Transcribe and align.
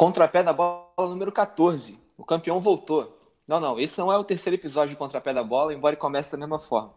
Contrapé 0.00 0.42
da 0.42 0.54
bola 0.54 0.86
número 0.98 1.30
14. 1.30 1.98
O 2.16 2.24
campeão 2.24 2.58
voltou. 2.58 3.20
Não, 3.46 3.60
não, 3.60 3.78
esse 3.78 3.98
não 3.98 4.10
é 4.10 4.16
o 4.16 4.24
terceiro 4.24 4.56
episódio 4.56 4.94
de 4.94 4.96
Contrapé 4.96 5.34
da 5.34 5.44
bola, 5.44 5.74
embora 5.74 5.94
comece 5.94 6.32
da 6.32 6.38
mesma 6.38 6.58
forma. 6.58 6.94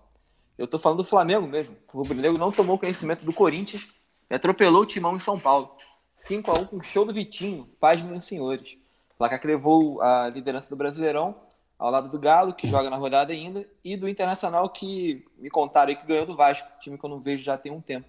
Eu 0.58 0.70
tô 0.70 0.80
falando 0.80 1.00
do 1.00 1.04
Flamengo 1.04 1.46
mesmo. 1.46 1.76
O 1.92 1.98
Rubro 1.98 2.16
Negro 2.16 2.38
não 2.38 2.50
tomou 2.50 2.80
conhecimento 2.80 3.26
do 3.26 3.34
Corinthians 3.34 3.90
e 4.30 4.34
atropelou 4.34 4.84
o 4.84 4.86
Timão 4.86 5.18
em 5.18 5.20
São 5.20 5.38
Paulo. 5.38 5.76
5 6.16 6.50
a 6.50 6.60
1 6.62 6.66
com 6.68 6.82
show 6.82 7.04
do 7.04 7.12
Vitinho, 7.12 7.68
paz 7.78 8.02
meus 8.02 8.24
senhores. 8.24 8.78
O 9.20 9.28
que 9.28 9.48
levou 9.48 10.02
a 10.02 10.30
liderança 10.30 10.70
do 10.70 10.78
Brasileirão 10.78 11.36
ao 11.78 11.92
lado 11.92 12.08
do 12.08 12.18
Galo, 12.18 12.54
que 12.54 12.70
joga 12.70 12.90
na 12.90 12.96
rodada 12.96 13.34
ainda, 13.34 13.68
e 13.84 13.98
do 13.98 14.08
Internacional, 14.08 14.70
que 14.70 15.26
me 15.38 15.50
contaram 15.50 15.90
aí 15.90 15.98
que 15.98 16.08
ganhou 16.08 16.26
do 16.26 16.38
Vasco, 16.38 16.70
time 16.80 16.98
que 16.98 17.04
eu 17.04 17.10
não 17.10 17.20
vejo 17.20 17.44
já 17.44 17.58
tem 17.58 17.70
um 17.70 17.82
tempo. 17.82 18.08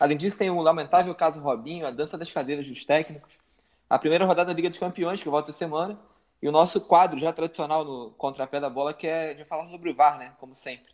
Além 0.00 0.16
disso, 0.16 0.38
tem 0.38 0.48
o 0.48 0.62
lamentável 0.62 1.14
caso 1.14 1.38
Robinho, 1.38 1.86
a 1.86 1.90
dança 1.90 2.16
das 2.16 2.32
cadeiras 2.32 2.66
dos 2.66 2.82
técnicos, 2.82 3.41
a 3.92 3.98
primeira 3.98 4.24
rodada 4.24 4.46
da 4.46 4.56
Liga 4.56 4.70
dos 4.70 4.78
Campeões, 4.78 5.22
que 5.22 5.28
volta 5.28 5.50
a 5.50 5.54
semana, 5.54 5.98
e 6.40 6.48
o 6.48 6.50
nosso 6.50 6.80
quadro 6.80 7.20
já 7.20 7.30
tradicional 7.30 7.84
no 7.84 8.10
Contrapé 8.12 8.58
da 8.58 8.70
Bola, 8.70 8.94
que 8.94 9.06
é 9.06 9.34
de 9.34 9.44
falar 9.44 9.66
sobre 9.66 9.90
o 9.90 9.94
VAR, 9.94 10.18
né? 10.18 10.32
Como 10.40 10.54
sempre. 10.54 10.90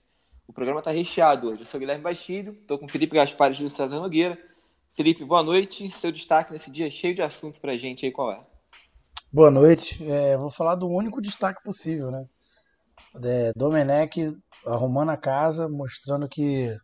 O 0.48 0.52
programa 0.52 0.80
está 0.80 0.90
recheado 0.90 1.48
hoje. 1.48 1.62
Eu 1.62 1.66
sou 1.66 1.78
Guilherme 1.78 2.02
Bastilho, 2.02 2.56
estou 2.60 2.76
com 2.76 2.88
Felipe 2.88 3.14
Gaspar 3.14 3.52
e 3.52 3.54
Júlio 3.54 3.70
César 3.70 4.00
Nogueira. 4.00 4.36
Felipe, 4.90 5.24
boa 5.24 5.44
noite. 5.44 5.88
Seu 5.92 6.10
destaque 6.10 6.52
nesse 6.52 6.72
dia 6.72 6.90
cheio 6.90 7.14
de 7.14 7.22
assunto 7.22 7.60
para 7.60 7.70
a 7.70 7.76
gente 7.76 8.04
aí, 8.04 8.10
qual 8.10 8.32
é? 8.32 8.44
Boa 9.32 9.48
noite. 9.52 10.04
É, 10.04 10.36
vou 10.36 10.50
falar 10.50 10.74
do 10.74 10.88
único 10.88 11.22
destaque 11.22 11.62
possível, 11.62 12.10
né? 12.10 12.26
É, 13.24 13.52
Domenech 13.54 14.36
arrumando 14.66 15.10
a 15.10 15.16
casa, 15.16 15.68
mostrando 15.68 16.28
que 16.28 16.76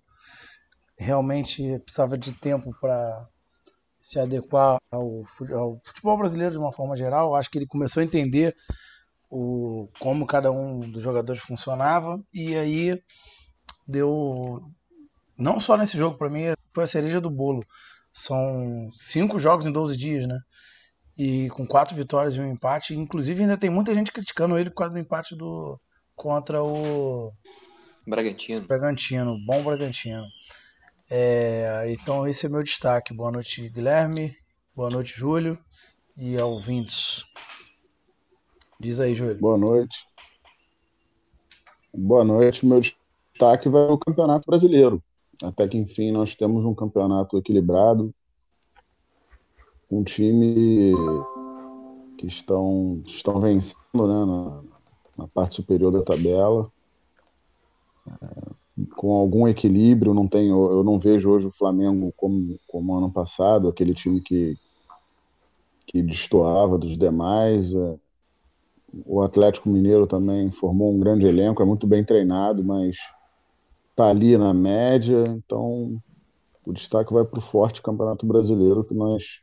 realmente 0.96 1.76
precisava 1.80 2.16
de 2.16 2.32
tempo 2.34 2.72
para 2.80 3.28
se 4.04 4.20
adequar 4.20 4.76
ao, 4.90 5.24
ao, 5.54 5.80
futebol 5.82 6.18
brasileiro 6.18 6.52
de 6.52 6.58
uma 6.58 6.70
forma 6.70 6.94
geral. 6.94 7.34
Acho 7.34 7.50
que 7.50 7.56
ele 7.56 7.66
começou 7.66 8.02
a 8.02 8.04
entender 8.04 8.54
o, 9.30 9.88
como 9.98 10.26
cada 10.26 10.52
um 10.52 10.80
dos 10.80 11.02
jogadores 11.02 11.40
funcionava 11.40 12.22
e 12.30 12.54
aí 12.54 13.02
deu 13.88 14.62
não 15.38 15.58
só 15.58 15.74
nesse 15.78 15.96
jogo 15.96 16.18
para 16.18 16.28
mim 16.28 16.52
foi 16.74 16.84
a 16.84 16.86
cereja 16.86 17.18
do 17.18 17.30
bolo. 17.30 17.64
São 18.12 18.90
cinco 18.92 19.38
jogos 19.38 19.64
em 19.64 19.72
12 19.72 19.96
dias, 19.96 20.26
né? 20.26 20.38
E 21.16 21.48
com 21.50 21.66
quatro 21.66 21.96
vitórias 21.96 22.34
e 22.34 22.40
um 22.42 22.52
empate. 22.52 22.94
Inclusive 22.94 23.40
ainda 23.40 23.56
tem 23.56 23.70
muita 23.70 23.94
gente 23.94 24.12
criticando 24.12 24.58
ele 24.58 24.68
por 24.68 24.76
causa 24.76 24.92
do 24.92 25.00
empate 25.00 25.34
do 25.34 25.80
contra 26.14 26.62
o 26.62 27.32
Bragantino. 28.06 28.66
Bragantino, 28.66 29.38
bom 29.46 29.62
Bragantino. 29.62 30.26
É, 31.10 31.84
então 31.88 32.26
esse 32.26 32.46
é 32.46 32.48
meu 32.48 32.62
destaque. 32.62 33.12
Boa 33.12 33.30
noite, 33.30 33.68
Guilherme. 33.68 34.36
Boa 34.74 34.90
noite, 34.90 35.14
Júlio. 35.16 35.58
E 36.16 36.40
ouvintes. 36.42 37.24
Diz 38.80 39.00
aí, 39.00 39.14
Júlio. 39.14 39.38
Boa 39.38 39.58
noite. 39.58 40.06
Boa 41.92 42.24
noite. 42.24 42.66
Meu 42.66 42.80
destaque 42.80 43.68
vai 43.68 43.82
ao 43.82 43.98
Campeonato 43.98 44.46
Brasileiro. 44.46 45.02
Até 45.42 45.68
que 45.68 45.76
enfim 45.76 46.12
nós 46.12 46.34
temos 46.34 46.64
um 46.64 46.74
campeonato 46.74 47.36
equilibrado, 47.36 48.14
um 49.90 50.02
time 50.04 50.92
que 52.16 52.26
estão, 52.26 53.02
estão 53.06 53.40
vencendo 53.40 53.78
né, 53.94 54.24
na, 54.24 54.62
na 55.18 55.28
parte 55.28 55.56
superior 55.56 55.92
da 55.92 56.02
tabela. 56.02 56.70
É, 58.08 58.54
com 58.96 59.12
algum 59.12 59.46
equilíbrio. 59.46 60.14
Não 60.14 60.26
tenho, 60.26 60.70
eu 60.70 60.84
não 60.84 60.98
vejo 60.98 61.30
hoje 61.30 61.46
o 61.46 61.52
Flamengo 61.52 62.12
como, 62.16 62.58
como 62.66 62.96
ano 62.96 63.10
passado, 63.10 63.68
aquele 63.68 63.94
time 63.94 64.20
que, 64.20 64.56
que 65.86 66.02
destoava 66.02 66.78
dos 66.78 66.96
demais. 66.98 67.74
É. 67.74 67.96
O 69.06 69.22
Atlético 69.22 69.68
Mineiro 69.68 70.06
também 70.06 70.50
formou 70.50 70.94
um 70.94 71.00
grande 71.00 71.26
elenco, 71.26 71.62
é 71.62 71.66
muito 71.66 71.86
bem 71.86 72.04
treinado, 72.04 72.62
mas 72.62 72.96
está 73.90 74.08
ali 74.08 74.36
na 74.38 74.54
média. 74.54 75.24
Então, 75.28 76.00
o 76.66 76.72
destaque 76.72 77.12
vai 77.12 77.24
para 77.24 77.38
o 77.38 77.42
forte 77.42 77.82
Campeonato 77.82 78.24
Brasileiro 78.24 78.84
que 78.84 78.94
nós 78.94 79.40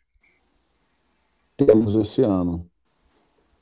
temos 1.58 1.96
esse 1.96 2.22
ano. 2.22 2.66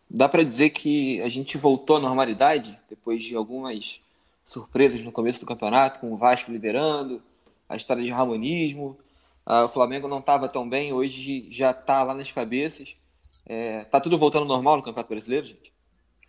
Dá 0.09 0.27
para 0.27 0.43
dizer 0.43 0.71
que 0.71 1.21
a 1.21 1.29
gente 1.29 1.57
voltou 1.57 1.97
à 1.97 1.99
normalidade 1.99 2.79
depois 2.89 3.23
de 3.23 3.35
algumas 3.35 4.01
surpresas 4.49 5.03
no 5.05 5.11
começo 5.11 5.39
do 5.41 5.45
campeonato, 5.45 5.99
com 5.99 6.11
o 6.11 6.17
Vasco 6.17 6.51
liderando, 6.51 7.21
a 7.67 7.75
história 7.75 8.03
de 8.03 8.09
ramonismo. 8.09 8.97
Ah, 9.45 9.65
o 9.65 9.69
Flamengo 9.69 10.07
não 10.07 10.17
estava 10.17 10.49
tão 10.49 10.67
bem, 10.67 10.91
hoje 10.91 11.47
já 11.51 11.69
está 11.69 12.01
lá 12.01 12.15
nas 12.15 12.31
cabeças. 12.31 12.95
É, 13.45 13.83
tá 13.85 13.99
tudo 14.01 14.17
voltando 14.17 14.41
ao 14.41 14.47
normal 14.47 14.77
no 14.77 14.83
Campeonato 14.83 15.09
Brasileiro, 15.09 15.45
gente? 15.45 15.71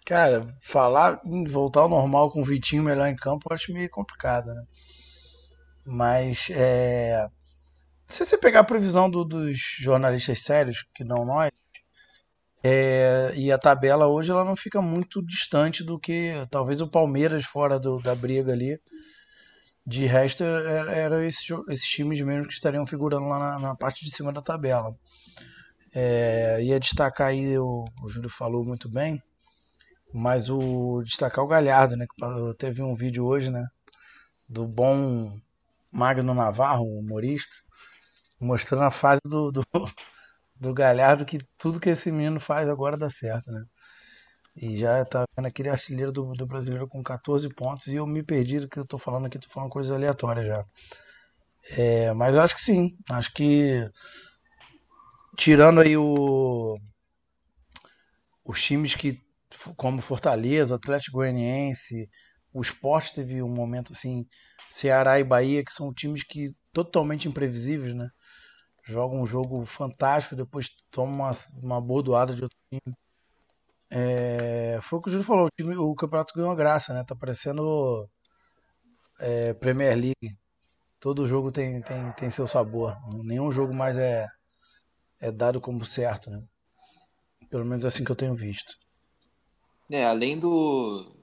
Cara, 0.04 0.54
falar 0.60 1.20
em 1.24 1.44
voltar 1.44 1.80
ao 1.80 1.88
normal 1.88 2.30
com 2.30 2.42
o 2.42 2.44
Vitinho 2.44 2.82
melhor 2.82 3.08
em 3.08 3.16
campo 3.16 3.48
eu 3.48 3.54
acho 3.54 3.72
meio 3.72 3.88
complicado, 3.88 4.52
né? 4.52 4.64
Mas 5.84 6.48
é... 6.50 7.26
se 8.06 8.24
você 8.24 8.36
pegar 8.36 8.60
a 8.60 8.64
previsão 8.64 9.08
do, 9.08 9.24
dos 9.24 9.56
jornalistas 9.78 10.42
sérios, 10.42 10.84
que 10.94 11.04
não 11.04 11.24
nós, 11.24 11.50
é, 12.62 13.32
e 13.34 13.50
a 13.50 13.58
tabela 13.58 14.06
hoje 14.06 14.30
ela 14.30 14.44
não 14.44 14.54
fica 14.54 14.82
muito 14.82 15.24
distante 15.24 15.82
do 15.82 15.98
que 15.98 16.32
talvez 16.50 16.80
o 16.80 16.88
Palmeiras 16.88 17.44
fora 17.44 17.78
do, 17.78 17.98
da 18.00 18.14
briga 18.14 18.52
ali. 18.52 18.78
De 19.86 20.04
resto, 20.04 20.44
eram 20.44 20.92
era 20.92 21.26
esses, 21.26 21.46
esses 21.68 21.88
times 21.88 22.20
mesmo 22.20 22.46
que 22.46 22.52
estariam 22.52 22.84
figurando 22.84 23.26
lá 23.26 23.38
na, 23.38 23.58
na 23.58 23.74
parte 23.74 24.04
de 24.04 24.14
cima 24.14 24.32
da 24.32 24.42
tabela. 24.42 24.94
É, 25.92 26.58
ia 26.62 26.78
destacar 26.78 27.28
aí, 27.28 27.58
o, 27.58 27.84
o 28.02 28.08
Júlio 28.08 28.28
falou 28.28 28.64
muito 28.64 28.88
bem, 28.88 29.20
mas 30.12 30.50
o 30.50 31.02
destacar 31.02 31.44
o 31.44 31.48
Galhardo, 31.48 31.96
né? 31.96 32.06
Que 32.06 32.54
teve 32.58 32.82
um 32.82 32.94
vídeo 32.94 33.24
hoje, 33.24 33.50
né? 33.50 33.66
Do 34.48 34.68
bom 34.68 35.40
Magno 35.90 36.34
Navarro, 36.34 36.84
humorista, 36.84 37.54
mostrando 38.38 38.84
a 38.84 38.90
fase 38.90 39.20
do, 39.24 39.50
do 39.50 39.62
do 40.60 40.74
Galhardo 40.74 41.24
que 41.24 41.38
tudo 41.58 41.80
que 41.80 41.88
esse 41.90 42.12
menino 42.12 42.38
faz 42.38 42.68
agora 42.68 42.96
dá 42.96 43.08
certo, 43.08 43.50
né? 43.50 43.64
E 44.56 44.76
já 44.76 45.04
tá 45.04 45.24
vendo 45.36 45.46
aquele 45.46 45.70
artilheiro 45.70 46.12
do, 46.12 46.32
do 46.32 46.46
brasileiro 46.46 46.86
com 46.86 47.02
14 47.02 47.48
pontos 47.54 47.86
e 47.86 47.96
eu 47.96 48.06
me 48.06 48.22
perdi 48.22 48.60
do 48.60 48.68
que 48.68 48.78
eu 48.78 48.86
tô 48.86 48.98
falando 48.98 49.26
aqui, 49.26 49.38
tô 49.38 49.48
falando 49.48 49.70
coisas 49.70 49.90
aleatórias 49.90 50.46
já. 50.46 50.64
É, 51.70 52.12
mas 52.12 52.36
eu 52.36 52.42
acho 52.42 52.54
que 52.54 52.62
sim, 52.62 52.96
acho 53.10 53.32
que 53.32 53.88
tirando 55.36 55.80
aí 55.80 55.96
o 55.96 56.76
os 58.44 58.62
times 58.62 58.94
que 58.94 59.18
como 59.76 60.02
Fortaleza, 60.02 60.76
Atlético 60.76 61.18
Goianiense, 61.18 62.08
o 62.52 62.60
Sport 62.62 63.12
teve 63.12 63.42
um 63.42 63.48
momento 63.48 63.92
assim, 63.92 64.26
Ceará 64.68 65.18
e 65.18 65.24
Bahia, 65.24 65.64
que 65.64 65.72
são 65.72 65.92
times 65.92 66.22
que 66.24 66.52
totalmente 66.72 67.28
imprevisíveis, 67.28 67.94
né? 67.94 68.08
Joga 68.90 69.14
um 69.14 69.24
jogo 69.24 69.64
fantástico, 69.64 70.36
depois 70.36 70.68
toma 70.90 71.12
uma, 71.12 71.30
uma 71.62 71.80
bordoada 71.80 72.34
de 72.34 72.42
outro 72.42 72.58
time. 72.68 72.94
É, 73.88 74.78
foi 74.82 74.98
o 74.98 75.02
que 75.02 75.08
o 75.08 75.12
Júlio 75.12 75.26
falou, 75.26 75.46
o, 75.46 75.50
time, 75.50 75.76
o 75.76 75.94
campeonato 75.94 76.34
ganhou 76.34 76.54
graça, 76.54 76.92
né? 76.92 77.04
Tá 77.04 77.14
parecendo 77.14 78.08
é, 79.18 79.52
Premier 79.54 79.96
League. 79.96 80.36
Todo 80.98 81.26
jogo 81.26 81.50
tem, 81.50 81.80
tem, 81.82 82.12
tem 82.12 82.30
seu 82.30 82.46
sabor. 82.46 82.96
Nenhum 83.24 83.50
jogo 83.50 83.72
mais 83.72 83.96
é, 83.96 84.26
é 85.20 85.30
dado 85.30 85.60
como 85.60 85.84
certo, 85.84 86.30
né? 86.30 86.42
Pelo 87.48 87.64
menos 87.64 87.84
assim 87.84 88.04
que 88.04 88.10
eu 88.10 88.16
tenho 88.16 88.34
visto. 88.34 88.76
É, 89.90 90.04
além 90.04 90.38
do 90.38 91.16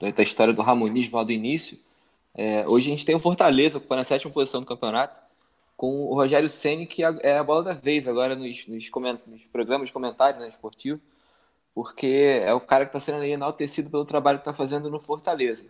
da 0.00 0.22
história 0.22 0.52
do 0.52 0.62
ramonismo 0.62 1.16
lá 1.16 1.22
do 1.22 1.30
início, 1.30 1.78
é, 2.34 2.66
hoje 2.66 2.88
a 2.88 2.90
gente 2.90 3.06
tem 3.06 3.14
o 3.14 3.20
Fortaleza 3.20 3.78
ocupando 3.78 4.00
a 4.00 4.04
sétima 4.04 4.32
posição 4.32 4.60
do 4.60 4.66
campeonato 4.66 5.21
com 5.82 6.04
o 6.06 6.14
Rogério 6.14 6.48
Ceni 6.48 6.86
que 6.86 7.02
é, 7.02 7.12
é 7.24 7.38
a 7.38 7.42
bola 7.42 7.64
da 7.64 7.72
vez 7.72 8.06
agora 8.06 8.36
nos, 8.36 8.68
nos, 8.68 8.88
nos 9.26 9.44
programas 9.46 9.88
de 9.88 9.92
comentários 9.92 10.40
né, 10.40 10.48
esportivo, 10.48 11.00
porque 11.74 12.06
é 12.40 12.54
o 12.54 12.60
cara 12.60 12.86
que 12.86 12.96
está 12.96 13.00
sendo 13.00 13.24
enaltecido 13.24 13.90
pelo 13.90 14.04
trabalho 14.04 14.38
que 14.38 14.42
está 14.42 14.54
fazendo 14.54 14.88
no 14.88 15.00
Fortaleza. 15.00 15.66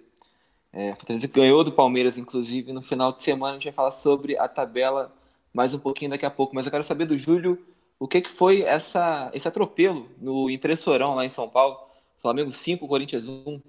É, 0.71 0.95
Fortaleza 0.97 1.27
ganhou 1.29 1.65
do 1.65 1.73
Palmeiras, 1.73 2.19
inclusive, 2.19 2.75
no 2.75 2.83
final 2.83 3.11
de 3.11 3.23
semana. 3.23 3.53
A 3.53 3.55
gente 3.55 3.65
vai 3.65 3.73
falar 3.73 3.91
sobre 3.91 4.37
a 4.37 4.47
tabela 4.47 5.11
mais 5.51 5.73
um 5.73 5.79
pouquinho 5.79 6.11
daqui 6.11 6.27
a 6.27 6.31
pouco. 6.31 6.55
Mas 6.55 6.67
eu 6.67 6.71
quero 6.71 6.85
saber 6.85 7.07
do 7.07 7.17
Júlio 7.17 7.59
o 7.99 8.07
que, 8.07 8.21
que 8.21 8.29
foi 8.29 8.61
essa, 8.61 9.31
esse 9.33 9.49
atropelo 9.49 10.11
no 10.21 10.51
Entressorão, 10.51 11.15
lá 11.15 11.25
em 11.25 11.31
São 11.31 11.49
Paulo. 11.49 11.79
Flamengo 12.21 12.53
5, 12.53 12.87
Corinthians 12.87 13.27
1. 13.27 13.63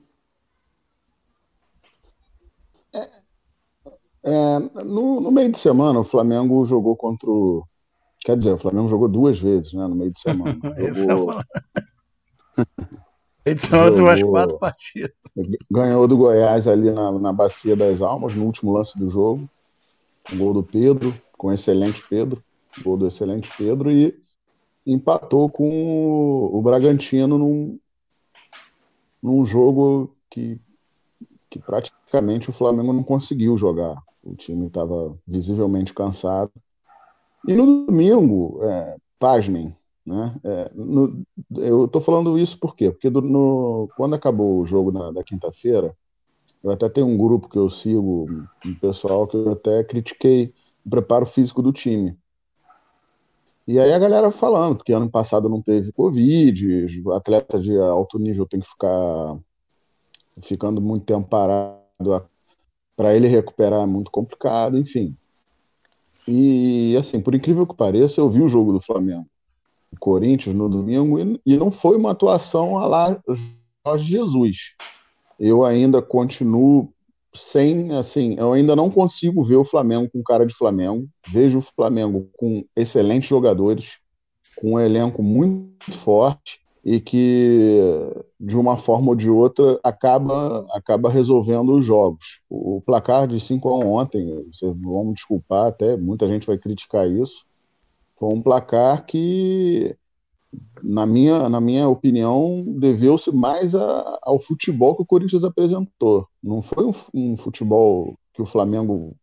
É, 2.92 3.23
é, 4.26 4.60
no, 4.84 5.20
no, 5.20 5.32
meio 5.32 5.52
de 5.52 5.58
semana, 5.58 6.00
o 6.00 6.06
Flamengo 6.06 6.66
jogou 6.66 6.96
contra 6.96 7.30
o. 7.30 7.68
Quer 8.22 8.38
dizer, 8.38 8.54
o 8.54 8.58
Flamengo 8.58 8.88
jogou 8.88 9.10
duas 9.10 9.38
vezes 9.38 9.74
né, 9.74 9.86
no 9.86 9.96
meio 9.96 10.12
de 10.12 10.20
semana. 10.20 10.58
jogou... 10.94 11.42
Então, 13.46 13.88
jogou... 13.94 14.04
umas 14.06 14.24
quatro 14.24 14.58
partidas. 14.58 15.12
Ganhou 15.70 16.08
do 16.08 16.16
Goiás 16.16 16.68
ali 16.68 16.90
na, 16.90 17.12
na 17.12 17.34
Bacia 17.34 17.76
das 17.76 18.02
Almas, 18.02 18.34
no 18.34 18.46
último 18.46 18.72
lance 18.72 18.98
do 18.98 19.10
jogo. 19.10 19.50
Um 20.32 20.38
gol 20.38 20.54
do 20.54 20.64
Pedro, 20.64 21.14
com 21.38 21.48
o 21.48 21.52
excelente 21.52 22.02
Pedro. 22.08 22.42
Gol 22.82 22.96
do 22.96 23.08
excelente 23.08 23.52
Pedro. 23.58 23.92
E 23.92 24.18
empatou 24.86 25.50
com 25.50 25.70
o, 25.70 26.58
o 26.58 26.62
Bragantino 26.62 27.38
num, 27.38 27.78
num 29.22 29.46
jogo 29.46 30.16
que, 30.30 30.58
que 31.50 31.60
praticamente 31.60 32.50
o 32.50 32.54
Flamengo 32.54 32.94
não 32.94 33.04
conseguiu 33.04 33.58
jogar. 33.58 34.02
O 34.24 34.36
time 34.36 34.68
estava 34.68 35.18
visivelmente 35.28 35.94
cansado. 35.94 36.52
E 37.48 37.54
no 37.54 37.86
domingo, 37.86 38.60
é, 38.64 38.96
né? 40.06 40.36
É, 40.44 40.72
no, 40.74 41.26
eu 41.58 41.86
estou 41.86 42.02
falando 42.02 42.38
isso 42.38 42.58
por 42.60 42.76
quê? 42.76 42.92
Porque 42.92 43.10
do, 43.10 43.22
no, 43.22 43.90
quando 43.96 44.16
acabou 44.16 44.60
o 44.60 44.66
jogo 44.66 44.92
na, 44.92 45.12
da 45.12 45.24
quinta-feira, 45.24 45.96
eu 46.64 46.72
até 46.72 46.90
tenho 46.90 47.08
um 47.08 47.18
grupo 47.18 47.50
que 47.50 47.58
eu 47.58 47.70
sigo, 47.70 48.28
um 48.66 48.76
pessoal 48.76 49.28
que 49.28 49.36
eu 49.36 49.52
até 49.52 49.84
critiquei 49.84 50.54
o 50.86 50.90
preparo 50.90 51.26
físico 51.26 51.62
do 51.62 51.74
time. 51.74 52.18
E 53.66 53.80
aí 53.80 53.94
a 53.94 54.00
galera 54.00 54.30
falando 54.30 54.84
que 54.84 54.92
ano 54.92 55.10
passado 55.10 55.48
não 55.48 55.62
teve 55.62 55.94
Covid, 55.94 57.02
atleta 57.14 57.60
de 57.60 57.78
alto 57.78 58.20
nível 58.20 58.46
tem 58.46 58.60
que 58.60 58.68
ficar 58.68 59.38
ficando 60.42 60.82
muito 60.82 61.06
tempo 61.06 61.28
parado, 61.28 62.28
para 62.96 63.16
ele 63.16 63.28
recuperar 63.28 63.82
é 63.82 63.86
muito 63.86 64.12
complicado, 64.12 64.78
enfim. 64.78 65.16
E 66.28 66.96
assim, 66.98 67.20
por 67.22 67.36
incrível 67.36 67.68
que 67.68 67.76
pareça, 67.76 68.22
eu 68.22 68.30
vi 68.30 68.42
o 68.42 68.48
jogo 68.48 68.72
do 68.72 68.82
Flamengo, 68.82 69.28
o 69.92 70.00
Corinthians 70.00 70.56
no 70.56 70.70
domingo, 70.70 71.20
e, 71.46 71.58
não 71.58 71.72
foi 71.72 71.98
uma 71.98 72.12
atuação 72.12 72.78
a 72.78 72.88
lá 72.88 73.22
Jorge 73.86 74.12
Jesus. 74.12 74.58
Eu 75.40 75.66
ainda 75.66 76.02
continuo 76.02 76.94
sem, 77.36 77.92
assim, 77.92 78.36
eu 78.38 78.54
ainda 78.54 78.76
não 78.76 78.90
consigo 78.90 79.44
ver 79.44 79.56
o 79.56 79.66
Flamengo 79.66 80.10
com 80.10 80.24
cara 80.24 80.46
de 80.46 80.54
Flamengo. 80.54 81.08
Vejo 81.28 81.58
o 81.58 81.62
Flamengo 81.62 82.30
com 82.38 82.64
excelentes 82.76 83.28
jogadores, 83.28 83.98
com 84.56 84.74
um 84.74 84.80
elenco 84.80 85.22
muito 85.22 85.98
forte 85.98 86.63
e 86.84 87.00
que 87.00 87.80
de 88.40 88.58
uma 88.58 88.76
forma 88.76 89.10
ou 89.10 89.16
de 89.16 89.30
outra 89.30 89.80
acaba 89.84 90.66
acaba 90.72 91.10
resolvendo 91.10 91.74
os 91.74 91.86
jogos. 91.86 92.42
O 92.50 92.82
placar 92.82 93.28
de 93.28 93.40
5 93.40 93.70
a 93.70 93.78
1 93.78 93.88
ontem, 93.94 94.46
vocês 94.52 94.78
vão 94.82 95.06
me 95.06 95.14
desculpar 95.14 95.68
até, 95.68 95.96
muita 95.96 96.28
gente 96.28 96.46
vai 96.46 96.58
criticar 96.58 97.10
isso. 97.10 97.46
Foi 98.18 98.30
um 98.34 98.42
placar 98.42 99.06
que 99.06 99.96
na 100.84 101.06
minha, 101.06 101.50
na 101.50 101.62
minha 101.62 101.88
opinião, 101.88 102.64
deveu-se 102.68 103.32
mais 103.32 103.74
a, 103.76 104.20
ao 104.22 104.40
futebol 104.40 104.96
que 104.96 105.02
o 105.02 105.06
Corinthians 105.06 105.44
apresentou. 105.44 106.28
Não 106.42 106.62
foi 106.62 106.86
um, 106.86 106.94
um, 107.14 107.36
futebol 107.36 108.18
que 108.34 108.42
o 108.42 108.46
Flamengo 108.46 109.16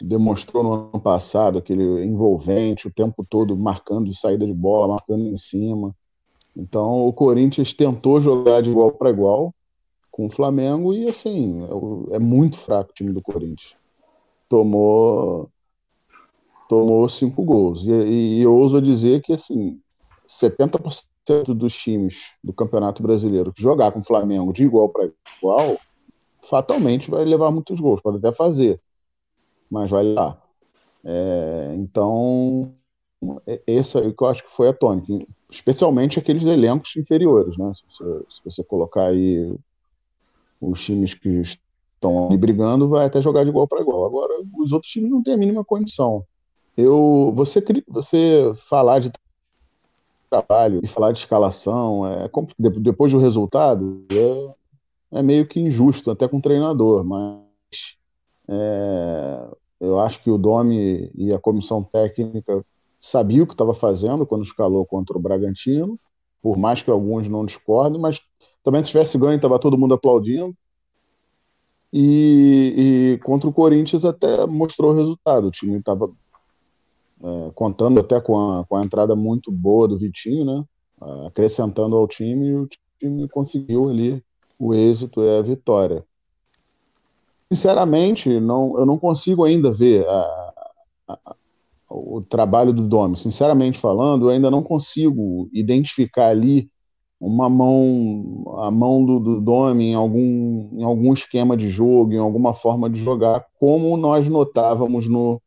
demonstrou 0.00 0.62
no 0.62 0.72
ano 0.72 1.00
passado, 1.00 1.58
aquele 1.58 2.04
envolvente, 2.04 2.88
o 2.88 2.92
tempo 2.92 3.24
todo 3.28 3.56
marcando 3.56 4.12
saída 4.12 4.46
de 4.46 4.52
bola, 4.52 4.94
marcando 4.94 5.24
em 5.26 5.36
cima. 5.38 5.94
Então, 6.56 7.06
o 7.06 7.12
Corinthians 7.12 7.72
tentou 7.72 8.20
jogar 8.20 8.62
de 8.62 8.70
igual 8.70 8.92
para 8.92 9.10
igual 9.10 9.54
com 10.10 10.26
o 10.26 10.30
Flamengo 10.30 10.92
e, 10.92 11.08
assim, 11.08 11.62
é, 12.10 12.16
é 12.16 12.18
muito 12.18 12.58
fraco 12.58 12.90
o 12.90 12.94
time 12.94 13.12
do 13.12 13.22
Corinthians. 13.22 13.74
Tomou 14.48 15.50
tomou 16.68 17.06
cinco 17.08 17.44
gols. 17.44 17.86
E, 17.86 17.92
e, 17.92 18.42
eu 18.42 18.54
ouso 18.54 18.80
dizer 18.80 19.20
que, 19.20 19.32
assim, 19.32 19.78
70% 20.26 21.54
dos 21.54 21.74
times 21.74 22.32
do 22.42 22.52
Campeonato 22.52 23.02
Brasileiro 23.02 23.52
que 23.52 23.62
jogar 23.62 23.92
com 23.92 24.00
o 24.00 24.04
Flamengo 24.04 24.52
de 24.52 24.64
igual 24.64 24.88
para 24.88 25.10
igual, 25.38 25.78
fatalmente 26.42 27.10
vai 27.10 27.24
levar 27.24 27.50
muitos 27.50 27.78
gols, 27.78 28.00
pode 28.00 28.18
até 28.18 28.32
fazer, 28.32 28.80
mas 29.70 29.90
vai 29.90 30.04
lá. 30.04 30.40
É, 31.04 31.74
então, 31.76 32.74
esse 33.66 33.98
é 33.98 34.00
o 34.00 34.14
que 34.14 34.22
eu 34.22 34.28
acho 34.28 34.42
que 34.42 34.50
foi 34.52 34.68
a 34.68 34.72
tônica, 34.72 35.26
especialmente 35.52 36.18
aqueles 36.18 36.44
elencos 36.44 36.96
inferiores, 36.96 37.56
né? 37.58 37.72
Se 37.74 37.82
você, 37.86 38.24
se 38.30 38.44
você 38.44 38.64
colocar 38.64 39.08
aí 39.08 39.54
os 40.60 40.82
times 40.82 41.14
que 41.14 41.28
estão 41.40 42.34
brigando, 42.36 42.88
vai 42.88 43.06
até 43.06 43.20
jogar 43.20 43.44
de 43.44 43.50
igual 43.50 43.68
para 43.68 43.80
igual. 43.80 44.06
Agora, 44.06 44.32
os 44.58 44.72
outros 44.72 44.90
times 44.90 45.10
não 45.10 45.22
têm 45.22 45.34
a 45.34 45.36
mínima 45.36 45.64
condição. 45.64 46.24
Eu, 46.76 47.32
você, 47.36 47.62
você 47.86 48.52
falar 48.56 49.00
de 49.00 49.12
trabalho 50.30 50.80
e 50.82 50.86
falar 50.86 51.12
de 51.12 51.18
escalação 51.18 52.06
é 52.06 52.30
depois 52.80 53.12
do 53.12 53.18
resultado 53.18 54.06
é, 54.10 55.18
é 55.18 55.22
meio 55.22 55.46
que 55.46 55.60
injusto 55.60 56.10
até 56.10 56.26
com 56.26 56.38
o 56.38 56.42
treinador, 56.42 57.04
mas 57.04 57.96
é, 58.48 59.48
eu 59.78 60.00
acho 60.00 60.22
que 60.22 60.30
o 60.30 60.38
Domi 60.38 61.10
e 61.14 61.30
a 61.34 61.38
comissão 61.38 61.82
técnica 61.82 62.64
sabiam 63.02 63.42
o 63.42 63.46
que 63.46 63.52
estava 63.52 63.74
fazendo 63.74 64.24
quando 64.24 64.44
escalou 64.44 64.86
contra 64.86 65.18
o 65.18 65.20
Bragantino, 65.20 65.98
por 66.40 66.56
mais 66.56 66.80
que 66.80 66.90
alguns 66.90 67.28
não 67.28 67.44
discordem, 67.44 68.00
mas 68.00 68.20
também 68.62 68.82
se 68.82 68.90
tivesse 68.90 69.18
ganho 69.18 69.34
estava 69.34 69.58
todo 69.58 69.76
mundo 69.76 69.94
aplaudindo. 69.94 70.56
E, 71.92 73.18
e, 73.18 73.24
contra 73.24 73.50
o 73.50 73.52
Corinthians 73.52 74.04
até 74.04 74.46
mostrou 74.46 74.92
o 74.92 74.96
resultado. 74.96 75.48
O 75.48 75.50
time 75.50 75.78
estava 75.78 76.10
é, 77.22 77.50
contando 77.54 78.00
até 78.00 78.20
com 78.20 78.38
a, 78.38 78.64
com 78.64 78.76
a 78.76 78.84
entrada 78.84 79.14
muito 79.14 79.50
boa 79.50 79.86
do 79.86 79.98
Vitinho, 79.98 80.44
né? 80.44 80.64
acrescentando 81.26 81.96
ao 81.96 82.06
time, 82.06 82.46
e 82.46 82.54
o 82.54 82.68
time 83.00 83.28
conseguiu 83.28 83.88
ali 83.90 84.24
o 84.58 84.72
êxito 84.72 85.20
e 85.22 85.38
a 85.38 85.42
vitória. 85.42 86.04
Sinceramente, 87.50 88.38
não, 88.38 88.78
eu 88.78 88.86
não 88.86 88.96
consigo 88.96 89.44
ainda 89.44 89.70
ver 89.70 90.06
a, 90.06 90.52
a, 91.08 91.36
o 91.92 92.22
trabalho 92.22 92.72
do 92.72 92.82
Domi. 92.82 93.16
Sinceramente 93.16 93.78
falando, 93.78 94.26
eu 94.26 94.30
ainda 94.30 94.50
não 94.50 94.62
consigo 94.62 95.48
identificar 95.52 96.28
ali 96.28 96.70
uma 97.20 97.48
mão, 97.48 98.44
a 98.58 98.70
mão 98.70 99.04
do, 99.04 99.20
do 99.20 99.40
Domi 99.40 99.90
em 99.90 99.94
algum, 99.94 100.70
em 100.72 100.82
algum 100.82 101.12
esquema 101.12 101.56
de 101.56 101.68
jogo, 101.68 102.12
em 102.12 102.18
alguma 102.18 102.52
forma 102.52 102.90
de 102.90 103.02
jogar, 103.02 103.46
como 103.60 103.96
nós 103.96 104.28
notávamos 104.28 105.06
no, 105.06 105.40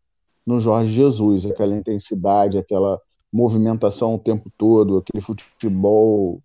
no 0.45 0.59
Jorge 0.59 0.93
Jesus, 0.93 1.45
aquela 1.45 1.75
intensidade, 1.75 2.57
aquela 2.57 3.01
movimentação 3.31 4.15
o 4.15 4.19
tempo 4.19 4.49
todo, 4.57 4.97
aquele 4.97 5.21
futebol 5.21 6.39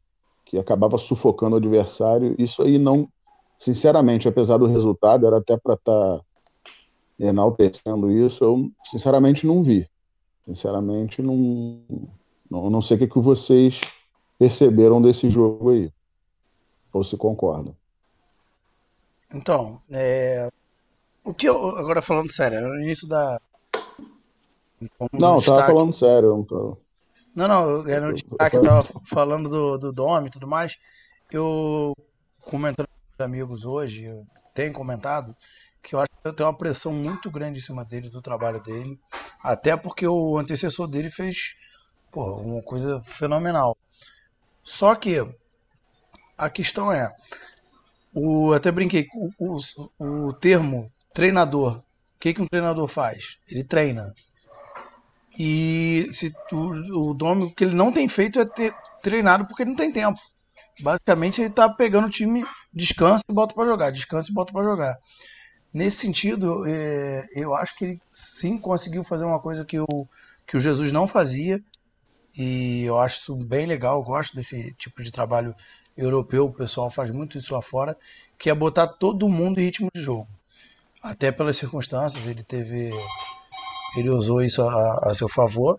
que 0.45 0.59
acabava 0.59 0.99
sufocando 0.99 1.55
o 1.55 1.59
adversário. 1.59 2.35
Isso 2.37 2.63
aí 2.63 2.77
não, 2.77 3.09
sinceramente, 3.57 4.27
apesar 4.27 4.57
do 4.57 4.67
resultado, 4.67 5.27
era 5.27 5.39
até 5.39 5.57
para 5.57 5.75
estar 5.75 6.19
tá 6.19 6.21
enaltecendo 7.21 8.11
isso, 8.11 8.43
eu 8.43 8.71
sinceramente 8.91 9.47
não 9.47 9.63
vi. 9.63 9.87
Sinceramente, 10.55 11.23
não, 11.23 11.91
não, 12.51 12.69
não 12.69 12.83
sei 12.83 12.97
o 12.97 12.99
que, 13.01 13.07
que 13.07 13.21
vocês 13.21 13.81
perceberam 14.39 15.01
desse 15.01 15.31
jogo 15.31 15.71
aí. 15.71 15.93
Ou 16.93 17.05
se 17.05 17.17
concordam. 17.17 17.77
Então, 19.33 19.81
é... 19.89 20.51
o 21.25 21.33
que 21.33 21.49
eu, 21.49 21.77
agora 21.77 22.03
falando 22.03 22.33
sério, 22.33 22.61
no 22.61 22.83
início 22.83 23.07
da, 23.07 23.41
não, 25.13 25.37
eu 25.37 25.43
tava 25.43 25.65
falando 25.65 25.93
sério. 25.93 26.31
Não, 26.31 26.43
tô... 26.43 26.79
não, 27.35 27.49
não, 27.49 27.89
era 27.89 28.07
no 28.07 28.15
destaque, 28.15 28.57
eu 28.57 28.63
tava 28.63 28.83
falando 29.05 29.49
do, 29.49 29.79
do 29.79 29.93
Dome 29.93 30.29
e 30.29 30.31
tudo 30.31 30.47
mais. 30.47 30.79
Eu, 31.31 31.95
comentando 32.41 32.87
com 32.87 33.23
os 33.23 33.25
amigos 33.25 33.65
hoje, 33.65 34.05
eu 34.05 34.27
tenho 34.55 34.73
comentado 34.73 35.35
que 35.83 35.95
eu 35.95 36.01
acho 36.01 36.09
que 36.23 36.33
tem 36.33 36.47
uma 36.47 36.57
pressão 36.57 36.93
muito 36.93 37.31
grande 37.31 37.59
em 37.59 37.63
cima 37.63 37.85
dele, 37.85 38.11
do 38.11 38.23
trabalho 38.23 38.63
dele. 38.63 38.99
Até 39.43 39.77
porque 39.77 40.07
o 40.07 40.39
antecessor 40.39 40.87
dele 40.87 41.11
fez 41.11 41.55
uma 42.15 42.63
coisa 42.63 43.01
fenomenal. 43.03 43.77
Só 44.63 44.95
que 44.95 45.27
a 46.37 46.51
questão 46.51 46.93
é, 46.93 47.15
o, 48.15 48.53
até 48.53 48.71
brinquei, 48.71 49.07
o, 49.15 49.59
o, 49.99 50.29
o 50.29 50.33
termo 50.33 50.91
treinador, 51.15 51.79
o 51.79 51.85
que, 52.19 52.35
que 52.35 52.43
um 52.43 52.47
treinador 52.47 52.87
faz? 52.89 53.39
Ele 53.49 53.65
treina. 53.65 54.15
E 55.39 56.09
se 56.13 56.33
o, 56.53 57.11
o 57.11 57.15
Domi, 57.15 57.55
que 57.55 57.65
ele 57.65 57.75
não 57.75 57.93
tem 57.93 58.09
feito 58.09 58.41
é 58.41 58.45
ter 58.45 58.75
treinado 59.03 59.47
porque 59.47 59.63
ele 59.63 59.71
não 59.71 59.77
tem 59.77 59.93
tempo. 59.93 60.21
Basicamente 60.83 61.41
ele 61.41 61.51
tá 61.51 61.69
pegando 61.69 62.07
o 62.07 62.11
time, 62.11 62.45
descansa 62.73 63.25
e 63.29 63.33
bota 63.33 63.55
para 63.55 63.67
jogar, 63.69 63.91
descansa 63.91 64.31
e 64.31 64.35
bota 64.35 64.53
para 64.53 64.65
jogar. 64.65 64.97
Nesse 65.73 65.99
sentido, 65.99 66.65
é, 66.67 67.29
eu 67.35 67.55
acho 67.55 67.77
que 67.77 67.85
ele 67.85 68.01
sim 68.05 68.59
conseguiu 68.59 69.05
fazer 69.05 69.25
uma 69.25 69.39
coisa 69.39 69.65
que 69.65 69.79
o, 69.79 70.07
que 70.47 70.57
o 70.57 70.61
Jesus 70.61 70.93
não 70.93 71.07
fazia. 71.07 71.63
E 72.37 72.85
eu 72.85 72.99
acho 72.99 73.21
isso 73.21 73.37
bem 73.37 73.67
legal, 73.67 73.99
eu 73.99 74.05
gosto 74.05 74.35
desse 74.35 74.73
tipo 74.75 75.03
de 75.03 75.11
trabalho 75.11 75.55
europeu, 75.97 76.47
o 76.47 76.53
pessoal 76.53 76.89
faz 76.89 77.11
muito 77.11 77.37
isso 77.37 77.53
lá 77.53 77.61
fora, 77.61 77.97
que 78.39 78.49
é 78.49 78.55
botar 78.55 78.87
todo 78.87 79.29
mundo 79.29 79.61
em 79.61 79.65
ritmo 79.65 79.89
de 79.95 80.01
jogo. 80.01 80.29
Até 81.03 81.33
pelas 81.33 81.57
circunstâncias, 81.57 82.27
ele 82.27 82.43
teve 82.43 82.91
ele 83.97 84.09
usou 84.09 84.43
isso 84.43 84.63
a, 84.63 85.11
a, 85.11 85.15
seu 85.15 85.29
favor. 85.29 85.79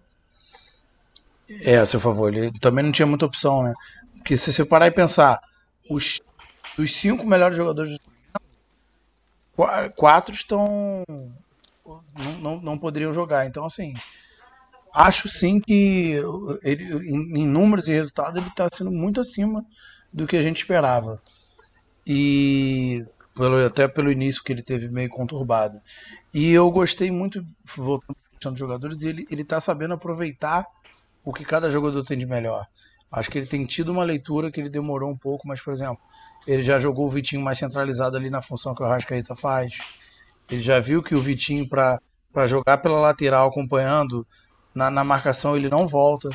É, 1.64 1.78
a 1.78 1.86
seu 1.86 2.00
favor. 2.00 2.34
Ele 2.34 2.52
também 2.60 2.84
não 2.84 2.92
tinha 2.92 3.06
muita 3.06 3.26
opção, 3.26 3.64
né? 3.64 3.74
Porque 4.18 4.36
se 4.38 4.52
você 4.52 4.66
parar 4.66 4.88
e 4.88 4.92
pensar, 4.92 5.40
os, 5.90 6.22
os 6.78 6.94
cinco 6.94 7.26
melhores 7.26 7.56
jogadores 7.56 7.98
quatro 9.96 10.34
estão. 10.34 11.04
Não, 12.16 12.38
não, 12.40 12.62
não 12.62 12.78
poderiam 12.78 13.14
jogar. 13.14 13.46
Então, 13.46 13.66
assim, 13.66 13.94
acho 14.94 15.28
sim 15.28 15.60
que 15.60 16.16
ele, 16.64 16.84
em, 17.10 17.40
em 17.40 17.48
números 17.48 17.88
e 17.88 17.94
resultados 17.94 18.40
ele 18.40 18.50
está 18.50 18.68
sendo 18.72 18.92
muito 18.92 19.20
acima 19.20 19.66
do 20.12 20.28
que 20.28 20.38
a 20.38 20.42
gente 20.42 20.58
esperava. 20.58 21.20
E 22.06 23.04
pelo, 23.36 23.66
até 23.66 23.88
pelo 23.88 24.12
início 24.12 24.44
que 24.44 24.52
ele 24.52 24.64
teve 24.64 24.90
meio 24.90 25.10
conturbado. 25.10 25.80
E 26.34 26.52
eu 26.52 26.70
gostei 26.72 27.12
muito, 27.12 27.44
voltando 27.76 28.16
questão 28.42 28.52
dos 28.52 28.60
jogadores, 28.60 29.04
ele, 29.04 29.26
ele 29.30 29.44
tá 29.44 29.62
sabendo 29.62 29.94
aproveitar 29.94 30.66
o 31.24 31.32
que 31.32 31.46
cada 31.46 31.70
jogador 31.70 32.04
tem 32.04 32.18
de 32.18 32.26
melhor. 32.26 32.66
Acho 33.12 33.30
que 33.30 33.38
ele 33.38 33.46
tem 33.46 33.66
tido 33.66 33.92
uma 33.92 34.04
leitura 34.04 34.52
que 34.52 34.60
ele 34.60 34.70
demorou 34.70 35.12
um 35.12 35.18
pouco, 35.18 35.48
mas, 35.48 35.62
por 35.62 35.72
exemplo, 35.72 36.00
ele 36.48 36.64
já 36.64 36.80
jogou 36.80 37.06
o 37.06 37.10
Vitinho 37.10 37.42
mais 37.42 37.58
centralizado 37.58 38.18
ali 38.18 38.30
na 38.30 38.42
função 38.42 38.74
que 38.74 38.84
o 38.84 38.88
Rascaeta 38.88 39.36
faz. 39.36 39.78
Ele 40.50 40.62
já 40.62 40.80
viu 40.80 41.04
que 41.04 41.16
o 41.16 41.22
Vitinho, 41.22 41.68
para 41.68 42.00
jogar 42.48 42.78
pela 42.78 43.00
lateral, 43.00 43.48
acompanhando 43.48 44.26
na, 44.74 44.90
na 44.90 45.04
marcação, 45.04 45.56
ele 45.56 45.70
não 45.70 45.88
volta. 45.88 46.30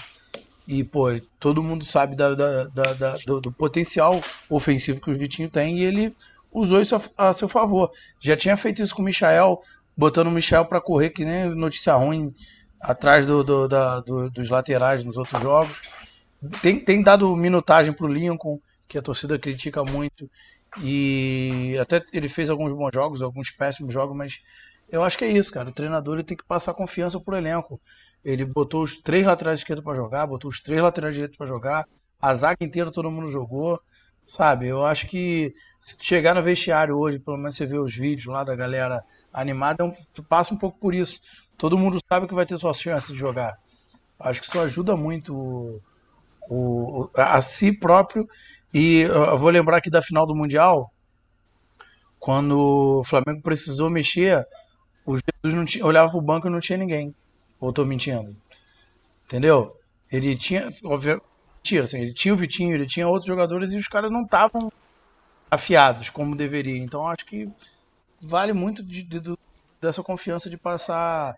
E, 0.67 0.83
pô, 0.83 1.09
todo 1.39 1.63
mundo 1.63 1.85
sabe 1.85 2.17
da, 2.17 2.35
da, 2.35 2.65
da, 2.65 3.17
do, 3.25 3.41
do, 3.41 3.53
potencial 3.53 4.21
ofensivo 4.51 5.01
que 5.01 5.11
o 5.11 5.15
Vitinho 5.15 5.49
tem 5.49 5.79
e 5.79 5.85
ele 5.85 6.15
usou 6.53 6.81
isso 6.81 6.97
a, 6.97 7.29
a, 7.29 7.33
seu 7.33 7.49
favor. 7.49 7.91
Já 8.21 8.37
tinha 8.37 8.57
feito 8.57 8.83
isso 8.83 8.95
com 8.95 9.03
o 9.03 9.05
Michael, 9.05 9.61
botando 9.97 10.27
o 10.27 10.31
Michel 10.31 10.65
para 10.65 10.81
correr, 10.81 11.11
que 11.11 11.25
nem 11.25 11.55
notícia 11.55 11.95
ruim, 11.95 12.35
atrás 12.81 13.27
do, 13.27 13.45
do, 13.45 13.69
do, 13.69 14.31
dos 14.31 14.51
laterais 14.51 15.05
nos 15.05 15.17
outros 15.17 15.41
jogos. 15.41 15.81
Tem, 16.61 16.81
tem 16.81 17.03
dado 17.03 17.35
minutagem 17.37 17.93
pro 17.93 18.09
Lincoln, 18.09 18.61
que 18.89 18.99
a 18.99 19.03
torcida 19.03 19.39
critica 19.39 19.85
muito. 19.85 20.31
E 20.83 21.77
até 21.81 22.03
ele 22.13 22.29
fez 22.29 22.51
alguns 22.51 22.73
bons 22.73 22.91
jogos, 22.93 23.23
alguns 23.23 23.51
péssimos 23.51 23.93
jogos, 23.93 24.17
mas 24.17 24.41
eu 24.91 25.03
acho 25.03 25.17
que 25.17 25.25
é 25.25 25.31
isso, 25.31 25.53
cara. 25.53 25.69
O 25.69 25.73
treinador 25.73 26.17
ele 26.17 26.25
tem 26.25 26.37
que 26.37 26.45
passar 26.45 26.75
confiança 26.75 27.19
pro 27.19 27.37
elenco. 27.37 27.81
Ele 28.25 28.45
botou 28.45 28.83
os 28.83 28.97
três 28.97 29.27
laterais 29.27 29.61
esquerdos 29.61 29.85
para 29.85 29.95
jogar, 29.95 30.27
botou 30.27 30.51
os 30.51 30.61
três 30.61 30.83
laterais 30.83 31.15
direitos 31.15 31.37
para 31.37 31.47
jogar, 31.47 31.87
a 32.21 32.35
zaga 32.35 32.65
inteira 32.65 32.91
todo 32.91 33.11
mundo 33.11 33.31
jogou, 33.31 33.81
sabe? 34.27 34.67
Eu 34.67 34.85
acho 34.85 35.07
que 35.07 35.55
se 35.81 35.97
chegar 35.99 36.35
no 36.35 36.43
vestiário 36.43 36.99
hoje, 36.99 37.19
pelo 37.19 37.37
menos 37.37 37.57
você 37.57 37.67
vê 37.67 37.79
os 37.79 37.95
vídeos 37.95 38.27
lá 38.27 38.43
da 38.43 38.55
galera 38.55 39.05
animada, 39.33 39.85
é 39.85 39.87
um, 39.87 39.95
passa 40.29 40.55
um 40.55 40.59
pouco 40.59 40.79
por 40.79 40.95
isso. 40.95 41.21
Todo 41.57 41.79
mundo 41.79 41.99
sabe 42.09 42.27
que 42.27 42.35
vai 42.35 42.45
ter 42.45 42.59
suas 42.59 42.81
chances 42.81 43.13
de 43.13 43.19
jogar. 43.19 43.57
Acho 44.19 44.41
que 44.41 44.49
isso 44.49 44.59
ajuda 44.59 44.97
muito 44.97 45.35
o, 45.35 45.81
o, 46.49 47.11
a 47.15 47.41
si 47.41 47.71
próprio. 47.73 48.29
E 48.79 49.01
eu 49.01 49.39
vou 49.39 49.49
lembrar 49.49 49.79
aqui 49.79 49.89
da 49.89 50.03
final 50.03 50.27
do 50.27 50.37
Mundial, 50.37 50.93
quando 52.21 52.99
o 52.99 53.05
Flamengo 53.05 53.41
precisou 53.41 53.89
mexer, 53.89 54.47
o 55.07 55.15
Jesus 55.17 55.57
não 55.57 55.65
tinha, 55.65 55.87
olhava 55.87 56.11
pro 56.11 56.21
banco 56.21 56.47
e 56.47 56.51
não 56.51 56.61
tinha 56.61 56.77
ninguém. 56.77 57.15
Ou 57.59 57.73
tô 57.73 57.87
mentindo? 57.87 58.37
Entendeu? 59.25 59.75
Ele 60.13 60.37
tinha, 60.37 60.69
óbvio, 60.85 61.23
mentira, 61.57 61.85
assim, 61.85 62.03
ele 62.03 62.13
tinha 62.13 62.35
o 62.35 62.37
Vitinho, 62.37 62.75
ele 62.75 62.85
tinha 62.85 63.09
outros 63.09 63.27
jogadores 63.27 63.73
e 63.73 63.79
os 63.79 63.89
caras 63.89 64.11
não 64.11 64.25
estavam 64.25 64.71
afiados 65.51 66.11
como 66.11 66.37
deveria. 66.37 66.77
Então 66.77 67.09
acho 67.09 67.25
que 67.25 67.51
vale 68.21 68.53
muito 68.53 68.83
de, 68.83 69.03
de, 69.03 69.39
dessa 69.81 70.03
confiança 70.03 70.51
de 70.51 70.59
passar 70.59 71.35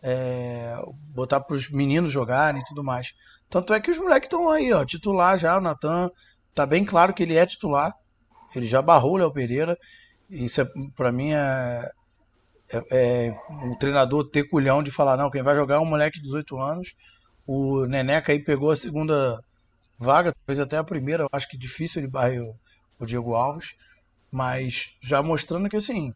é, 0.00 0.80
botar 1.12 1.40
para 1.40 1.56
os 1.56 1.68
meninos 1.70 2.12
jogarem 2.12 2.62
e 2.62 2.64
tudo 2.66 2.84
mais. 2.84 3.14
Tanto 3.50 3.74
é 3.74 3.80
que 3.80 3.90
os 3.90 3.98
moleques 3.98 4.28
estão 4.28 4.48
aí, 4.48 4.72
ó, 4.72 4.84
titular 4.84 5.36
já, 5.36 5.58
o 5.58 5.60
Natan, 5.60 6.08
tá 6.58 6.66
bem 6.66 6.84
claro 6.84 7.14
que 7.14 7.22
ele 7.22 7.36
é 7.36 7.46
titular. 7.46 7.94
Ele 8.52 8.66
já 8.66 8.82
barrou 8.82 9.12
o 9.12 9.16
Léo 9.16 9.32
Pereira. 9.32 9.78
Isso 10.28 10.60
é, 10.60 10.66
para 10.96 11.12
mim 11.12 11.32
é, 11.32 11.88
é, 12.68 12.84
é, 12.90 13.40
um 13.62 13.78
treinador 13.78 14.28
ter 14.28 14.42
culhão 14.42 14.82
de 14.82 14.90
falar, 14.90 15.16
não, 15.16 15.30
quem 15.30 15.40
vai 15.40 15.54
jogar 15.54 15.76
é 15.76 15.78
um 15.78 15.84
moleque 15.84 16.18
de 16.18 16.24
18 16.24 16.58
anos. 16.58 16.96
O 17.46 17.86
Neneca 17.86 18.32
aí 18.32 18.42
pegou 18.42 18.72
a 18.72 18.76
segunda 18.76 19.40
vaga, 19.96 20.32
talvez 20.32 20.58
até 20.58 20.76
a 20.76 20.82
primeira, 20.82 21.22
eu 21.22 21.28
acho 21.30 21.48
que 21.48 21.56
difícil 21.56 22.00
ele 22.00 22.10
barrer 22.10 22.42
o, 22.42 22.56
o 22.98 23.06
Diego 23.06 23.34
Alves. 23.34 23.76
Mas 24.28 24.96
já 25.00 25.22
mostrando 25.22 25.68
que 25.68 25.76
assim, 25.76 26.12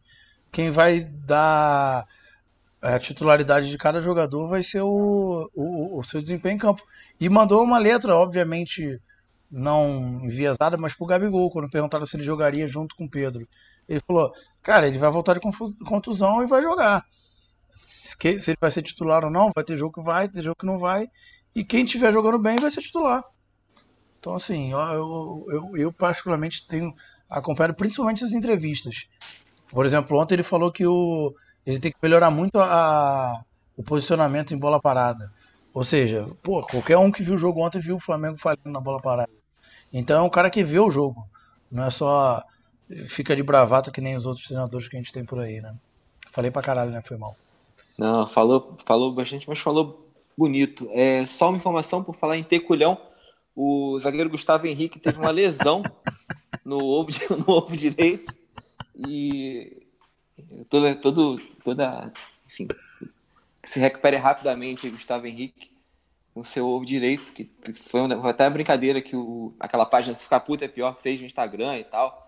quem 0.51 0.71
vai 0.71 1.05
dar 1.05 2.05
a 2.81 2.99
titularidade 2.99 3.69
de 3.69 3.77
cada 3.77 4.01
jogador 4.01 4.45
vai 4.47 4.61
ser 4.61 4.81
o, 4.81 5.49
o, 5.55 5.99
o, 5.99 6.03
seu 6.03 6.21
desempenho 6.21 6.55
em 6.55 6.59
campo. 6.59 6.83
E 7.17 7.29
mandou 7.29 7.63
uma 7.63 7.79
letra, 7.79 8.13
obviamente 8.13 8.99
não 9.53 10.19
enviesada, 10.23 10.75
mas 10.77 10.95
pro 10.95 11.05
Gabigol, 11.05 11.51
quando 11.51 11.69
perguntaram 11.69 12.05
se 12.07 12.17
ele 12.17 12.23
jogaria 12.23 12.67
junto 12.67 12.95
com 12.95 13.05
o 13.05 13.09
Pedro. 13.09 13.47
Ele 13.87 13.99
falou, 13.99 14.33
cara, 14.63 14.87
ele 14.87 14.97
vai 14.97 15.11
voltar 15.11 15.35
de 15.35 15.39
contusão 15.85 16.41
e 16.41 16.47
vai 16.47 16.61
jogar. 16.61 17.05
Se, 17.69 18.15
ele 18.25 18.57
vai 18.59 18.71
ser 18.71 18.81
titular 18.81 19.23
ou 19.23 19.29
não, 19.29 19.51
vai 19.53 19.63
ter 19.63 19.77
jogo 19.77 19.93
que 19.93 20.01
vai, 20.01 20.27
ter 20.27 20.41
jogo 20.41 20.55
que 20.55 20.65
não 20.65 20.79
vai. 20.79 21.07
E 21.53 21.63
quem 21.63 21.83
estiver 21.83 22.11
jogando 22.11 22.39
bem 22.39 22.55
vai 22.55 22.71
ser 22.71 22.81
titular. 22.81 23.23
Então, 24.19 24.33
assim, 24.33 24.71
eu, 24.71 24.79
eu, 24.79 25.45
eu, 25.49 25.77
eu 25.77 25.93
particularmente 25.93 26.65
tenho 26.67 26.91
acompanhado 27.29 27.75
principalmente 27.75 28.23
as 28.23 28.31
entrevistas. 28.31 29.07
Por 29.69 29.85
exemplo, 29.85 30.17
ontem 30.17 30.33
ele 30.33 30.43
falou 30.43 30.71
que 30.71 30.85
o, 30.87 31.31
ele 31.63 31.79
tem 31.79 31.91
que 31.91 31.97
melhorar 32.01 32.31
muito 32.31 32.59
a, 32.59 33.43
o 33.77 33.83
posicionamento 33.83 34.51
em 34.51 34.57
bola 34.57 34.81
parada. 34.81 35.31
Ou 35.73 35.83
seja, 35.83 36.25
pô, 36.41 36.63
qualquer 36.63 36.97
um 36.97 37.11
que 37.11 37.21
viu 37.21 37.35
o 37.35 37.37
jogo 37.37 37.63
ontem 37.63 37.79
viu 37.79 37.97
o 37.97 37.99
Flamengo 37.99 38.37
falhando 38.37 38.71
na 38.71 38.79
bola 38.79 38.99
parada. 38.99 39.42
Então 39.93 40.17
é 40.17 40.21
um 40.21 40.29
cara 40.29 40.49
que 40.49 40.63
vê 40.63 40.79
o 40.79 40.89
jogo. 40.89 41.27
Não 41.71 41.83
é 41.83 41.89
só 41.91 42.43
fica 43.07 43.35
de 43.35 43.43
bravata 43.43 43.91
que 43.91 44.01
nem 44.01 44.15
os 44.15 44.25
outros 44.25 44.47
treinadores 44.47 44.87
que 44.87 44.95
a 44.95 44.99
gente 44.99 45.13
tem 45.13 45.23
por 45.23 45.39
aí, 45.39 45.61
né? 45.61 45.73
Falei 46.31 46.49
pra 46.49 46.61
caralho, 46.61 46.91
né? 46.91 47.01
Foi 47.01 47.17
mal. 47.17 47.35
Não, 47.97 48.27
falou, 48.27 48.75
falou 48.83 49.13
bastante, 49.13 49.47
mas 49.47 49.59
falou 49.59 50.09
bonito. 50.37 50.89
É, 50.91 51.25
só 51.25 51.49
uma 51.49 51.57
informação 51.57 52.03
por 52.03 52.15
falar 52.15 52.37
em 52.37 52.43
teculhão. 52.43 52.99
O 53.55 53.97
zagueiro 53.99 54.31
Gustavo 54.31 54.65
Henrique 54.65 54.99
teve 54.99 55.19
uma 55.19 55.29
lesão 55.29 55.83
no 56.65 56.83
ovo, 56.83 57.09
no 57.29 57.53
ovo 57.53 57.77
direito 57.77 58.35
e 58.95 59.85
todo, 60.69 60.95
todo, 60.95 61.41
toda, 61.63 62.11
enfim, 62.47 62.67
se 63.63 63.79
recupere 63.79 64.17
rapidamente 64.17 64.89
Gustavo 64.89 65.27
Henrique 65.27 65.72
com 66.33 66.43
seu 66.43 66.67
ovo 66.67 66.85
direito, 66.85 67.31
que 67.31 67.49
foi, 67.85 68.01
uma, 68.01 68.19
foi 68.21 68.31
até 68.31 68.43
uma 68.45 68.49
brincadeira 68.51 69.01
que 69.01 69.15
o, 69.15 69.53
aquela 69.59 69.85
página 69.85 70.15
Se 70.15 70.23
Ficar 70.23 70.39
Puta 70.39 70.65
é 70.65 70.67
Pior 70.67 70.95
fez 70.99 71.19
no 71.19 71.25
Instagram 71.25 71.77
e 71.77 71.83
tal, 71.83 72.27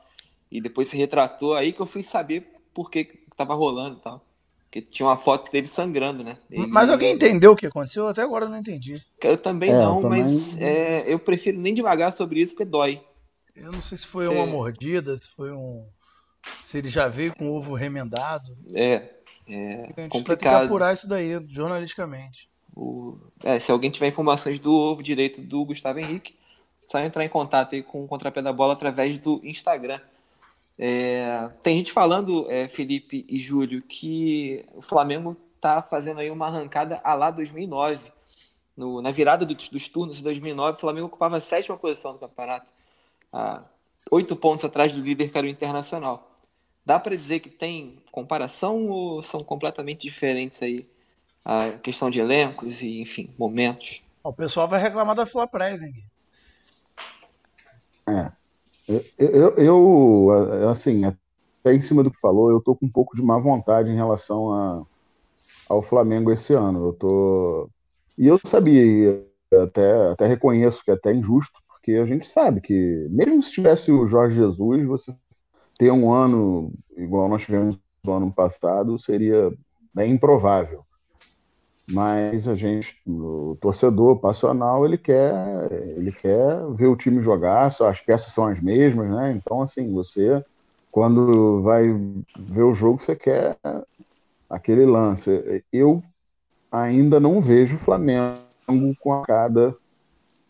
e 0.52 0.62
depois 0.62 0.90
se 0.90 0.98
retratou, 0.98 1.56
aí 1.56 1.74
que 1.74 1.82
eu 1.82 1.86
fui 1.86 2.04
saber 2.04 2.54
por 2.74 2.92
que 2.92 3.26
tava 3.36 3.56
rolando 3.56 3.98
e 3.98 4.02
tal. 4.02 4.26
Porque 4.66 4.82
tinha 4.82 5.08
uma 5.08 5.16
foto 5.16 5.50
dele 5.52 5.68
sangrando, 5.68 6.24
né? 6.24 6.38
Ele... 6.52 6.68
Mas 6.68 6.90
alguém 6.90 7.14
entendeu 7.14 7.54
o 7.54 7.56
que 7.56 7.66
aconteceu? 7.66 8.08
Até 8.08 8.22
agora 8.22 8.46
eu 8.46 8.50
não 8.50 8.58
entendi. 8.58 9.02
Eu 9.24 9.38
também 9.38 9.70
é, 9.70 9.74
não, 9.74 9.98
eu 9.98 10.02
também... 10.02 10.22
mas 10.22 10.60
é, 10.60 11.04
eu 11.08 11.18
prefiro 11.18 11.58
nem 11.60 11.74
devagar 11.74 12.12
sobre 12.12 12.42
isso, 12.42 12.54
porque 12.54 12.70
dói. 12.70 13.02
Eu 13.56 13.72
não 13.72 13.82
sei 13.82 13.98
se 13.98 14.06
foi 14.06 14.26
Você... 14.26 14.36
uma 14.36 14.46
mordida, 14.46 15.18
se 15.18 15.30
foi 15.30 15.52
um. 15.52 15.88
Se 16.62 16.78
ele 16.78 16.90
já 16.90 17.08
veio 17.08 17.34
com 17.34 17.50
o 17.50 17.56
ovo 17.56 17.74
remendado. 17.74 18.56
É. 18.74 19.16
É 19.48 19.94
a 19.96 20.02
gente 20.02 20.10
complicado. 20.10 20.26
vai 20.26 20.38
ter 20.38 20.50
que 20.50 20.66
apurar 20.66 20.94
isso 20.94 21.08
daí, 21.08 21.40
jornalisticamente. 21.48 22.50
O... 22.76 23.18
É, 23.44 23.60
se 23.60 23.72
alguém 23.72 23.90
tiver 23.90 24.08
informações 24.08 24.60
do 24.60 24.74
ovo 24.74 25.02
direito 25.02 25.42
do 25.42 25.64
Gustavo 25.64 26.00
Henrique, 26.00 26.36
só 26.88 27.00
entrar 27.00 27.24
em 27.24 27.30
contato 27.30 27.74
aí 27.74 27.82
com 27.82 28.04
o 28.04 28.08
Contrapé 28.08 28.42
da 28.42 28.54
Bola 28.54 28.74
através 28.74 29.18
do 29.18 29.40
Instagram. 29.44 30.00
É... 30.78 31.50
Tem 31.64 31.78
gente 31.78 31.92
falando, 31.92 32.46
é, 32.50 32.68
Felipe 32.68 33.26
e 33.30 33.40
Júlio, 33.40 33.82
que 33.82 34.66
o 34.74 34.82
Flamengo 34.82 35.36
tá 35.62 35.82
fazendo 35.82 36.20
aí 36.20 36.30
uma 36.30 36.48
arrancada 36.48 37.02
a 37.04 37.14
lá 37.14 37.32
2009. 37.32 38.14
No, 38.76 39.02
na 39.02 39.10
virada 39.12 39.46
do, 39.46 39.56
dos 39.56 39.88
turnos 39.88 40.18
de 40.18 40.24
2009, 40.24 40.78
o 40.78 40.82
Flamengo 40.82 41.08
ocupava 41.08 41.38
a 41.38 41.42
sétima 41.42 41.78
posição 41.78 42.14
do 42.14 42.20
campeonato. 42.20 42.74
Ah, 43.32 43.64
oito 44.12 44.36
pontos 44.36 44.66
atrás 44.66 44.94
do 44.94 45.02
líder, 45.02 45.32
que 45.32 45.38
era 45.38 45.48
o 45.48 45.50
Internacional. 45.50 46.36
Dá 46.86 47.00
para 47.00 47.16
dizer 47.16 47.40
que 47.40 47.50
tem 47.50 48.04
comparação 48.12 48.90
ou 48.90 49.22
são 49.22 49.44
completamente 49.44 50.02
diferentes 50.02 50.62
aí 50.62 50.88
a 51.46 51.72
questão 51.74 52.10
de 52.10 52.20
elencos 52.20 52.82
e, 52.82 53.00
enfim, 53.00 53.30
momentos? 53.38 54.04
O 54.24 54.34
pessoal 54.34 54.68
vai 54.68 54.82
reclamar 54.82 55.16
da 55.16 55.28
Fla 55.28 55.46
Presing. 55.46 55.94
É. 58.10 58.32
Eu, 59.18 59.56
eu, 59.56 60.70
assim, 60.70 61.06
até 61.06 61.74
em 61.74 61.82
cima 61.82 62.04
do 62.04 62.10
que 62.12 62.20
falou, 62.20 62.50
eu 62.50 62.60
tô 62.60 62.76
com 62.76 62.88
um 62.88 62.92
pouco 62.92 63.16
de 63.16 63.22
má 63.22 63.38
vontade 63.38 63.92
em 63.92 63.96
relação 63.96 64.52
a, 64.52 64.84
ao 65.70 65.82
Flamengo 65.82 66.32
esse 66.32 66.54
ano. 66.54 66.88
Eu 66.88 66.94
tô. 66.94 67.70
E 68.18 68.28
eu 68.28 68.40
sabia, 68.44 69.24
até, 69.64 70.12
até 70.12 70.28
reconheço 70.28 70.84
que 70.84 70.92
é 70.92 70.96
até 70.96 71.14
injusto, 71.14 71.60
porque 71.68 71.94
a 71.94 72.06
gente 72.06 72.28
sabe 72.28 72.62
que, 72.62 73.08
mesmo 73.12 73.42
se 73.42 73.52
tivesse 73.52 73.92
o 73.92 74.08
Jorge 74.08 74.36
Jesus, 74.36 74.86
você 74.86 75.14
ter 75.78 75.92
um 75.92 76.12
ano 76.12 76.74
igual 76.98 77.28
nós 77.28 77.44
tivemos 77.44 77.78
no 78.04 78.14
ano 78.14 78.32
passado 78.32 78.98
seria 78.98 79.52
bem 79.94 80.14
improvável. 80.14 80.86
Mas 81.88 82.48
a 82.48 82.56
gente, 82.56 82.98
o 83.06 83.58
torcedor 83.62 84.20
passional, 84.20 84.86
ele 84.86 84.98
quer, 84.98 85.72
ele 85.98 86.12
quer 86.12 86.66
ver 86.74 86.88
o 86.88 86.96
time 86.96 87.22
jogar, 87.22 87.68
as 87.68 88.02
peças 88.02 88.34
são 88.34 88.46
as 88.48 88.60
mesmas, 88.60 89.10
né? 89.10 89.32
Então, 89.32 89.62
assim, 89.62 89.92
você, 89.94 90.44
quando 90.90 91.62
vai 91.62 91.84
ver 92.38 92.64
o 92.64 92.74
jogo, 92.74 93.00
você 93.00 93.16
quer 93.16 93.58
aquele 94.50 94.86
lance. 94.86 95.64
Eu 95.72 96.02
ainda 96.72 97.20
não 97.20 97.42
vejo 97.42 97.76
o 97.76 97.80
Flamengo 97.80 98.36
com 99.00 99.14
a 99.14 99.24
cara 99.24 99.76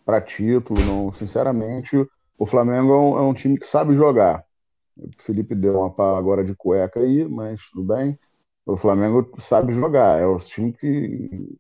para 0.05 0.21
título. 0.21 0.83
Não, 0.83 1.11
sinceramente, 1.13 1.97
o 2.37 2.45
Flamengo 2.45 2.93
é 2.93 2.97
um, 2.97 3.17
é 3.19 3.21
um, 3.21 3.33
time 3.33 3.57
que 3.59 3.67
sabe 3.67 3.95
jogar. 3.95 4.45
O 4.97 5.09
Felipe 5.19 5.55
deu 5.55 5.79
uma 5.79 5.93
pala 5.93 6.17
agora 6.17 6.43
de 6.43 6.55
cueca 6.55 6.99
aí, 6.99 7.27
mas 7.27 7.61
tudo 7.71 7.95
bem. 7.95 8.17
O 8.65 8.75
Flamengo 8.75 9.29
sabe 9.39 9.73
jogar. 9.73 10.19
É 10.19 10.27
um 10.27 10.37
time 10.37 10.73
que 10.73 11.57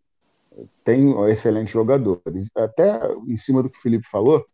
tem 0.83 1.13
excelentes 1.29 1.73
jogadores. 1.73 2.49
Até 2.55 2.99
em 3.27 3.37
cima 3.37 3.61
do 3.61 3.69
que 3.69 3.77
o 3.77 3.81
Felipe 3.81 4.07
falou, 4.07 4.45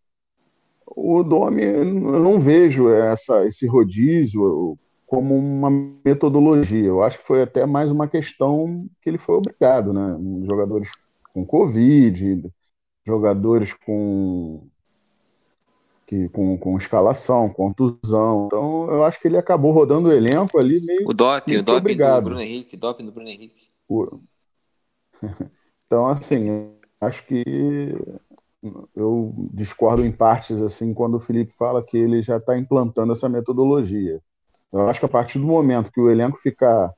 o 0.86 1.24
Domi, 1.24 1.63
eu 1.63 1.86
não 1.86 2.39
vejo 2.39 2.89
essa, 2.89 3.46
esse 3.48 3.65
rodízio 3.65 4.77
como 5.05 5.36
uma 5.36 5.70
metodologia. 6.05 6.86
Eu 6.86 7.03
acho 7.03 7.20
que 7.20 7.25
foi 7.25 7.41
até 7.41 7.65
mais 7.65 7.91
uma 7.91 8.08
questão 8.08 8.88
que 9.01 9.10
ele 9.10 9.17
foi 9.17 9.36
obrigado, 9.36 9.93
né? 9.93 10.17
Jogadores 10.46 10.91
com 11.34 11.46
Covid, 11.46 12.50
jogadores 13.05 13.74
com, 13.74 14.67
que, 16.12 16.27
com, 16.27 16.58
com 16.58 16.77
escalação, 16.77 17.48
contusão. 17.48 18.48
Então, 18.48 18.91
eu 18.91 19.06
acho 19.06 19.18
que 19.18 19.30
ele 19.30 19.38
acabou 19.38 19.72
rodando 19.72 20.10
o 20.10 20.12
elenco 20.12 20.60
ali 20.60 20.86
meio. 20.86 21.08
O 21.08 21.13
doping, 21.13 21.56
o 21.56 21.63
doping 21.63 21.96
do 21.96 22.22
Bruno 22.22 22.41
Henrique, 22.41 22.75
doping 22.75 23.06
do 23.06 23.13
Bruno 23.13 23.30
Henrique. 23.30 23.68
Então, 25.86 26.08
assim, 26.08 26.72
acho 27.01 27.25
que 27.25 27.94
eu 28.96 29.36
discordo 29.53 30.06
em 30.06 30.12
partes 30.12 30.62
assim 30.62 30.94
quando 30.94 31.15
o 31.15 31.20
Felipe 31.20 31.51
fala 31.51 31.84
que 31.84 31.98
ele 31.98 32.24
já 32.24 32.38
está 32.38 32.58
implantando 32.58 33.12
essa 33.12 33.27
metodologia. 33.27 34.22
Eu 34.72 34.88
acho 34.88 35.01
que 35.01 35.06
a 35.06 35.10
partir 35.10 35.38
do 35.38 35.46
momento 35.46 35.91
que 35.91 36.00
o 36.00 36.10
elenco 36.10 36.38
ficar 36.38 36.94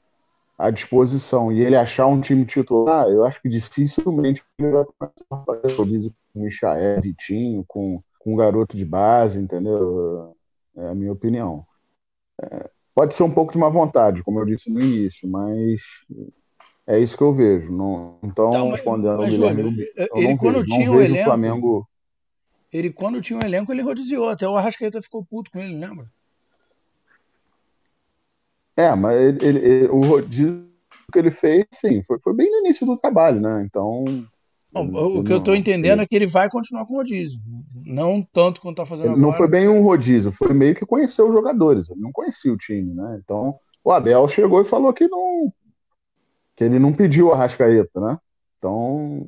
à 0.59 0.69
disposição 0.69 1.51
e 1.51 1.61
ele 1.61 1.75
achar 1.75 2.05
um 2.05 2.21
time 2.21 2.45
titular, 2.45 3.07
eu 3.07 3.23
acho 3.23 3.41
que 3.41 3.49
dificilmente 3.49 4.43
ele 4.59 4.69
vai 4.69 4.85
começar 4.85 5.25
a 5.31 5.43
fazer 5.43 5.75
rodízio 5.75 6.13
com 6.31 6.41
o 6.41 6.43
Michael, 6.43 7.01
Vitinho, 7.01 7.65
com, 7.67 7.99
com 8.23 8.33
um 8.33 8.37
garoto 8.37 8.77
de 8.77 8.85
base, 8.85 9.39
entendeu? 9.39 10.35
É 10.75 10.87
a 10.87 10.95
minha 10.95 11.11
opinião. 11.11 11.65
É, 12.41 12.69
pode 12.95 13.13
ser 13.13 13.23
um 13.23 13.31
pouco 13.31 13.51
de 13.51 13.59
má 13.59 13.67
vontade, 13.69 14.23
como 14.23 14.39
eu 14.39 14.45
disse 14.45 14.71
no 14.71 14.81
início, 14.81 15.27
mas 15.27 15.81
é 16.87 16.97
isso 16.97 17.17
que 17.17 17.23
eu 17.23 17.33
vejo. 17.33 17.71
Não, 17.71 18.17
então, 18.23 18.49
então 18.49 18.71
respondendo 18.71 19.21
ao 19.21 19.27
Guilherme, 19.27 19.85
eu 19.95 20.07
ele 20.15 20.27
não 20.29 20.37
quando 20.37 20.55
vejo, 20.55 20.67
tinha 20.67 20.91
o 20.91 21.01
elenco, 21.01 21.21
o 21.21 21.23
Flamengo. 21.23 21.89
Ele, 22.71 22.91
quando 22.91 23.21
tinha 23.21 23.37
o 23.37 23.43
um 23.43 23.45
elenco, 23.45 23.71
ele 23.71 23.81
rodiziou. 23.81 24.29
Até 24.29 24.47
o 24.47 24.55
Arrascaeta 24.55 25.01
ficou 25.01 25.23
puto 25.23 25.51
com 25.51 25.59
ele, 25.59 25.77
lembra? 25.77 26.07
É, 28.75 28.95
mas 28.95 29.21
ele, 29.21 29.45
ele, 29.45 29.59
ele, 29.59 29.87
o 29.87 30.01
rodízio 30.01 30.67
que 31.11 31.19
ele 31.19 31.29
fez, 31.29 31.67
sim, 31.71 32.01
foi, 32.01 32.17
foi 32.19 32.33
bem 32.33 32.49
no 32.49 32.59
início 32.59 32.85
do 32.87 32.97
trabalho, 32.97 33.39
né? 33.39 33.63
Então. 33.63 34.25
Não, 34.73 35.17
o 35.19 35.23
que 35.23 35.31
eu 35.31 35.37
estou 35.37 35.55
entendendo 35.55 36.01
é 36.01 36.07
que 36.07 36.15
ele 36.15 36.25
vai 36.25 36.49
continuar 36.49 36.85
com 36.85 36.93
o 36.93 36.97
rodízio. 36.97 37.39
Não 37.85 38.25
tanto 38.33 38.61
quanto 38.61 38.81
está 38.81 38.85
fazendo 38.85 39.11
agora. 39.11 39.21
Não 39.21 39.33
foi 39.33 39.47
bem 39.47 39.67
um 39.67 39.83
rodízio, 39.83 40.31
foi 40.31 40.53
meio 40.53 40.73
que 40.73 40.85
conhecer 40.85 41.21
os 41.21 41.33
jogadores. 41.33 41.89
Ele 41.89 42.01
não 42.01 42.11
conhecia 42.11 42.51
o 42.51 42.57
time, 42.57 42.93
né? 42.93 43.19
Então, 43.23 43.55
o 43.83 43.91
Abel 43.91 44.27
chegou 44.27 44.61
e 44.61 44.65
falou 44.65 44.91
que 44.93 45.07
não. 45.07 45.53
que 46.55 46.63
ele 46.63 46.79
não 46.79 46.93
pediu 46.93 47.27
o 47.27 47.31
Arrascaeta, 47.31 47.99
né? 47.99 48.17
Então, 48.57 49.27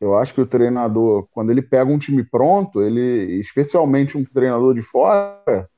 eu 0.00 0.16
acho 0.16 0.34
que 0.34 0.40
o 0.40 0.46
treinador, 0.46 1.28
quando 1.30 1.50
ele 1.50 1.62
pega 1.62 1.90
um 1.92 1.98
time 1.98 2.24
pronto, 2.24 2.82
ele, 2.82 3.38
especialmente 3.38 4.16
um 4.16 4.24
treinador 4.24 4.74
de 4.74 4.82
fora, 4.82 5.68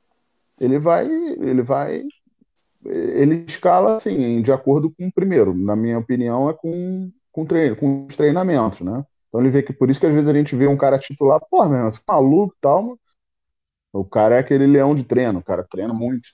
ele 0.59 0.79
vai, 0.79 1.07
ele 1.07 1.63
vai 1.63 2.03
ele 2.89 3.45
escala 3.47 3.97
assim, 3.97 4.41
de 4.43 4.53
acordo 4.53 4.91
com 4.91 5.07
o 5.07 5.13
primeiro, 5.13 5.55
na 5.55 5.75
minha 5.75 5.99
opinião, 5.99 6.49
é 6.49 6.53
com, 6.53 7.11
com, 7.37 7.45
treino, 7.45 7.77
com 7.77 8.07
os 8.07 8.17
treinamentos, 8.17 8.81
né? 8.81 9.05
Então 9.29 9.41
ele 9.43 9.51
vê 9.51 9.63
que 9.63 9.75
por 9.75 9.91
isso 9.91 10.01
que 10.01 10.07
às 10.07 10.15
vezes 10.15 10.29
a 10.29 10.33
gente 10.33 10.57
vê 10.57 10.67
um 10.67 10.77
cara 10.77 10.99
titular, 10.99 11.39
pô, 11.51 11.67
meu, 11.67 11.85
você 11.85 11.99
é 11.99 12.03
maluco 12.11 12.55
e 12.57 12.61
tal, 12.63 12.83
mas 12.83 12.99
o 13.93 14.05
cara 14.05 14.37
é 14.37 14.39
aquele 14.39 14.67
leão 14.67 14.95
de 14.95 15.05
treino, 15.05 15.41
o 15.41 15.45
cara 15.45 15.63
treina 15.63 15.93
muito. 15.93 16.31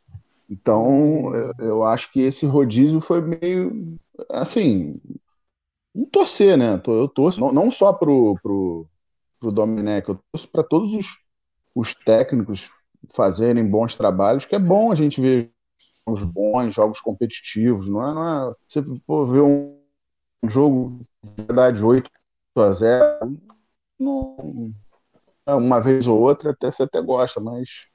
Então, 0.48 1.34
eu, 1.58 1.82
acho 1.82 2.12
que 2.12 2.20
esse 2.20 2.46
rodízio 2.46 3.00
foi 3.00 3.20
meio, 3.20 3.96
assim, 4.30 5.00
um 5.94 6.06
torcer, 6.06 6.56
né? 6.56 6.80
Eu 6.86 7.08
torço 7.08 7.40
não, 7.40 7.52
não 7.52 7.70
só 7.70 7.92
pro, 7.92 8.38
pro, 8.40 8.86
pro 9.40 9.50
Domenech, 9.50 10.08
eu 10.08 10.20
torço 10.30 10.48
para 10.48 10.62
todos 10.62 10.92
os, 10.92 11.06
os 11.74 11.94
técnicos 11.94 12.70
fazerem 13.12 13.66
bons 13.66 13.96
trabalhos, 13.96 14.44
que 14.44 14.54
é 14.54 14.58
bom 14.58 14.92
a 14.92 14.94
gente 14.94 15.20
ver 15.20 15.50
jogos 16.06 16.24
bons, 16.24 16.74
jogos 16.74 17.00
competitivos, 17.00 17.88
não 17.88 18.08
é? 18.08 18.14
Não 18.14 18.50
é 18.50 18.54
você 18.68 18.82
pô, 19.06 19.26
ver 19.26 19.40
um, 19.40 19.81
um 20.42 20.48
jogo 20.48 21.00
de 21.22 21.44
verdade 21.44 21.84
8 21.84 22.10
a 22.56 22.72
0, 22.72 23.38
não, 23.98 24.36
uma 25.46 25.80
vez 25.80 26.06
ou 26.06 26.20
outra 26.20 26.50
até 26.50 26.70
você 26.70 26.82
até 26.82 27.00
gosta, 27.00 27.40
mas 27.40 27.86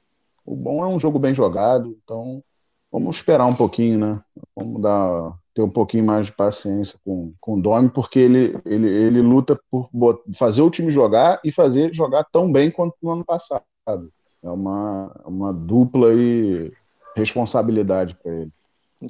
o 0.44 0.56
bom 0.56 0.82
é 0.82 0.86
um 0.86 0.98
jogo 0.98 1.18
bem 1.18 1.34
jogado, 1.34 1.96
então 2.02 2.42
vamos 2.90 3.16
esperar 3.16 3.46
um 3.46 3.54
pouquinho, 3.54 3.98
né? 3.98 4.22
Vamos 4.56 4.80
dar 4.80 5.38
ter 5.58 5.62
um 5.62 5.70
pouquinho 5.70 6.04
mais 6.04 6.26
de 6.26 6.32
paciência 6.32 6.96
com, 7.04 7.34
com 7.40 7.54
o 7.54 7.60
Domi, 7.60 7.90
porque 7.90 8.18
ele, 8.18 8.56
ele, 8.64 8.88
ele 8.88 9.20
luta 9.20 9.60
por 9.68 9.90
fazer 10.36 10.62
o 10.62 10.70
time 10.70 10.88
jogar 10.90 11.40
e 11.44 11.50
fazer 11.50 11.92
jogar 11.92 12.24
tão 12.30 12.52
bem 12.52 12.70
quanto 12.70 12.94
no 13.02 13.10
ano 13.10 13.24
passado. 13.24 13.64
É 14.40 14.48
uma, 14.48 15.20
uma 15.24 15.52
dupla 15.52 16.10
aí 16.10 16.72
responsabilidade 17.16 18.14
para 18.22 18.32
ele. 18.32 18.52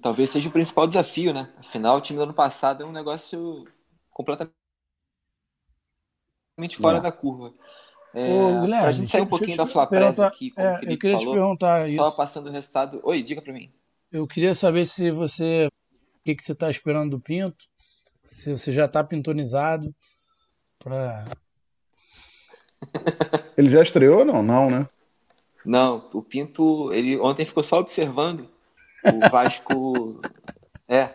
Talvez 0.03 0.29
seja 0.31 0.48
o 0.48 0.53
principal 0.53 0.87
desafio, 0.87 1.33
né? 1.33 1.51
Afinal, 1.57 1.96
o 1.96 2.01
time 2.01 2.18
do 2.18 2.24
ano 2.24 2.35
passado 2.35 2.83
é 2.83 2.87
um 2.87 2.92
negócio 2.92 3.64
completamente 4.11 4.53
fora 6.79 6.98
é. 6.98 7.01
da 7.01 7.11
curva. 7.11 7.55
É, 8.12 8.66
para 8.66 8.88
a 8.88 8.92
gente 8.92 9.11
sair 9.11 9.22
um 9.22 9.27
pouquinho 9.27 9.57
da 9.57 9.66
Flapresa 9.66 10.27
aqui, 10.27 10.51
como 10.51 10.66
é, 10.66 10.74
o 10.74 10.79
Felipe 10.79 10.92
eu 10.92 10.98
queria 10.98 11.18
falou, 11.18 11.33
te 11.33 11.38
perguntar 11.38 11.88
só 11.88 12.09
isso. 12.09 12.16
passando 12.16 12.48
o 12.48 12.53
resultado. 12.53 13.01
Oi, 13.03 13.22
diga 13.22 13.40
para 13.40 13.53
mim. 13.53 13.72
Eu 14.12 14.27
queria 14.27 14.55
saber 14.55 14.87
se 14.87 15.11
você, 15.11 15.68
o 15.68 16.24
que, 16.24 16.35
que 16.35 16.42
você 16.42 16.53
está 16.53 16.68
esperando 16.68 17.11
do 17.11 17.20
Pinto, 17.20 17.64
se 18.22 18.51
você 18.51 18.72
já 18.72 18.85
está 18.85 19.03
pintonizado 19.03 19.94
para. 20.79 21.24
Ele 23.57 23.70
já 23.70 23.83
estreou 23.83 24.20
ou 24.20 24.24
não? 24.24 24.42
Não, 24.42 24.70
né? 24.70 24.87
Não, 25.64 26.09
o 26.12 26.22
Pinto, 26.22 26.92
ele 26.92 27.18
ontem 27.18 27.44
ficou 27.44 27.62
só 27.62 27.79
observando 27.79 28.48
o 29.05 29.31
Vasco. 29.31 30.21
é. 30.89 31.15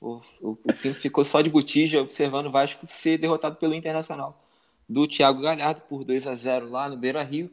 O, 0.00 0.20
o, 0.40 0.50
o, 0.62 0.72
Pinto 0.74 1.00
ficou 1.00 1.24
só 1.24 1.40
de 1.40 1.48
botija 1.48 2.00
observando 2.00 2.46
o 2.46 2.50
Vasco 2.50 2.86
ser 2.86 3.18
derrotado 3.18 3.56
pelo 3.56 3.74
Internacional. 3.74 4.44
Do 4.88 5.08
Thiago 5.08 5.40
Galhardo 5.40 5.80
por 5.88 6.04
2 6.04 6.26
a 6.26 6.34
0 6.34 6.70
lá 6.70 6.88
no 6.88 6.96
Beira 6.96 7.22
Rio. 7.22 7.50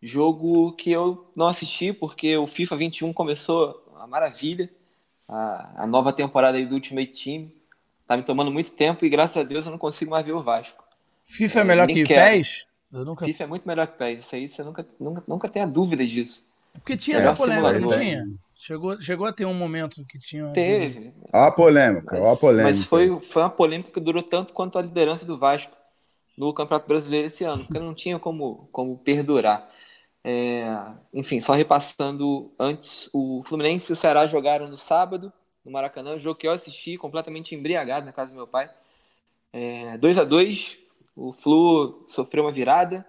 Jogo 0.00 0.72
que 0.72 0.90
eu 0.90 1.30
não 1.36 1.46
assisti 1.46 1.92
porque 1.92 2.36
o 2.36 2.46
FIFA 2.46 2.76
21 2.76 3.12
começou 3.12 3.84
a 3.98 4.06
maravilha. 4.06 4.70
A, 5.28 5.82
a 5.82 5.86
nova 5.86 6.12
temporada 6.12 6.56
aí 6.56 6.64
do 6.64 6.74
Ultimate 6.74 7.24
Team. 7.24 7.50
Tá 8.06 8.16
me 8.16 8.22
tomando 8.22 8.50
muito 8.50 8.72
tempo 8.72 9.04
e 9.04 9.08
graças 9.08 9.36
a 9.36 9.42
Deus 9.42 9.66
eu 9.66 9.72
não 9.72 9.78
consigo 9.78 10.10
mais 10.10 10.24
ver 10.24 10.32
o 10.32 10.42
Vasco. 10.42 10.82
FIFA 11.24 11.60
é 11.60 11.64
melhor 11.64 11.86
que 11.86 12.02
o 12.02 12.06
PES? 12.08 12.66
Eu 12.92 13.04
nunca... 13.04 13.24
FIFA 13.24 13.44
é 13.44 13.46
muito 13.46 13.68
melhor 13.68 13.86
que 13.86 13.98
PES. 13.98 14.24
Isso 14.24 14.34
aí 14.34 14.48
você 14.48 14.62
nunca, 14.62 14.86
nunca, 14.98 15.22
nunca 15.28 15.48
tenha 15.48 15.66
dúvida 15.66 16.04
disso. 16.06 16.44
Porque 16.74 16.96
tinha 16.96 17.16
é, 17.16 17.20
essa 17.20 17.34
polêmica, 17.34 17.78
não 17.78 17.88
tinha? 17.88 18.26
Chegou, 18.54 19.00
chegou 19.00 19.26
a 19.26 19.32
ter 19.32 19.46
um 19.46 19.54
momento 19.54 20.04
que 20.06 20.18
tinha. 20.18 20.46
Teve. 20.52 21.14
Olha 21.32 21.46
a 21.46 21.50
polêmica, 21.50 22.18
mas, 22.18 22.28
a 22.28 22.36
polêmica. 22.36 22.64
Mas 22.64 22.84
foi, 22.84 23.20
foi 23.20 23.42
uma 23.42 23.50
polêmica 23.50 23.90
que 23.90 24.00
durou 24.00 24.22
tanto 24.22 24.52
quanto 24.52 24.78
a 24.78 24.82
liderança 24.82 25.24
do 25.24 25.38
Vasco 25.38 25.74
no 26.36 26.52
Campeonato 26.54 26.88
Brasileiro 26.88 27.26
esse 27.26 27.44
ano, 27.44 27.64
porque 27.64 27.80
não 27.80 27.94
tinha 27.94 28.18
como, 28.18 28.68
como 28.72 28.96
perdurar. 28.98 29.68
É, 30.22 30.66
enfim, 31.12 31.40
só 31.40 31.54
repassando 31.54 32.52
antes, 32.58 33.08
o 33.12 33.42
Fluminense 33.44 33.90
e 33.90 33.94
o 33.94 33.96
Ceará 33.96 34.26
jogaram 34.26 34.68
no 34.68 34.76
sábado, 34.76 35.32
no 35.64 35.72
Maracanã, 35.72 36.14
um 36.14 36.20
jogo 36.20 36.38
que 36.38 36.46
eu 36.46 36.52
assisti 36.52 36.96
completamente 36.96 37.54
embriagado 37.54 38.06
na 38.06 38.12
casa 38.12 38.30
do 38.30 38.36
meu 38.36 38.46
pai. 38.46 38.70
2 39.98 40.16
é, 40.16 40.20
a 40.20 40.24
2 40.24 40.78
o 41.16 41.32
Flu 41.32 42.04
sofreu 42.06 42.44
uma 42.44 42.52
virada 42.52 43.04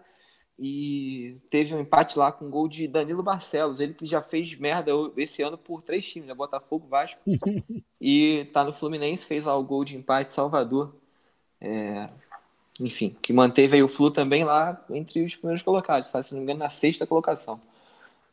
e 0.58 1.38
teve 1.50 1.74
um 1.74 1.80
empate 1.80 2.18
lá 2.18 2.32
com 2.32 2.46
um 2.46 2.50
gol 2.50 2.68
de 2.68 2.88
Danilo 2.88 3.24
Barcelos. 3.24 3.80
Ele 3.80 3.94
que 3.94 4.06
já 4.06 4.22
fez 4.22 4.56
merda 4.56 4.92
esse 5.18 5.42
ano 5.42 5.58
por 5.58 5.82
três 5.82 6.08
times, 6.08 6.28
né? 6.28 6.34
Botafogo, 6.34 6.88
Vasco. 6.88 7.20
e 8.00 8.48
tá 8.54 8.64
no 8.64 8.74
Fluminense, 8.74 9.26
fez 9.26 9.46
lá 9.46 9.56
o 9.56 9.64
gol 9.64 9.84
de 9.84 9.96
empate 9.96 10.34
Salvador. 10.34 10.96
É... 11.60 12.08
Enfim, 12.80 13.16
que 13.22 13.34
manteve 13.34 13.76
aí 13.76 13.84
o 13.84 13.88
Flu 13.88 14.12
também 14.12 14.44
lá 14.44 14.84
entre 14.90 15.24
os 15.24 15.36
primeiros 15.36 15.64
colocados, 15.64 16.12
tá? 16.12 16.24
Se 16.24 16.34
não 16.34 16.40
me 16.40 16.44
engano, 16.46 16.60
na 16.60 16.70
sexta 16.70 17.06
colocação. 17.06 17.60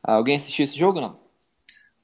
Alguém 0.02 0.36
assistiu 0.36 0.64
esse 0.64 0.78
jogo, 0.78 1.00
não? 1.00 1.18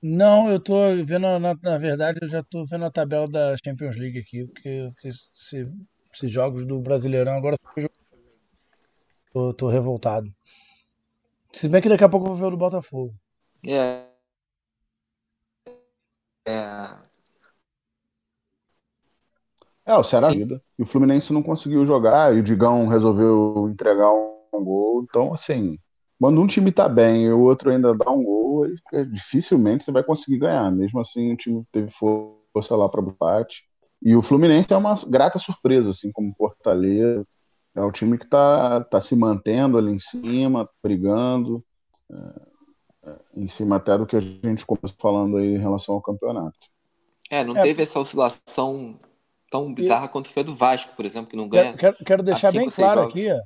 Não, 0.02 0.50
eu 0.50 0.60
tô 0.60 0.74
vendo, 1.02 1.38
na, 1.38 1.54
na 1.54 1.78
verdade, 1.78 2.18
eu 2.20 2.28
já 2.28 2.42
tô 2.42 2.64
vendo 2.66 2.84
a 2.84 2.90
tabela 2.90 3.26
da 3.26 3.54
Champions 3.64 3.96
League 3.96 4.18
aqui, 4.18 4.44
porque 4.46 4.90
se, 4.92 5.08
se 5.32 5.68
esses 6.12 6.30
jogos 6.30 6.66
do 6.66 6.78
Brasileirão 6.80 7.32
agora 7.32 7.56
tô, 9.34 9.52
tô 9.52 9.68
revoltado. 9.68 10.32
Se 11.50 11.68
bem 11.68 11.82
que 11.82 11.88
daqui 11.88 12.04
a 12.04 12.08
pouco 12.08 12.26
eu 12.26 12.30
vou 12.30 12.36
ver 12.36 12.46
o 12.46 12.50
do 12.50 12.56
Botafogo. 12.56 13.12
É. 13.66 14.04
É. 16.46 17.04
É, 19.86 19.94
o 19.96 20.04
Ceará 20.04 20.28
vida. 20.30 20.62
E 20.78 20.82
o 20.82 20.86
Fluminense 20.86 21.32
não 21.32 21.42
conseguiu 21.42 21.84
jogar, 21.84 22.34
e 22.34 22.38
o 22.38 22.42
Digão 22.42 22.86
resolveu 22.86 23.68
entregar 23.68 24.10
um, 24.12 24.38
um 24.54 24.64
gol. 24.64 25.02
Então, 25.02 25.34
assim, 25.34 25.78
quando 26.18 26.40
um 26.40 26.46
time 26.46 26.72
tá 26.72 26.88
bem 26.88 27.24
e 27.24 27.32
o 27.32 27.40
outro 27.40 27.70
ainda 27.70 27.94
dá 27.94 28.10
um 28.10 28.24
gol, 28.24 28.66
é, 28.92 29.04
dificilmente 29.04 29.84
você 29.84 29.92
vai 29.92 30.02
conseguir 30.02 30.38
ganhar. 30.38 30.70
Mesmo 30.70 31.00
assim, 31.00 31.32
o 31.32 31.36
time 31.36 31.64
teve 31.70 31.90
força 31.90 32.76
lá 32.76 32.88
para 32.88 33.02
o 33.02 33.08
empate. 33.08 33.64
E 34.02 34.16
o 34.16 34.22
Fluminense 34.22 34.72
é 34.72 34.76
uma 34.76 34.94
grata 35.06 35.38
surpresa, 35.38 35.90
assim 35.90 36.10
como 36.12 36.34
Fortaleza. 36.34 37.26
É 37.74 37.82
o 37.82 37.90
time 37.90 38.16
que 38.16 38.24
está 38.24 38.82
tá 38.84 39.00
se 39.00 39.16
mantendo 39.16 39.76
ali 39.76 39.90
em 39.90 39.98
cima, 39.98 40.68
brigando, 40.82 41.64
é, 42.10 43.08
é, 43.10 43.16
em 43.36 43.48
cima 43.48 43.76
até 43.76 43.98
do 43.98 44.06
que 44.06 44.16
a 44.16 44.20
gente 44.20 44.64
começou 44.64 44.96
falando 44.98 45.38
aí 45.38 45.54
em 45.54 45.58
relação 45.58 45.94
ao 45.96 46.02
campeonato. 46.02 46.58
É, 47.30 47.42
não 47.42 47.56
é. 47.56 47.62
teve 47.62 47.82
essa 47.82 47.98
oscilação 47.98 48.98
tão 49.50 49.72
bizarra 49.74 50.06
e... 50.06 50.08
quanto 50.08 50.28
foi 50.28 50.42
a 50.42 50.46
do 50.46 50.54
Vasco, 50.54 50.94
por 50.94 51.04
exemplo, 51.04 51.30
que 51.30 51.36
não 51.36 51.48
ganha. 51.48 51.76
Quero, 51.76 51.96
quero 52.04 52.22
deixar 52.22 52.52
bem 52.52 52.70
claro 52.70 53.02
jogos. 53.02 53.14
aqui, 53.14 53.32
ó, 53.32 53.40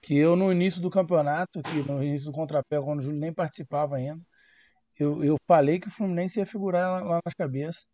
que 0.00 0.16
eu 0.16 0.34
no 0.34 0.50
início 0.52 0.80
do 0.80 0.90
campeonato, 0.90 1.62
que 1.62 1.82
no 1.82 2.02
início 2.02 2.26
do 2.26 2.36
contrapé, 2.36 2.80
quando 2.80 3.00
o 3.00 3.02
Júlio 3.02 3.18
nem 3.18 3.32
participava 3.32 3.96
ainda, 3.96 4.20
eu, 4.98 5.24
eu 5.24 5.36
falei 5.46 5.78
que 5.80 5.88
o 5.88 5.90
Fluminense 5.90 6.38
ia 6.38 6.46
figurar 6.46 6.90
lá, 6.90 7.08
lá 7.08 7.20
nas 7.24 7.34
cabeças. 7.34 7.86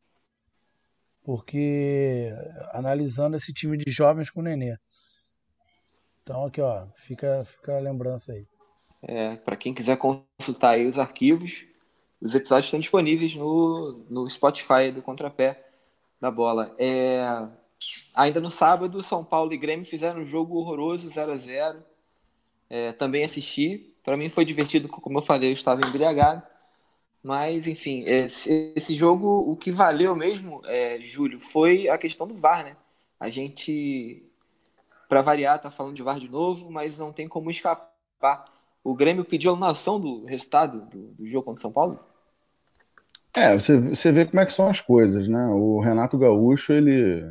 Porque 1.23 2.33
analisando 2.73 3.37
esse 3.37 3.53
time 3.53 3.77
de 3.77 3.91
jovens 3.91 4.31
com 4.31 4.41
o 4.41 4.43
Nenê. 4.43 4.77
Então 6.31 6.45
aqui, 6.45 6.61
ó, 6.61 6.87
fica, 6.95 7.45
fica 7.45 7.77
a 7.77 7.81
lembrança 7.81 8.31
aí. 8.31 8.47
É, 9.03 9.37
para 9.39 9.57
quem 9.57 9.75
quiser 9.75 9.97
consultar 9.97 10.71
aí 10.71 10.87
os 10.87 10.97
arquivos, 10.97 11.67
os 12.21 12.37
episódios 12.37 12.67
estão 12.67 12.79
disponíveis 12.79 13.35
no, 13.35 14.07
no 14.09 14.31
Spotify 14.31 14.93
do 14.95 15.03
Contrapé 15.03 15.67
da 16.21 16.31
Bola. 16.31 16.73
É, 16.79 17.21
ainda 18.15 18.41
no 18.41 18.49
sábado, 18.49 19.03
São 19.03 19.25
Paulo 19.25 19.53
e 19.53 19.57
Grêmio 19.57 19.85
fizeram 19.85 20.21
um 20.21 20.25
jogo 20.25 20.57
horroroso, 20.57 21.11
0 21.11 21.33
a 21.33 21.37
0 21.37 21.83
é, 22.69 22.93
Também 22.93 23.25
assisti. 23.25 23.93
Para 24.05 24.17
mim 24.17 24.31
foi 24.31 24.45
divertido, 24.45 24.89
como 24.89 25.19
eu 25.19 25.23
falei, 25.23 25.51
eu 25.51 25.55
estava 25.55 25.85
embriagado. 25.85 26.45
Mas, 27.25 27.67
enfim, 27.67 28.05
esse, 28.07 28.73
esse 28.77 28.95
jogo, 28.95 29.51
o 29.51 29.57
que 29.57 29.73
valeu 29.73 30.15
mesmo, 30.15 30.63
é, 30.65 31.01
Júlio, 31.01 31.41
foi 31.41 31.89
a 31.89 31.99
questão 31.99 32.25
do 32.25 32.37
VAR, 32.37 32.63
né? 32.63 32.77
A 33.19 33.29
gente, 33.29 34.30
para 35.11 35.23
variar, 35.23 35.59
tá 35.59 35.73
falando 35.73 35.97
de 35.97 36.05
VAR 36.05 36.21
de 36.21 36.29
novo, 36.29 36.71
mas 36.71 36.97
não 36.97 37.13
tem 37.13 37.27
como 37.27 37.51
escapar. 37.51 38.45
O 38.85 38.95
Grêmio 38.95 39.25
pediu 39.25 39.53
anulação 39.53 39.99
do 39.99 40.25
resultado 40.25 40.89
do, 40.89 41.09
do 41.15 41.27
jogo 41.27 41.47
contra 41.47 41.59
o 41.59 41.63
São 41.63 41.73
Paulo? 41.73 41.99
É, 43.35 43.59
você, 43.59 43.77
você 43.77 44.13
vê 44.13 44.25
como 44.25 44.41
é 44.41 44.47
que 44.47 44.53
são 44.53 44.69
as 44.69 44.81
coisas, 44.81 45.27
né? 45.27 45.49
O 45.49 45.81
Renato 45.81 46.17
Gaúcho, 46.17 46.73
ele 46.73 47.29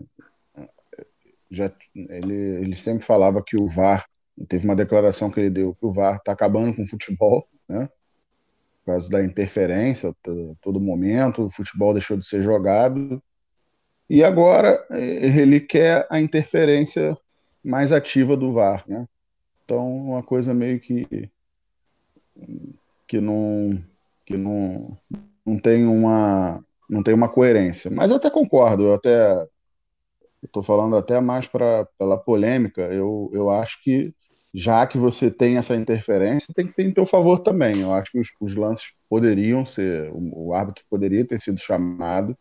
já 1.49 1.71
ele, 1.95 2.33
ele 2.33 2.75
sempre 2.75 3.05
falava 3.05 3.41
que 3.41 3.57
o 3.57 3.69
VAR, 3.69 4.05
teve 4.49 4.65
uma 4.65 4.75
declaração 4.75 5.31
que 5.31 5.39
ele 5.39 5.49
deu 5.49 5.73
que 5.73 5.85
o 5.85 5.91
VAR 5.91 6.17
está 6.17 6.33
acabando 6.33 6.75
com 6.75 6.83
o 6.83 6.87
futebol, 6.87 7.47
né? 7.67 7.87
Por 8.83 8.91
causa 8.91 9.09
da 9.09 9.23
interferência, 9.23 10.13
todo 10.61 10.81
momento, 10.81 11.45
o 11.45 11.49
futebol 11.49 11.93
deixou 11.93 12.17
de 12.17 12.27
ser 12.27 12.41
jogado. 12.41 13.23
E 14.09 14.21
agora 14.21 14.85
ele 14.91 15.61
quer 15.61 16.05
a 16.09 16.19
interferência 16.19 17.17
mais 17.63 17.91
ativa 17.91 18.35
do 18.35 18.53
VAR, 18.53 18.83
né? 18.87 19.07
Então, 19.63 19.87
uma 19.87 20.23
coisa 20.23 20.53
meio 20.53 20.79
que 20.79 21.29
que 23.07 23.19
não 23.19 23.83
que 24.25 24.37
não 24.37 24.97
não 25.45 25.59
tem 25.59 25.85
uma 25.85 26.63
não 26.89 27.03
tem 27.03 27.13
uma 27.13 27.29
coerência. 27.29 27.91
Mas 27.91 28.09
eu 28.09 28.17
até 28.17 28.29
concordo, 28.29 28.83
eu 28.85 28.93
até 28.95 29.47
estou 30.43 30.63
falando 30.63 30.95
até 30.95 31.19
mais 31.19 31.47
para 31.47 31.85
pela 31.97 32.17
polêmica. 32.17 32.81
Eu, 32.83 33.29
eu 33.33 33.49
acho 33.49 33.81
que 33.83 34.13
já 34.53 34.85
que 34.87 34.97
você 34.97 35.29
tem 35.29 35.57
essa 35.57 35.75
interferência, 35.75 36.53
tem 36.53 36.67
que 36.67 36.73
ter 36.73 36.83
em 36.83 36.91
teu 36.91 37.05
favor 37.05 37.39
também. 37.39 37.81
Eu 37.81 37.93
acho 37.93 38.11
que 38.11 38.19
os, 38.19 38.29
os 38.41 38.55
lances 38.55 38.91
poderiam 39.07 39.65
ser, 39.65 40.09
o, 40.11 40.47
o, 40.47 40.53
árbitro 40.53 40.83
poderia 40.89 41.25
ter 41.25 41.39
sido 41.39 41.59
chamado, 41.59 42.35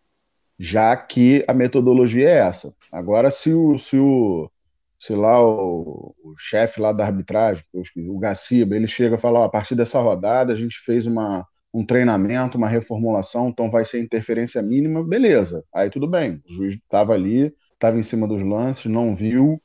já 0.59 0.96
que 0.96 1.44
a 1.46 1.52
metodologia 1.52 2.28
é 2.28 2.38
essa. 2.38 2.74
Agora, 2.90 3.31
se 3.31 3.52
o, 3.52 3.78
se 3.78 3.98
o 3.98 4.50
sei 4.98 5.16
lá, 5.16 5.40
o, 5.40 6.14
o 6.22 6.34
chefe 6.38 6.80
lá 6.80 6.92
da 6.92 7.04
arbitragem, 7.04 7.64
o 7.72 8.18
Gaciba, 8.18 8.76
ele 8.76 8.87
chega 8.87 9.16
e 9.16 9.18
fala, 9.18 9.44
a 9.44 9.48
partir 9.48 9.74
dessa 9.74 10.00
rodada 10.00 10.52
a 10.52 10.56
gente 10.56 10.78
fez 10.78 11.06
uma 11.06 11.46
um 11.72 11.84
treinamento, 11.84 12.56
uma 12.56 12.68
reformulação, 12.68 13.48
então 13.48 13.70
vai 13.70 13.84
ser 13.84 14.00
interferência 14.00 14.62
mínima, 14.62 15.04
beleza. 15.04 15.62
Aí 15.72 15.90
tudo 15.90 16.08
bem. 16.08 16.42
O 16.48 16.52
juiz 16.52 16.74
estava 16.74 17.12
ali, 17.12 17.54
estava 17.74 17.98
em 17.98 18.02
cima 18.02 18.26
dos 18.26 18.42
lances, 18.42 18.90
não 18.90 19.14
viu, 19.14 19.61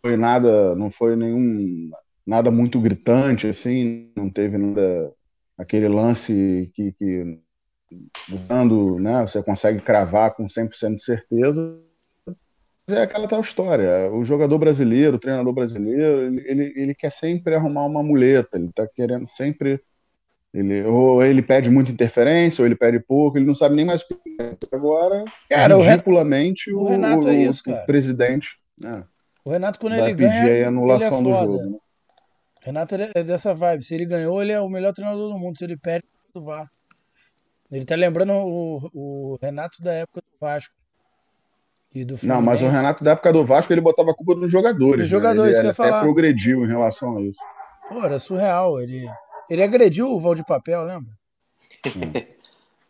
foi 0.00 0.16
nada, 0.16 0.74
não 0.74 0.90
foi 0.90 1.14
nenhum 1.14 1.90
nada 2.26 2.50
muito 2.50 2.80
gritante 2.80 3.46
assim, 3.46 4.10
não 4.16 4.30
teve 4.30 4.58
nada 4.58 5.12
aquele 5.56 5.88
lance 5.88 6.70
que, 6.74 6.92
que 6.92 7.38
dando, 8.48 8.98
né, 8.98 9.22
você 9.22 9.42
consegue 9.42 9.80
cravar 9.80 10.34
com 10.34 10.46
100% 10.46 10.96
de 10.96 11.02
certeza. 11.02 11.85
É 12.88 13.02
aquela 13.02 13.26
tal 13.26 13.40
história. 13.40 14.10
O 14.12 14.24
jogador 14.24 14.58
brasileiro, 14.58 15.16
o 15.16 15.20
treinador 15.20 15.52
brasileiro, 15.52 16.26
ele, 16.26 16.42
ele, 16.46 16.72
ele 16.76 16.94
quer 16.94 17.10
sempre 17.10 17.54
arrumar 17.54 17.84
uma 17.84 18.02
muleta, 18.02 18.56
ele 18.56 18.68
está 18.68 18.86
querendo 18.86 19.26
sempre 19.26 19.80
ele, 20.54 20.84
ou 20.84 21.22
ele 21.22 21.42
pede 21.42 21.68
muita 21.68 21.90
interferência, 21.90 22.62
ou 22.62 22.66
ele 22.66 22.76
pede 22.76 22.98
pouco, 23.00 23.36
ele 23.36 23.44
não 23.44 23.54
sabe 23.54 23.74
nem 23.74 23.84
mais 23.84 24.02
o 24.02 24.06
que 24.06 24.14
é. 24.40 24.56
Agora, 24.72 25.24
cara, 25.50 25.76
ridiculamente, 25.76 26.72
o, 26.72 26.84
Renato 26.84 27.26
o, 27.26 27.30
é 27.30 27.34
isso, 27.34 27.62
o 27.66 27.86
presidente. 27.86 28.58
Né, 28.80 29.04
o 29.44 29.50
Renato, 29.50 29.78
quando 29.78 29.94
ele 29.94 30.14
ganha, 30.14 30.64
a 30.64 30.68
anulação 30.68 31.20
ele 31.20 31.28
é 31.28 31.32
foda. 31.32 31.46
do 31.46 31.52
jogo. 31.52 31.70
Né? 31.70 31.78
Renato 32.62 32.94
é 32.96 33.22
dessa 33.22 33.54
vibe. 33.54 33.84
Se 33.84 33.94
ele 33.94 34.06
ganhou, 34.06 34.42
ele 34.42 34.50
é 34.50 34.60
o 34.60 34.68
melhor 34.68 34.92
treinador 34.92 35.32
do 35.32 35.38
mundo. 35.38 35.56
Se 35.56 35.64
ele 35.64 35.76
perde, 35.76 36.04
do 36.34 36.42
VAR. 36.42 36.68
Ele 37.70 37.84
tá 37.84 37.94
lembrando 37.94 38.32
o, 38.32 38.90
o 38.92 39.38
Renato 39.40 39.80
da 39.82 39.92
época 39.92 40.20
do 40.20 40.38
Vasco. 40.40 40.74
E 41.94 42.04
do 42.04 42.16
Não, 42.24 42.42
mas 42.42 42.60
o 42.60 42.68
Renato 42.68 43.02
da 43.02 43.12
época 43.12 43.32
do 43.32 43.44
Vasco, 43.44 43.72
ele 43.72 43.80
botava 43.80 44.10
a 44.10 44.14
culpa 44.14 44.34
dos 44.34 44.50
jogadores. 44.50 45.00
Dos 45.00 45.08
jogadores, 45.08 45.56
né? 45.56 45.62
ele, 45.62 45.68
ele 45.68 45.70
até 45.70 45.90
falar. 45.90 46.02
progrediu 46.02 46.64
em 46.64 46.68
relação 46.68 47.16
a 47.16 47.22
isso. 47.22 47.38
Pô, 47.88 48.04
era 48.04 48.18
surreal. 48.18 48.80
Ele 48.80 49.08
ele 49.48 49.62
agrediu 49.62 50.08
o 50.10 50.18
Valde 50.18 50.44
Papel, 50.44 50.84
lembra? 50.84 51.12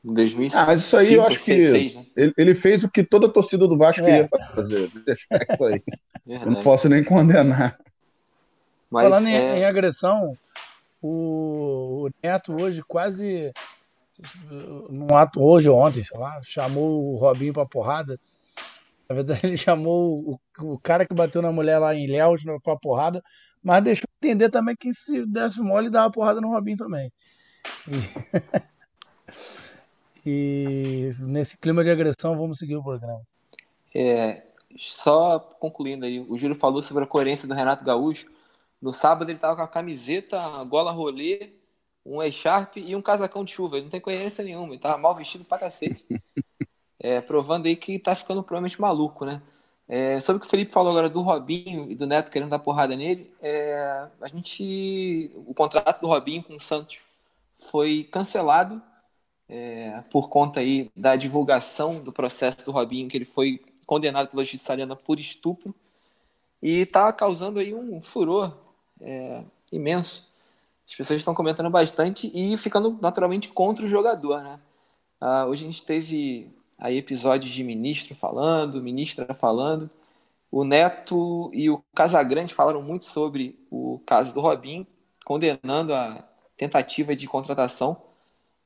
em 0.04 0.14
2005, 0.14 0.56
ah, 0.56 0.66
mas 0.66 0.80
isso 0.80 0.96
aí 0.96 1.14
eu 1.14 1.26
acho 1.26 1.44
que 1.44 1.54
né? 1.54 2.06
ele, 2.16 2.32
ele, 2.37 2.54
fez 2.54 2.85
o 2.85 2.90
que 2.90 3.02
toda 3.02 3.26
a 3.26 3.30
torcida 3.30 3.66
do 3.66 3.76
Vasco 3.76 4.04
é. 4.04 4.20
ia 4.20 4.28
fazer. 4.28 4.90
aspecto 5.11 5.64
aí. 5.64 5.82
eu 6.26 6.50
não 6.50 6.62
posso 6.62 6.88
nem 6.88 7.02
condenar. 7.02 7.76
Mas, 8.90 9.04
Falando 9.04 9.28
é... 9.28 9.30
em, 9.30 9.61
em, 9.61 9.64
agressão, 9.64 10.37
o, 11.02 12.06
o 12.06 12.11
Neto 12.22 12.54
hoje 12.54 12.82
quase 12.87 13.52
num 14.88 15.14
ato 15.14 15.42
hoje 15.42 15.68
ou 15.68 15.78
ontem, 15.78 16.02
sei 16.02 16.18
lá, 16.18 16.40
chamou 16.42 17.12
o 17.12 17.16
Robinho 17.16 17.52
pra 17.52 17.66
porrada. 17.66 18.18
Na 19.09 19.14
verdade, 19.14 19.40
ele 19.47 19.57
chamou 19.57 20.38
o, 20.59 20.73
o 20.73 20.79
cara 20.79 21.07
que 21.07 21.14
bateu 21.14 21.40
na 21.40 21.53
mulher 21.53 21.79
lá 21.79 21.95
em 21.95 22.07
Léus 22.07 22.42
pra 22.62 22.77
porrada, 22.77 23.23
mas 23.62 23.85
deixou 23.85 24.07
entender 24.23 24.49
também 24.49 24.75
que 24.77 24.92
se 24.92 25.25
desse 25.27 25.61
mole, 25.61 25.90
dava 25.90 26.11
porrada 26.11 26.40
no 26.40 26.51
Robinho 26.51 26.77
também. 26.77 27.12
E... 27.87 27.90
e, 30.27 31.12
nesse 31.21 31.57
clima 31.57 31.85
de 31.85 31.90
agressão, 31.90 32.37
vamos 32.37 32.59
seguir 32.59 32.77
o 32.77 32.83
programa. 32.83 33.23
É, 33.95 34.42
só 34.77 35.38
concluindo 35.38 36.05
aí, 36.05 36.21
o 36.21 36.37
Júlio 36.37 36.57
falou 36.57 36.83
sobre 36.83 37.05
a 37.05 37.07
coerência 37.07 37.47
do 37.47 37.55
Renato 37.55 37.85
Gaúcho. 37.85 38.27
No 38.81 38.92
sábado 38.92 39.31
ele 39.31 39.38
tava 39.38 39.57
com 39.57 39.62
a 39.62 39.69
camiseta, 39.69 40.40
a 40.40 40.64
gola 40.64 40.90
rolê, 40.90 41.51
um 42.05 42.23
e-sharp 42.23 42.77
e 42.77 42.95
um 42.95 43.03
casacão 43.03 43.45
de 43.45 43.53
chuva. 43.53 43.77
Ele 43.77 43.85
não 43.85 43.90
tem 43.90 44.01
coerência 44.01 44.45
nenhuma, 44.45 44.75
ele 44.75 44.81
tava 44.81 44.99
mal 44.99 45.14
vestido 45.14 45.45
pra 45.45 45.59
cacete. 45.59 46.05
É, 46.98 47.20
provando 47.20 47.66
aí 47.66 47.76
que 47.76 47.98
tá 47.98 48.14
ficando 48.14 48.42
provavelmente 48.42 48.80
maluco, 48.80 49.24
né? 49.24 49.42
É, 49.88 50.18
sobre 50.20 50.38
o 50.38 50.40
que 50.40 50.46
o 50.46 50.50
Felipe 50.50 50.72
falou 50.72 50.90
agora 50.90 51.09
do 51.09 51.20
Robinho 51.20 51.90
e 51.90 51.94
do 51.94 52.06
Neto 52.06 52.30
querendo 52.30 52.50
dar 52.50 52.59
porrada 52.59 52.96
nele, 52.96 53.32
é, 53.40 54.09
a 54.20 54.26
gente, 54.26 55.30
o 55.46 55.54
contrato 55.54 56.00
do 56.00 56.09
Robinho 56.09 56.42
com 56.42 56.54
o 56.54 56.61
Santos 56.61 56.98
foi 57.70 58.02
cancelado 58.11 58.82
é, 59.48 60.02
por 60.11 60.28
conta 60.28 60.61
aí 60.61 60.90
da 60.96 61.14
divulgação 61.14 62.00
do 62.02 62.12
processo 62.12 62.64
do 62.64 62.72
Robinho, 62.72 63.09
que 63.09 63.16
ele 63.16 63.24
foi 63.24 63.61
condenado 63.87 64.28
pela 64.28 64.42
justiça 64.42 64.64
italiana 64.64 64.96
por 64.96 65.20
estupro 65.20 65.72
e 66.61 66.80
está 66.80 67.12
causando 67.12 67.61
aí 67.61 67.72
um 67.72 68.00
furor 68.02 68.52
é, 69.00 69.44
imenso. 69.70 70.28
As 70.85 70.94
pessoas 70.94 71.18
estão 71.18 71.35
comentando 71.35 71.70
bastante 71.70 72.30
e 72.35 72.56
ficando 72.56 72.98
naturalmente 73.00 73.48
contra 73.48 73.85
o 73.85 73.88
jogador, 73.88 74.42
né? 74.42 74.61
Ah, 75.20 75.46
hoje 75.46 75.64
a 75.64 75.66
gente 75.70 75.85
teve 75.85 76.50
aí 76.78 76.98
episódios 76.98 77.52
de 77.52 77.64
ministro 77.64 78.14
falando, 78.14 78.82
ministra 78.82 79.34
falando. 79.34 79.90
O 80.50 80.64
Neto 80.64 81.50
e 81.52 81.68
o 81.68 81.82
Casagrande 81.94 82.54
falaram 82.54 82.82
muito 82.82 83.04
sobre 83.04 83.58
o 83.70 84.00
caso 84.06 84.32
do 84.32 84.40
Robinho, 84.40 84.86
condenando 85.24 85.94
a 85.94 86.24
tentativa 86.56 87.14
de 87.14 87.26
contratação 87.26 88.00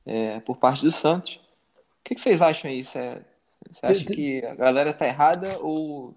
é, 0.04 0.40
por 0.40 0.56
parte 0.58 0.84
do 0.84 0.90
Santos. 0.90 1.36
O 1.36 2.04
que, 2.04 2.14
que 2.14 2.20
vocês 2.20 2.42
acham 2.42 2.70
aí? 2.70 2.84
Você, 2.84 3.24
você 3.68 3.86
acha 3.86 4.04
que 4.04 4.44
a 4.44 4.54
galera 4.54 4.92
tá 4.92 5.06
errada 5.06 5.58
ou 5.60 6.14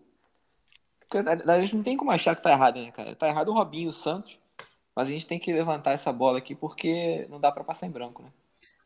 A 1.47 1.59
gente 1.59 1.75
não 1.75 1.83
tem 1.83 1.97
como 1.97 2.11
achar 2.11 2.35
que 2.35 2.43
tá 2.43 2.51
errado, 2.51 2.81
né, 2.81 2.91
cara? 2.91 3.15
Tá 3.15 3.27
errado 3.27 3.49
o 3.49 3.53
Robinho 3.53 3.85
e 3.85 3.89
o 3.89 3.93
Santos, 3.93 4.39
mas 4.95 5.07
a 5.07 5.11
gente 5.11 5.27
tem 5.27 5.39
que 5.39 5.53
levantar 5.53 5.91
essa 5.91 6.11
bola 6.11 6.39
aqui 6.39 6.55
porque 6.55 7.27
não 7.29 7.39
dá 7.39 7.51
para 7.51 7.63
passar 7.63 7.87
em 7.87 7.91
branco, 7.91 8.23
né? 8.23 8.29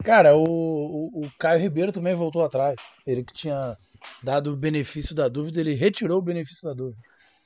Cara, 0.03 0.35
o, 0.35 0.43
o, 0.43 1.21
o, 1.25 1.31
Caio 1.37 1.59
Ribeiro 1.59 1.91
também 1.91 2.15
voltou 2.15 2.43
atrás. 2.43 2.75
Ele 3.05 3.23
que 3.23 3.33
tinha 3.33 3.75
dado 4.23 4.53
o 4.53 4.55
benefício 4.55 5.15
da 5.15 5.27
dúvida, 5.27 5.59
ele 5.59 5.73
retirou 5.73 6.19
o 6.19 6.21
benefício 6.21 6.67
da 6.67 6.73
dúvida. 6.73 6.97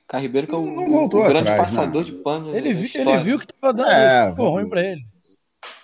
Caio 0.06 0.22
Ribeiro 0.22 0.46
que 0.46 0.54
é 0.54 0.58
o, 0.58 1.04
o 1.04 1.08
grande 1.08 1.50
atrás, 1.50 1.60
passador 1.60 2.02
não. 2.02 2.04
de 2.04 2.12
pano. 2.12 2.54
Ele, 2.54 2.72
vi, 2.74 2.90
ele 2.94 3.16
viu 3.18 3.38
que 3.38 3.46
tava 3.46 3.72
dando 3.72 3.90
é, 3.90 4.30
ficou 4.30 4.50
ruim 4.50 4.68
pra 4.68 4.82
ele. 4.82 5.02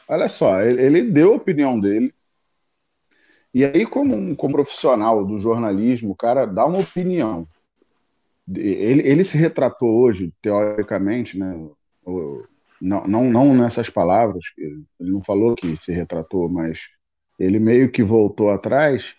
Olha 0.06 0.28
só, 0.28 0.60
ele, 0.60 0.80
ele 0.80 1.02
deu 1.02 1.32
a 1.32 1.36
opinião 1.36 1.80
dele. 1.80 2.14
E 3.52 3.64
aí, 3.64 3.86
como, 3.86 4.14
um, 4.14 4.34
como 4.34 4.54
profissional 4.54 5.24
do 5.24 5.38
jornalismo, 5.38 6.12
o 6.12 6.16
cara 6.16 6.46
dá 6.46 6.66
uma 6.66 6.78
opinião 6.78 7.48
ele, 8.56 9.06
ele 9.06 9.24
se 9.24 9.36
retratou 9.36 9.88
hoje, 10.00 10.32
teoricamente, 10.40 11.38
né? 11.38 11.54
Não, 12.80 13.04
não, 13.06 13.30
não 13.30 13.54
nessas 13.54 13.90
palavras, 13.90 14.44
ele 14.56 14.84
não 15.00 15.22
falou 15.22 15.54
que 15.54 15.76
se 15.76 15.92
retratou, 15.92 16.48
mas 16.48 16.80
ele 17.38 17.58
meio 17.58 17.90
que 17.90 18.02
voltou 18.02 18.50
atrás 18.50 19.16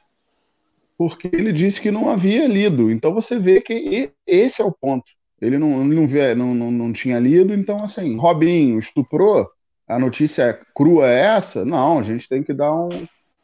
porque 0.98 1.30
ele 1.32 1.54
disse 1.54 1.80
que 1.80 1.92
não 1.92 2.10
havia 2.10 2.46
lido. 2.46 2.92
Então 2.92 3.14
você 3.14 3.40
vê 3.40 3.62
que 3.62 4.12
esse 4.28 4.62
é 4.62 4.66
o 4.66 4.72
ponto. 4.72 5.10
Ele 5.42 5.58
não, 5.58 5.82
não, 5.82 6.06
não, 6.36 6.56
não, 6.56 6.72
não 6.72 6.94
tinha 6.94 7.18
lido, 7.18 7.54
então 7.54 7.82
assim, 7.82 8.18
Robinho 8.18 8.78
estuprou, 8.78 9.50
a 9.88 9.98
notícia 9.98 10.60
crua 10.76 11.10
é 11.10 11.38
essa? 11.38 11.64
Não, 11.64 12.00
a 12.00 12.04
gente 12.04 12.28
tem 12.28 12.44
que 12.44 12.54
dar 12.54 12.74
um. 12.76 12.90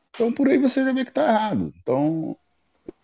Então 0.09 0.33
por 0.33 0.49
aí 0.49 0.57
você 0.57 0.83
já 0.83 0.91
vê 0.91 1.05
que 1.05 1.11
está 1.11 1.29
errado. 1.29 1.73
Então 1.81 2.35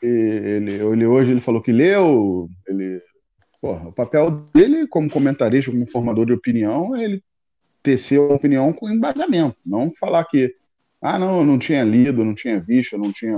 ele, 0.01 0.73
ele 0.73 1.05
hoje 1.05 1.31
ele 1.31 1.39
falou 1.39 1.61
que 1.61 1.71
leu, 1.71 2.49
ele, 2.67 3.01
porra, 3.61 3.89
o 3.89 3.93
papel 3.93 4.31
dele 4.53 4.87
como 4.87 5.09
comentarista, 5.09 5.71
como 5.71 5.85
formador 5.85 6.25
de 6.25 6.33
opinião, 6.33 6.95
é 6.95 7.03
ele 7.03 7.23
tecer 7.83 8.19
a 8.19 8.23
opinião 8.23 8.73
com 8.73 8.89
embasamento, 8.89 9.55
não 9.65 9.93
falar 9.93 10.25
que 10.25 10.53
ah, 11.01 11.17
não, 11.17 11.39
eu 11.39 11.45
não 11.45 11.57
tinha 11.57 11.83
lido, 11.83 12.25
não 12.25 12.35
tinha 12.35 12.59
visto, 12.59 12.93
eu 12.93 12.99
não 12.99 13.11
tinha 13.11 13.35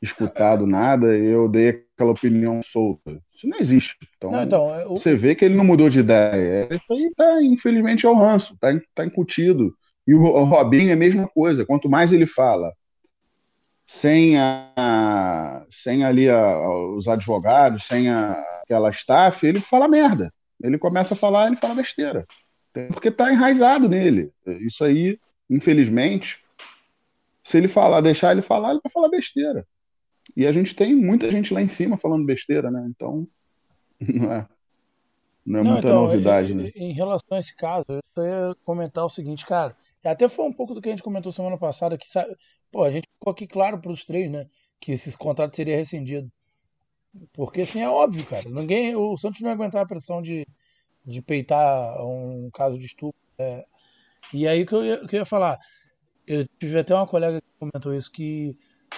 escutado 0.00 0.66
nada, 0.66 1.16
eu 1.16 1.48
dei 1.48 1.84
aquela 1.94 2.12
opinião 2.12 2.60
solta. 2.62 3.20
Isso 3.34 3.48
não 3.48 3.58
existe. 3.58 3.96
Então, 4.16 4.30
não, 4.30 4.42
então 4.42 4.74
eu... 4.80 4.90
você 4.90 5.14
vê 5.14 5.34
que 5.34 5.44
ele 5.44 5.56
não 5.56 5.64
mudou 5.64 5.88
de 5.90 6.00
ideia. 6.00 6.68
Isso 6.70 6.92
aí 6.92 7.12
tá, 7.16 7.42
infelizmente, 7.42 8.06
é 8.06 8.08
o 8.08 8.14
ranço, 8.14 8.56
tá, 8.58 8.68
tá 8.94 9.04
incutido. 9.04 9.74
E 10.06 10.14
o, 10.14 10.22
o 10.22 10.44
Robinho 10.44 10.90
é 10.90 10.92
a 10.92 10.96
mesma 10.96 11.28
coisa. 11.28 11.66
Quanto 11.66 11.88
mais 11.88 12.12
ele 12.12 12.26
fala, 12.26 12.72
sem, 13.86 14.36
a, 14.38 15.64
sem 15.70 16.04
ali 16.04 16.28
a, 16.28 16.68
os 16.96 17.08
advogados, 17.08 17.84
sem 17.84 18.08
a, 18.08 18.42
aquela 18.72 18.90
staff, 18.90 19.46
ele 19.46 19.60
fala 19.60 19.88
merda. 19.88 20.32
Ele 20.62 20.78
começa 20.78 21.14
a 21.14 21.16
falar, 21.16 21.46
ele 21.46 21.56
fala 21.56 21.74
besteira. 21.74 22.26
Porque 22.92 23.08
está 23.08 23.30
enraizado 23.30 23.88
nele. 23.88 24.32
Isso 24.46 24.82
aí, 24.82 25.18
infelizmente, 25.50 26.42
se 27.44 27.58
ele 27.58 27.68
falar, 27.68 28.00
deixar 28.00 28.32
ele 28.32 28.42
falar, 28.42 28.70
ele 28.70 28.80
vai 28.82 28.90
falar 28.90 29.08
besteira. 29.08 29.66
E 30.36 30.46
a 30.46 30.52
gente 30.52 30.74
tem 30.74 30.94
muita 30.94 31.30
gente 31.30 31.52
lá 31.52 31.60
em 31.60 31.68
cima 31.68 31.98
falando 31.98 32.24
besteira, 32.24 32.70
né? 32.70 32.86
Então, 32.88 33.26
não 34.00 34.32
é, 34.32 34.48
não 35.44 35.60
é 35.60 35.62
não, 35.64 35.72
muita 35.72 35.88
então, 35.88 36.02
novidade, 36.02 36.52
em, 36.52 36.56
né? 36.56 36.72
Em 36.74 36.92
relação 36.92 37.36
a 37.36 37.38
esse 37.38 37.54
caso, 37.54 37.84
eu 38.16 38.24
ia 38.24 38.56
comentar 38.64 39.04
o 39.04 39.10
seguinte, 39.10 39.44
cara, 39.44 39.76
até 40.04 40.28
foi 40.28 40.44
um 40.46 40.52
pouco 40.52 40.74
do 40.74 40.80
que 40.80 40.88
a 40.88 40.92
gente 40.92 41.02
comentou 41.02 41.30
semana 41.30 41.58
passada, 41.58 41.98
que 41.98 42.06
pô, 42.70 42.84
a 42.84 42.90
gente 42.90 43.06
ficou 43.12 43.32
aqui 43.32 43.46
claro 43.46 43.78
para 43.78 43.92
os 43.92 44.04
três, 44.04 44.30
né, 44.30 44.46
que 44.80 44.92
esses 44.92 45.14
contratos 45.14 45.56
seriam 45.56 45.76
rescindidos. 45.76 46.30
Porque 47.32 47.62
assim 47.62 47.80
é 47.80 47.88
óbvio, 47.88 48.24
cara. 48.26 48.48
Ninguém, 48.48 48.94
o 48.96 49.16
Santos 49.16 49.40
não 49.40 49.48
ia 49.48 49.54
aguentar 49.54 49.82
a 49.82 49.86
pressão 49.86 50.22
de, 50.22 50.46
de 51.04 51.22
peitar 51.22 52.04
um 52.04 52.50
caso 52.52 52.78
de 52.78 52.86
estupro. 52.86 53.20
É. 53.38 53.64
E 54.32 54.46
aí 54.46 54.64
que 54.64 54.74
eu, 54.74 54.84
ia, 54.84 55.06
que 55.06 55.16
eu 55.16 55.20
ia 55.20 55.24
falar, 55.24 55.58
eu 56.26 56.46
tive 56.58 56.78
até 56.78 56.94
uma 56.94 57.06
colega 57.06 57.40
que 57.40 57.58
comentou 57.58 57.94
isso, 57.94 58.10
que 58.10 58.56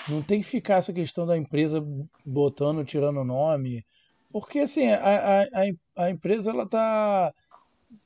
não 0.08 0.22
tem 0.22 0.40
que 0.40 0.46
ficar 0.46 0.76
essa 0.76 0.92
questão 0.92 1.26
da 1.26 1.36
empresa 1.36 1.84
botando, 2.24 2.84
tirando 2.84 3.20
o 3.20 3.24
nome. 3.24 3.84
Porque 4.30 4.60
assim, 4.60 4.88
a, 4.88 5.42
a, 5.42 6.04
a 6.04 6.10
empresa 6.10 6.50
ela 6.50 6.68
tá 6.68 7.32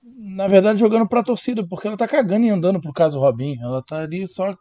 na 0.05 0.47
verdade, 0.47 0.81
jogando 0.81 1.09
pra 1.09 1.23
torcida, 1.23 1.67
porque 1.67 1.87
ela 1.87 1.97
tá 1.97 2.07
cagando 2.07 2.45
e 2.45 2.51
andando 2.51 2.81
pro 2.81 2.93
caso 2.93 3.19
Robinho. 3.19 3.63
Ela 3.63 3.83
tá 3.83 4.01
ali 4.01 4.27
só 4.27 4.57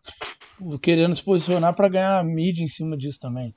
querendo 0.82 1.16
se 1.16 1.24
posicionar 1.24 1.74
para 1.76 1.90
ganhar 1.90 2.24
mídia 2.24 2.64
em 2.64 2.68
cima 2.68 2.98
disso 2.98 3.20
também. 3.20 3.54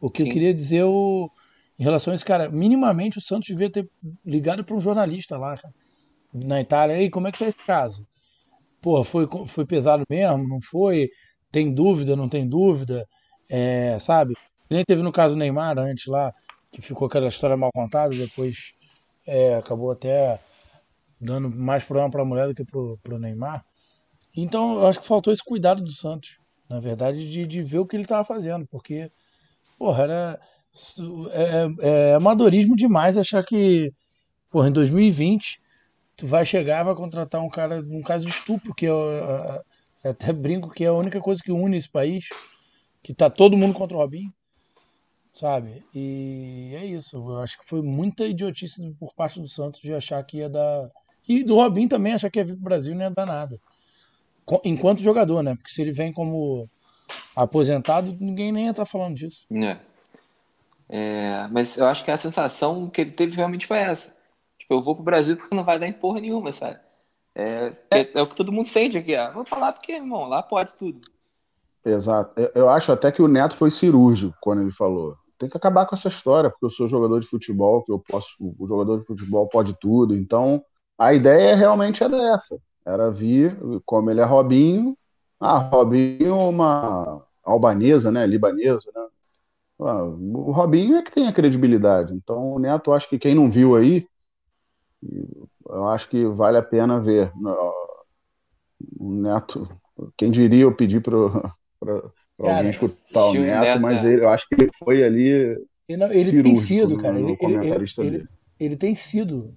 O 0.00 0.10
que 0.10 0.22
Sim. 0.22 0.28
eu 0.28 0.32
queria 0.32 0.54
dizer 0.54 0.84
o, 0.84 1.30
em 1.78 1.82
relação 1.82 2.12
a 2.12 2.14
esse 2.14 2.24
cara, 2.24 2.48
minimamente 2.48 3.18
o 3.18 3.20
Santos 3.20 3.48
devia 3.48 3.70
ter 3.70 3.88
ligado 4.24 4.64
para 4.64 4.76
um 4.76 4.80
jornalista 4.80 5.36
lá, 5.36 5.56
cara, 5.56 5.74
na 6.32 6.60
Itália. 6.60 6.98
Ei, 6.98 7.10
como 7.10 7.28
é 7.28 7.32
que 7.32 7.38
tá 7.38 7.46
esse 7.46 7.66
caso? 7.66 8.06
Pô, 8.80 9.02
foi, 9.02 9.28
foi 9.46 9.66
pesado 9.66 10.04
mesmo? 10.08 10.46
Não 10.46 10.60
foi? 10.60 11.08
Tem 11.50 11.72
dúvida? 11.72 12.14
Não 12.14 12.28
tem 12.28 12.48
dúvida? 12.48 13.04
É, 13.50 13.98
sabe? 13.98 14.34
Nem 14.70 14.84
teve 14.84 15.02
no 15.02 15.10
caso 15.10 15.36
Neymar 15.36 15.78
antes 15.78 16.06
lá, 16.06 16.32
que 16.70 16.82
ficou 16.82 17.06
aquela 17.06 17.28
história 17.28 17.56
mal 17.56 17.70
contada, 17.74 18.14
depois 18.14 18.72
é, 19.26 19.56
acabou 19.56 19.90
até 19.90 20.38
dando 21.20 21.50
mais 21.50 21.82
problema 21.84 22.10
para 22.10 22.22
a 22.22 22.24
mulher 22.24 22.48
do 22.48 22.54
que 22.54 22.64
para 22.64 23.14
o 23.14 23.18
Neymar. 23.18 23.64
Então, 24.36 24.80
eu 24.80 24.86
acho 24.86 25.00
que 25.00 25.06
faltou 25.06 25.32
esse 25.32 25.42
cuidado 25.42 25.82
do 25.82 25.90
Santos, 25.90 26.38
na 26.68 26.78
verdade, 26.78 27.28
de, 27.28 27.44
de 27.44 27.62
ver 27.62 27.78
o 27.78 27.86
que 27.86 27.96
ele 27.96 28.04
estava 28.04 28.22
fazendo, 28.24 28.66
porque, 28.68 29.10
porra, 29.78 30.02
era. 30.04 30.40
É, 31.30 31.42
é, 31.42 32.10
é, 32.10 32.14
amadorismo 32.14 32.76
demais 32.76 33.16
achar 33.16 33.42
que, 33.44 33.90
porra, 34.50 34.68
em 34.68 34.72
2020, 34.72 35.60
tu 36.16 36.26
vai 36.26 36.44
chegar 36.44 36.84
vai 36.84 36.94
contratar 36.94 37.40
um 37.40 37.48
cara, 37.48 37.80
um 37.80 38.02
caso 38.02 38.26
de 38.26 38.30
estupro, 38.30 38.74
que 38.74 38.86
é, 38.86 38.90
é, 38.90 39.62
é, 40.04 40.08
até 40.10 40.32
brinco 40.32 40.70
que 40.70 40.84
é 40.84 40.88
a 40.88 40.92
única 40.92 41.20
coisa 41.20 41.42
que 41.42 41.50
une 41.50 41.76
esse 41.76 41.90
país, 41.90 42.28
que 43.02 43.14
tá 43.14 43.30
todo 43.30 43.56
mundo 43.56 43.74
contra 43.74 43.96
o 43.96 44.00
Robinho, 44.00 44.32
sabe? 45.32 45.84
E 45.94 46.72
é 46.74 46.84
isso. 46.84 47.16
Eu 47.16 47.40
acho 47.40 47.58
que 47.58 47.66
foi 47.66 47.80
muita 47.82 48.26
idiotice 48.26 48.94
por 49.00 49.14
parte 49.14 49.40
do 49.40 49.48
Santos 49.48 49.80
de 49.80 49.94
achar 49.94 50.22
que 50.24 50.38
ia 50.38 50.50
dar 50.50 50.90
e 51.28 51.44
do 51.44 51.56
Robin 51.56 51.86
também 51.86 52.14
achar 52.14 52.30
que 52.30 52.38
ia 52.38 52.44
vir 52.44 52.54
pro 52.54 52.64
Brasil 52.64 52.94
não 52.94 53.02
ia 53.02 53.10
dar 53.10 53.26
nada. 53.26 53.60
Enquanto 54.64 55.02
jogador, 55.02 55.42
né? 55.42 55.54
Porque 55.54 55.70
se 55.70 55.82
ele 55.82 55.92
vem 55.92 56.10
como 56.10 56.68
aposentado, 57.34 58.16
ninguém 58.20 58.52
nem 58.52 58.64
ia 58.64 58.70
estar 58.70 58.84
falando 58.84 59.16
disso. 59.16 59.46
É. 59.52 59.78
é. 60.88 61.48
Mas 61.50 61.76
eu 61.76 61.86
acho 61.86 62.04
que 62.04 62.10
a 62.10 62.16
sensação 62.16 62.88
que 62.88 63.00
ele 63.00 63.10
teve 63.10 63.36
realmente 63.36 63.66
foi 63.66 63.78
essa. 63.78 64.10
Tipo, 64.58 64.74
eu 64.74 64.82
vou 64.82 64.94
pro 64.94 65.04
Brasil 65.04 65.36
porque 65.36 65.54
não 65.54 65.64
vai 65.64 65.78
dar 65.78 65.86
em 65.86 65.92
porra 65.92 66.20
nenhuma, 66.20 66.52
sabe? 66.52 66.78
É, 67.34 67.72
é. 67.90 68.18
é 68.18 68.22
o 68.22 68.26
que 68.26 68.34
todo 68.34 68.52
mundo 68.52 68.68
sente 68.68 68.98
aqui. 68.98 69.14
Ah, 69.14 69.30
vou 69.30 69.44
falar 69.44 69.72
porque, 69.72 69.92
irmão, 69.92 70.28
lá 70.28 70.42
pode 70.42 70.74
tudo. 70.74 71.00
Exato. 71.84 72.32
Eu 72.54 72.68
acho 72.68 72.92
até 72.92 73.10
que 73.10 73.22
o 73.22 73.28
Neto 73.28 73.54
foi 73.54 73.70
cirúrgico 73.70 74.36
quando 74.40 74.62
ele 74.62 74.72
falou. 74.72 75.16
Tem 75.38 75.48
que 75.48 75.56
acabar 75.56 75.86
com 75.86 75.94
essa 75.94 76.08
história, 76.08 76.50
porque 76.50 76.66
eu 76.66 76.70
sou 76.70 76.88
jogador 76.88 77.20
de 77.20 77.28
futebol, 77.28 77.82
que 77.84 77.92
eu 77.92 77.98
posso. 77.98 78.34
O 78.58 78.66
jogador 78.66 78.98
de 78.98 79.06
futebol 79.06 79.48
pode 79.48 79.74
tudo. 79.78 80.16
Então, 80.16 80.62
a 80.98 81.14
ideia 81.14 81.54
realmente 81.54 82.02
era 82.02 82.34
essa. 82.34 82.58
Era 82.84 83.10
vir, 83.10 83.56
como 83.86 84.10
ele 84.10 84.20
é 84.20 84.24
Robinho, 84.24 84.96
ah, 85.40 85.58
Robinho 85.58 86.48
uma 86.48 87.22
albanesa, 87.44 88.10
né, 88.10 88.26
libanesa, 88.26 88.90
né? 88.94 89.06
Ah, 89.80 90.02
o 90.02 90.50
Robinho 90.50 90.96
é 90.96 91.02
que 91.02 91.12
tem 91.12 91.28
a 91.28 91.32
credibilidade. 91.32 92.12
Então, 92.12 92.52
o 92.52 92.58
Neto, 92.58 92.92
acho 92.92 93.08
que 93.08 93.18
quem 93.18 93.34
não 93.34 93.48
viu 93.48 93.76
aí, 93.76 94.06
eu 95.68 95.88
acho 95.88 96.08
que 96.08 96.24
vale 96.26 96.58
a 96.58 96.62
pena 96.62 97.00
ver. 97.00 97.32
O 98.98 99.12
Neto, 99.12 99.68
quem 100.16 100.30
diria 100.30 100.62
eu 100.62 100.74
pedir 100.74 101.00
para 101.00 101.16
alguém 102.38 102.70
escutar 102.70 103.26
o 103.26 103.32
Neto, 103.34 103.60
Neto, 103.60 103.80
mas 103.80 104.04
é. 104.04 104.12
ele, 104.12 104.24
eu 104.24 104.28
acho 104.30 104.48
que 104.48 104.54
ele 104.56 104.68
foi 104.76 105.04
ali. 105.04 105.28
Ele, 105.88 106.04
ele 106.12 106.42
tem 106.42 106.56
sido, 106.56 106.98
cara. 106.98 107.18
Ele, 107.18 107.36
ele, 107.40 108.28
ele, 108.58 108.76
tem 108.76 108.94
sido 108.94 109.54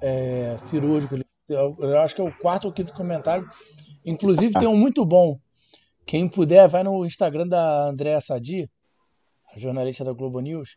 é, 0.00 0.56
cirúrgico. 0.58 1.14
Eu 1.48 1.98
acho 2.00 2.14
que 2.14 2.20
é 2.20 2.24
o 2.24 2.32
quarto 2.32 2.64
ou 2.64 2.72
quinto 2.72 2.94
comentário. 2.94 3.48
Inclusive 4.08 4.58
tem 4.58 4.66
um 4.66 4.76
muito 4.76 5.04
bom. 5.04 5.38
Quem 6.06 6.26
puder, 6.26 6.66
vai 6.68 6.82
no 6.82 7.04
Instagram 7.04 7.46
da 7.46 7.88
Andréa 7.88 8.20
Sadi, 8.20 8.68
a 9.54 9.58
jornalista 9.58 10.02
da 10.02 10.12
Globo 10.12 10.40
News, 10.40 10.76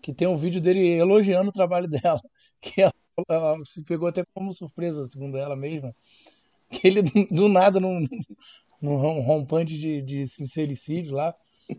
que 0.00 0.14
tem 0.14 0.28
um 0.28 0.36
vídeo 0.36 0.60
dele 0.60 0.96
elogiando 0.96 1.50
o 1.50 1.52
trabalho 1.52 1.88
dela. 1.88 2.20
Que 2.60 2.82
ela, 2.82 2.92
ela 3.28 3.64
se 3.64 3.84
pegou 3.84 4.08
até 4.08 4.24
como 4.34 4.52
surpresa, 4.52 5.06
segundo 5.06 5.38
ela 5.38 5.54
mesma. 5.54 5.94
Que 6.68 6.88
ele, 6.88 7.02
do 7.30 7.48
nada, 7.48 7.78
num, 7.78 8.04
num 8.82 9.20
rompante 9.20 9.78
de, 9.78 10.02
de 10.02 10.26
sincericídio 10.26 11.14
lá, 11.14 11.32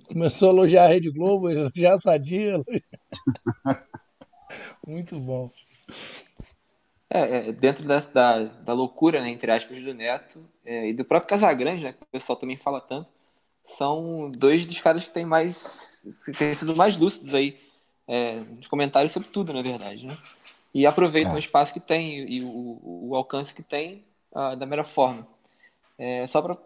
começou 0.08 0.52
a 0.52 0.54
elogiar 0.54 0.86
a 0.86 0.88
Rede 0.88 1.12
Globo, 1.12 1.50
elogiar 1.50 1.96
a 1.96 2.00
Sadia. 2.00 2.64
Muito 4.88 5.20
bom. 5.20 5.52
É, 7.10 7.50
é, 7.50 7.52
dentro 7.54 7.88
dessa, 7.88 8.12
da, 8.14 8.44
da 8.44 8.74
loucura, 8.74 9.20
né, 9.22 9.30
entre 9.30 9.52
aspas, 9.52 9.84
do 9.84 9.94
Neto 9.94 10.46
é, 10.64 10.90
e 10.90 10.94
do 10.94 11.04
próprio 11.04 11.30
Casagrande, 11.30 11.84
né, 11.84 11.94
que 11.94 12.04
o 12.04 12.08
pessoal 12.08 12.38
também 12.38 12.56
fala 12.58 12.80
tanto, 12.80 13.10
são 13.66 14.32
dois 14.36 14.66
dos 14.66 14.80
caras 14.82 15.04
que 15.04 15.12
têm 15.12 15.26
mais 15.26 16.24
que 16.26 16.34
têm 16.34 16.54
sido 16.56 16.76
mais 16.76 16.98
lúcidos 16.98 17.34
aí 17.34 17.60
é, 18.08 18.44
comentários 18.70 19.12
sobre 19.12 19.30
tudo, 19.30 19.54
na 19.54 19.62
verdade, 19.62 20.06
né? 20.06 20.18
E 20.74 20.86
aproveitam 20.86 21.34
É. 21.34 21.36
o 21.36 21.40
espaço 21.40 21.74
que 21.74 21.80
tem 21.80 22.20
e, 22.20 22.38
e 22.40 22.44
o, 22.44 23.10
o 23.10 23.16
alcance 23.16 23.54
que 23.54 23.64
tem 23.64 24.06
ah, 24.34 24.56
da 24.56 24.66
melhor 24.66 24.86
forma. 24.86 25.28
É, 25.98 26.26
só 26.28 26.42
para, 26.42 26.58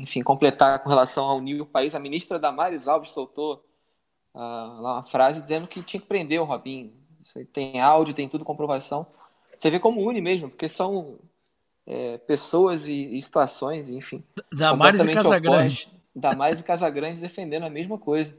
enfim, 0.00 0.22
completar 0.22 0.78
com 0.82 0.88
relação 0.88 1.24
ao 1.24 1.40
nível 1.40 1.66
país, 1.66 1.94
a 1.94 1.98
ministra 2.00 2.38
Damares 2.38 2.88
Alves 2.88 3.10
soltou 3.10 3.64
ah, 4.34 4.78
lá 4.80 4.94
uma 4.96 5.04
frase 5.04 5.42
dizendo 5.42 5.66
que 5.68 5.82
tinha 5.82 6.00
que 6.00 6.06
prender 6.08 6.40
o 6.40 6.44
Robinho. 6.44 6.92
Isso 7.24 7.38
aí 7.38 7.44
tem 7.44 7.80
áudio, 7.80 8.14
tem 8.14 8.28
tudo, 8.28 8.44
comprovação. 8.44 9.06
Você 9.58 9.70
vê 9.70 9.80
como 9.80 10.02
une 10.02 10.20
mesmo, 10.20 10.50
porque 10.50 10.68
são 10.68 11.18
é, 11.86 12.18
pessoas 12.18 12.86
e, 12.86 13.16
e 13.16 13.22
situações, 13.22 13.88
enfim. 13.88 14.22
Damares 14.52 15.04
e 15.04 15.12
Casagrande. 15.12 15.88
Damares 16.14 16.60
e 16.60 16.62
Casagrande 16.62 17.20
defendendo 17.20 17.64
a 17.64 17.70
mesma 17.70 17.98
coisa. 17.98 18.34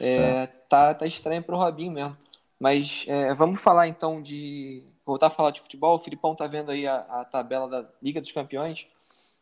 É, 0.00 0.46
tá, 0.68 0.92
tá 0.92 1.06
estranho 1.06 1.42
pro 1.42 1.56
Robinho 1.56 1.92
mesmo. 1.92 2.16
Mas 2.58 3.04
é, 3.06 3.32
vamos 3.34 3.60
falar 3.60 3.88
então 3.88 4.20
de. 4.20 4.84
Voltar 5.04 5.28
a 5.28 5.30
falar 5.30 5.52
de 5.52 5.60
futebol. 5.60 5.96
O 5.96 6.00
Filipão 6.00 6.34
tá 6.34 6.48
vendo 6.48 6.72
aí 6.72 6.86
a, 6.86 6.96
a 6.96 7.24
tabela 7.24 7.68
da 7.68 7.88
Liga 8.02 8.20
dos 8.20 8.32
Campeões, 8.32 8.88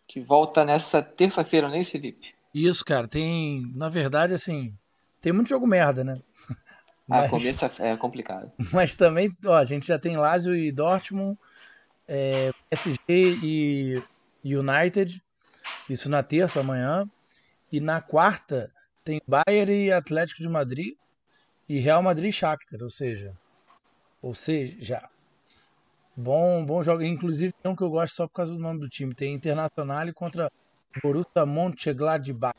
que 0.06 0.20
volta 0.20 0.62
nessa 0.62 1.02
terça-feira, 1.02 1.68
não 1.68 1.74
é 1.74 1.80
isso, 1.80 1.92
Felipe? 1.92 2.34
Isso, 2.52 2.84
cara, 2.84 3.08
tem. 3.08 3.72
Na 3.74 3.88
verdade, 3.88 4.34
assim. 4.34 4.74
Tem 5.22 5.32
muito 5.32 5.48
jogo 5.48 5.66
merda, 5.66 6.04
né? 6.04 6.20
Ah, 7.08 7.20
Mas- 7.22 7.30
começo 7.30 7.64
é 7.64 7.90
é 7.90 7.96
complicado. 7.96 8.50
Mas 8.72 8.94
também, 8.94 9.34
ó, 9.44 9.54
a 9.54 9.64
gente 9.64 9.86
já 9.86 9.98
tem 9.98 10.16
Lazio 10.16 10.54
e 10.54 10.72
Dortmund, 10.72 11.38
é, 12.08 12.50
PSG 12.70 13.38
e 13.42 14.02
United, 14.44 15.22
isso 15.88 16.10
na 16.10 16.22
terça 16.22 16.60
amanhã. 16.60 17.08
E 17.70 17.80
na 17.80 18.00
quarta 18.00 18.70
tem 19.02 19.20
Bayern 19.26 19.72
e 19.86 19.92
Atlético 19.92 20.40
de 20.40 20.48
Madrid 20.48 20.94
e 21.68 21.78
Real 21.80 22.02
Madrid 22.02 22.28
e 22.28 22.32
Shakhtar, 22.32 22.80
ou 22.82 22.90
seja, 22.90 23.34
ou 24.22 24.34
seja, 24.34 25.02
bom, 26.16 26.64
bom 26.64 26.82
jogo. 26.82 27.02
Inclusive 27.02 27.52
tem 27.52 27.72
um 27.72 27.76
que 27.76 27.82
eu 27.82 27.90
gosto 27.90 28.14
só 28.14 28.26
por 28.26 28.34
causa 28.34 28.52
do 28.52 28.58
nome 28.60 28.80
do 28.80 28.88
time, 28.88 29.14
tem 29.14 29.34
Internacional 29.34 30.06
contra 30.14 30.50
Borussia 31.02 31.44
Mönchengladbach. 31.44 32.54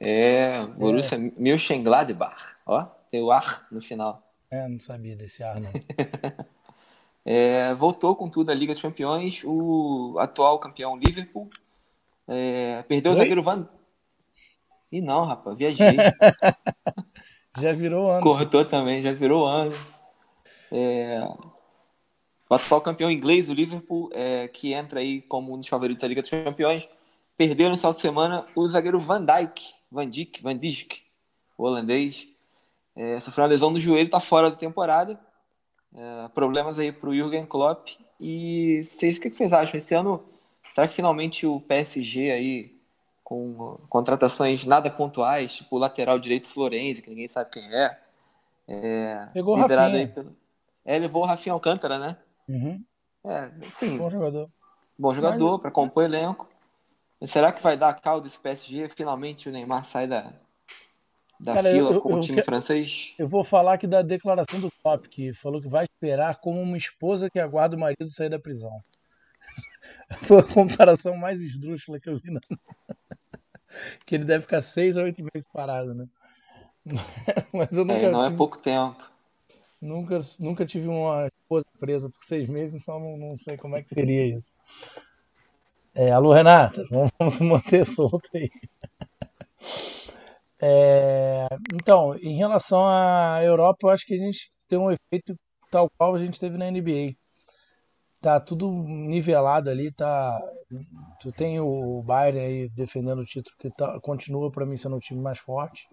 É, 0.00 0.64
Borussia 0.66 1.18
Mönchengladbach. 1.18 2.56
Ó, 2.66 2.88
tem 3.14 3.22
o 3.22 3.30
ar 3.30 3.68
no 3.70 3.80
final. 3.80 4.28
É, 4.50 4.66
não 4.66 4.80
sabia 4.80 5.14
desse 5.14 5.44
ar 5.44 5.60
não. 5.60 5.70
É, 7.26 7.72
voltou 7.76 8.14
com 8.14 8.28
tudo 8.28 8.50
a 8.50 8.54
Liga 8.54 8.74
dos 8.74 8.82
Campeões. 8.82 9.42
O 9.46 10.18
atual 10.18 10.58
campeão 10.58 10.94
Liverpool 10.94 11.48
é, 12.28 12.82
perdeu 12.82 13.12
o 13.12 13.14
Oi? 13.14 13.18
zagueiro 13.18 13.42
Van. 13.42 13.66
Ih, 14.92 15.00
não, 15.00 15.24
rapaz, 15.24 15.56
viajei. 15.56 15.96
Já 17.56 17.72
virou 17.72 18.10
ano. 18.10 18.20
Cortou 18.20 18.62
também, 18.66 19.02
já 19.02 19.12
virou 19.12 19.46
ano. 19.46 19.72
É, 20.70 21.26
o 22.50 22.54
atual 22.54 22.82
campeão 22.82 23.10
inglês, 23.10 23.48
o 23.48 23.54
Liverpool, 23.54 24.10
é, 24.12 24.48
que 24.48 24.74
entra 24.74 25.00
aí 25.00 25.22
como 25.22 25.54
um 25.54 25.58
dos 25.58 25.68
favoritos 25.68 26.02
da 26.02 26.08
Liga 26.08 26.20
dos 26.20 26.28
Campeões, 26.28 26.86
perdeu 27.38 27.70
no 27.70 27.76
salto 27.78 27.96
de 27.96 28.02
semana 28.02 28.46
o 28.54 28.66
zagueiro 28.66 29.00
Van 29.00 29.24
Dijk, 29.24 29.72
Van 29.90 30.10
Dijk, 30.10 30.42
Van 30.42 30.58
Dijk, 30.58 31.04
o 31.56 31.64
holandês. 31.64 32.33
É, 32.96 33.18
sofreu 33.20 33.44
uma 33.44 33.50
lesão 33.50 33.70
no 33.70 33.80
joelho, 33.80 34.06
está 34.06 34.20
fora 34.20 34.50
da 34.50 34.56
temporada. 34.56 35.18
É, 35.94 36.28
problemas 36.28 36.78
aí 36.78 36.92
para 36.92 37.08
o 37.10 37.14
Jürgen 37.14 37.46
Klopp. 37.46 37.88
E 38.20 38.82
vocês, 38.84 39.18
o 39.18 39.20
que 39.20 39.30
que 39.30 39.36
vocês 39.36 39.52
acham? 39.52 39.78
Esse 39.78 39.94
ano, 39.94 40.24
será 40.74 40.86
que 40.88 40.94
finalmente 40.94 41.46
o 41.46 41.60
PSG 41.60 42.30
aí, 42.30 42.78
com 43.22 43.78
contratações 43.88 44.64
nada 44.64 44.90
pontuais, 44.90 45.54
tipo 45.54 45.76
o 45.76 45.78
lateral 45.78 46.18
direito 46.18 46.48
Florenzi, 46.48 47.02
que 47.02 47.10
ninguém 47.10 47.28
sabe 47.28 47.50
quem 47.50 47.64
é, 47.74 47.98
é 48.68 49.28
Pegou 49.32 49.56
o 49.56 49.60
liderado 49.60 49.92
Rafinha. 49.92 50.06
aí 50.06 50.12
pelo... 50.12 50.36
É, 50.84 50.98
levou 50.98 51.22
o 51.22 51.26
Rafinha 51.26 51.52
Alcântara, 51.52 51.98
né? 51.98 52.16
Uhum, 52.48 52.84
É, 53.26 53.50
sim, 53.70 53.96
bom 53.96 54.10
jogador. 54.10 54.50
bom 54.98 55.14
jogador 55.14 55.58
para 55.58 55.70
compor 55.70 56.04
elenco. 56.04 56.48
Mas 57.20 57.30
será 57.30 57.52
que 57.52 57.62
vai 57.62 57.76
dar 57.76 57.88
a 57.88 57.94
caldo 57.94 58.26
esse 58.26 58.38
PSG? 58.38 58.88
Finalmente 58.90 59.48
o 59.48 59.52
Neymar 59.52 59.84
sai 59.84 60.06
da, 60.06 60.32
da 61.44 61.54
Cara, 61.54 61.70
fila 61.70 61.90
eu- 61.92 62.00
com 62.00 62.14
o 62.14 62.16
eu 62.16 62.20
time 62.20 62.38
que- 62.38 62.42
francês? 62.42 63.14
Eu 63.18 63.28
vou 63.28 63.44
falar 63.44 63.74
aqui 63.74 63.86
da 63.86 64.00
declaração 64.02 64.58
do 64.60 64.70
Klopp, 64.82 65.06
que 65.06 65.32
falou 65.34 65.60
que 65.60 65.68
vai 65.68 65.84
esperar 65.84 66.36
como 66.40 66.60
uma 66.60 66.76
esposa 66.78 67.28
que 67.30 67.38
aguarda 67.38 67.76
o 67.76 67.78
marido 67.78 68.10
sair 68.10 68.30
da 68.30 68.38
prisão. 68.38 68.72
Foi 70.22 70.38
a 70.38 70.42
comparação 70.42 71.14
mais 71.16 71.40
esdrúxula 71.40 72.00
que 72.00 72.08
eu 72.08 72.18
vi. 72.18 72.30
Não. 72.30 72.40
Que 74.06 74.14
ele 74.14 74.24
deve 74.24 74.42
ficar 74.42 74.62
seis 74.62 74.96
a 74.96 75.02
oito 75.02 75.20
meses 75.20 75.44
parado, 75.52 75.92
né? 75.94 76.06
Mas 77.52 77.72
eu 77.72 77.84
nunca, 77.84 78.00
É, 78.06 78.10
não 78.10 78.22
é 78.22 78.26
tive, 78.26 78.36
pouco 78.36 78.62
tempo. 78.62 79.02
nunca, 79.80 80.18
nunca 80.38 80.64
tive 80.64 80.86
uma 80.86 81.26
esposa 81.26 81.66
presa 81.78 82.08
por 82.08 82.22
seis 82.24 82.48
meses, 82.48 82.80
então 82.80 83.00
não, 83.00 83.16
não 83.18 83.36
sei 83.36 83.56
como 83.56 83.74
é 83.76 83.82
que 83.82 83.90
seria 83.92 84.24
isso. 84.26 84.56
É, 85.92 86.12
alô, 86.12 86.32
Renata, 86.32 86.84
vamos, 86.88 87.10
vamos 87.18 87.40
manter 87.40 87.84
solto 87.84 88.28
aí. 88.34 88.48
É, 90.62 91.46
então, 91.72 92.14
em 92.16 92.36
relação 92.36 92.86
à 92.86 93.40
Europa, 93.42 93.86
eu 93.86 93.90
acho 93.90 94.06
que 94.06 94.14
a 94.14 94.18
gente 94.18 94.50
tem 94.68 94.78
um 94.78 94.90
efeito 94.90 95.34
tal 95.70 95.88
qual 95.98 96.14
a 96.14 96.18
gente 96.18 96.38
teve 96.40 96.56
na 96.56 96.66
NBA. 96.68 97.14
Tá 98.22 98.40
tudo 98.40 98.70
nivelado 98.72 99.70
ali, 99.70 99.92
tá. 99.92 100.40
Tu 101.20 101.32
tem 101.32 101.60
o 101.60 102.02
Bayern 102.04 102.40
aí 102.40 102.68
defendendo 102.70 103.20
o 103.20 103.26
título 103.26 103.56
que 103.58 103.70
tá, 103.72 104.00
continua 104.00 104.50
para 104.50 104.66
mim 104.66 104.76
sendo 104.76 104.96
o 104.96 105.00
time 105.00 105.20
mais 105.22 105.38
forte, 105.38 105.88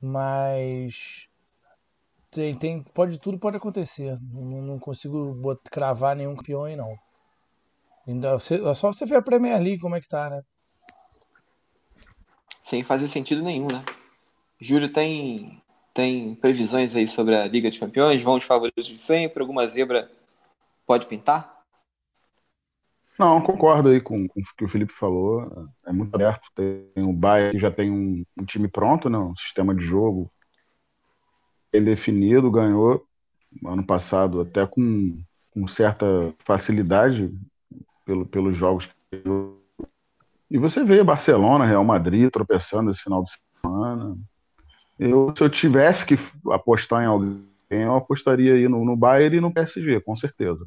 mas 0.00 1.28
tem, 2.32 2.56
tem 2.58 2.82
pode 2.82 3.18
tudo 3.18 3.38
pode 3.38 3.56
acontecer. 3.56 4.18
Não, 4.32 4.62
não 4.62 4.78
consigo 4.78 5.34
bot- 5.34 5.62
cravar 5.70 6.16
nenhum 6.16 6.34
campeão 6.36 6.64
aí 6.64 6.76
não. 6.76 6.96
Ainda, 8.06 8.28
é 8.34 8.74
só 8.74 8.92
você 8.92 9.06
ver 9.06 9.16
a 9.16 9.22
Premier 9.22 9.58
League 9.58 9.78
como 9.80 9.96
é 9.96 10.00
que 10.02 10.08
tá, 10.08 10.28
né? 10.28 10.42
Sem 12.70 12.84
fazer 12.84 13.08
sentido 13.08 13.42
nenhum, 13.42 13.66
né? 13.66 13.84
Júlio 14.60 14.92
tem, 14.92 15.60
tem 15.92 16.36
previsões 16.36 16.94
aí 16.94 17.08
sobre 17.08 17.34
a 17.34 17.44
Liga 17.48 17.68
dos 17.68 17.76
Campeões? 17.76 18.22
Vão 18.22 18.36
os 18.36 18.44
favoritos 18.44 18.86
de 18.86 18.96
sempre? 18.96 19.40
Alguma 19.42 19.66
zebra 19.66 20.08
pode 20.86 21.06
pintar? 21.06 21.64
Não, 23.18 23.42
concordo 23.42 23.88
aí 23.88 24.00
com, 24.00 24.28
com 24.28 24.40
o 24.40 24.44
que 24.56 24.64
o 24.64 24.68
Felipe 24.68 24.92
falou. 24.92 25.68
É 25.84 25.92
muito 25.92 26.14
aberto. 26.14 26.46
Tem 26.54 27.02
o 27.02 27.12
Bayern 27.12 27.50
que 27.50 27.58
já 27.58 27.72
tem 27.72 27.90
um, 27.90 28.24
um 28.38 28.44
time 28.44 28.68
pronto, 28.68 29.10
né? 29.10 29.18
um 29.18 29.34
sistema 29.34 29.74
de 29.74 29.82
jogo 29.82 30.30
bem 31.72 31.82
definido, 31.82 32.52
ganhou 32.52 33.04
ano 33.66 33.84
passado 33.84 34.42
até 34.42 34.64
com, 34.64 35.20
com 35.50 35.66
certa 35.66 36.06
facilidade 36.38 37.36
pelo, 38.06 38.24
pelos 38.26 38.56
jogos 38.56 38.86
que. 38.86 39.59
E 40.50 40.58
você 40.58 40.82
vê 40.84 41.02
Barcelona, 41.04 41.64
Real 41.64 41.84
Madrid 41.84 42.30
tropeçando 42.30 42.90
esse 42.90 43.00
final 43.02 43.22
de 43.22 43.30
semana. 43.62 44.16
Eu, 44.98 45.32
se 45.36 45.42
eu 45.42 45.48
tivesse 45.48 46.04
que 46.04 46.14
apostar 46.50 47.02
em 47.02 47.06
alguém, 47.06 47.44
eu 47.70 47.94
apostaria 47.96 48.54
aí 48.54 48.68
no, 48.68 48.84
no 48.84 48.96
Bayern 48.96 49.36
e 49.36 49.40
no 49.40 49.52
PSG, 49.52 50.00
com 50.00 50.16
certeza. 50.16 50.64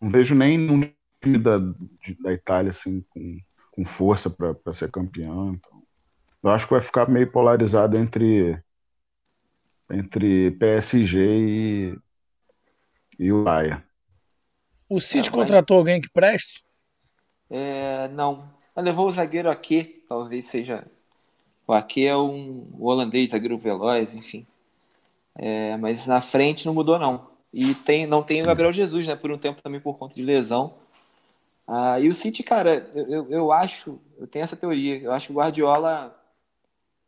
Não 0.00 0.08
vejo 0.08 0.34
nem 0.34 0.70
um 0.70 0.80
time 1.22 1.38
da, 1.38 1.58
de- 1.58 2.16
da 2.22 2.32
Itália 2.32 2.70
assim 2.70 3.04
com, 3.10 3.38
com 3.72 3.84
força 3.84 4.30
para 4.30 4.72
ser 4.72 4.90
campeão. 4.90 5.54
Então, 5.54 5.82
eu 6.42 6.50
acho 6.50 6.66
que 6.66 6.72
vai 6.72 6.80
ficar 6.80 7.08
meio 7.08 7.30
polarizado 7.30 7.96
entre 7.96 8.58
entre 9.90 10.50
PSG 10.52 11.18
e, 11.18 11.98
e 13.18 13.32
o 13.32 13.44
Bayern. 13.44 13.82
O 14.88 15.00
City 15.00 15.28
É, 15.28 15.32
mas- 15.32 15.40
contratou 15.40 15.78
alguém 15.78 16.00
que 16.00 16.10
preste? 16.10 16.64
É, 17.48 18.08
não. 18.08 18.55
Mas 18.76 18.84
levou 18.84 19.06
o 19.06 19.10
zagueiro 19.10 19.50
Ake, 19.50 20.04
talvez 20.06 20.44
seja. 20.44 20.86
O 21.66 21.72
Ake 21.72 22.06
é 22.06 22.14
um 22.14 22.68
holandês, 22.78 23.30
zagueiro 23.30 23.56
veloz, 23.56 24.14
enfim. 24.14 24.46
É, 25.34 25.78
mas 25.78 26.06
na 26.06 26.20
frente 26.20 26.66
não 26.66 26.74
mudou, 26.74 26.98
não. 26.98 27.28
E 27.52 27.74
tem, 27.74 28.06
não 28.06 28.22
tem 28.22 28.42
o 28.42 28.44
Gabriel 28.44 28.72
Jesus, 28.72 29.06
né? 29.06 29.16
Por 29.16 29.32
um 29.32 29.38
tempo 29.38 29.62
também 29.62 29.80
por 29.80 29.96
conta 29.96 30.14
de 30.14 30.22
lesão. 30.22 30.74
Ah, 31.66 31.98
e 31.98 32.08
o 32.08 32.14
City, 32.14 32.42
cara, 32.42 32.88
eu, 32.94 33.06
eu, 33.06 33.30
eu 33.30 33.52
acho, 33.52 33.98
eu 34.18 34.26
tenho 34.26 34.44
essa 34.44 34.56
teoria. 34.56 34.98
Eu 34.98 35.10
acho 35.10 35.28
que 35.28 35.32
o 35.32 35.36
Guardiola 35.36 36.14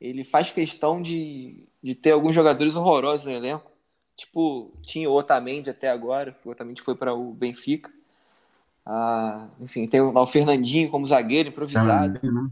ele 0.00 0.24
faz 0.24 0.50
questão 0.50 1.02
de, 1.02 1.68
de 1.82 1.94
ter 1.94 2.12
alguns 2.12 2.34
jogadores 2.34 2.76
horrorosos 2.76 3.26
no 3.26 3.32
elenco. 3.32 3.70
Tipo, 4.16 4.72
tinha 4.82 5.08
o 5.08 5.14
Otamendi 5.14 5.68
até 5.68 5.90
agora, 5.90 6.34
o 6.44 6.50
Otamendi 6.50 6.80
foi 6.80 6.94
para 6.94 7.14
o 7.14 7.32
Benfica. 7.32 7.92
Ah, 8.90 9.48
enfim, 9.60 9.86
tem 9.86 10.00
lá 10.00 10.22
o 10.22 10.26
Fernandinho 10.26 10.90
como 10.90 11.06
zagueiro 11.06 11.50
improvisado. 11.50 12.14
né? 12.14 12.50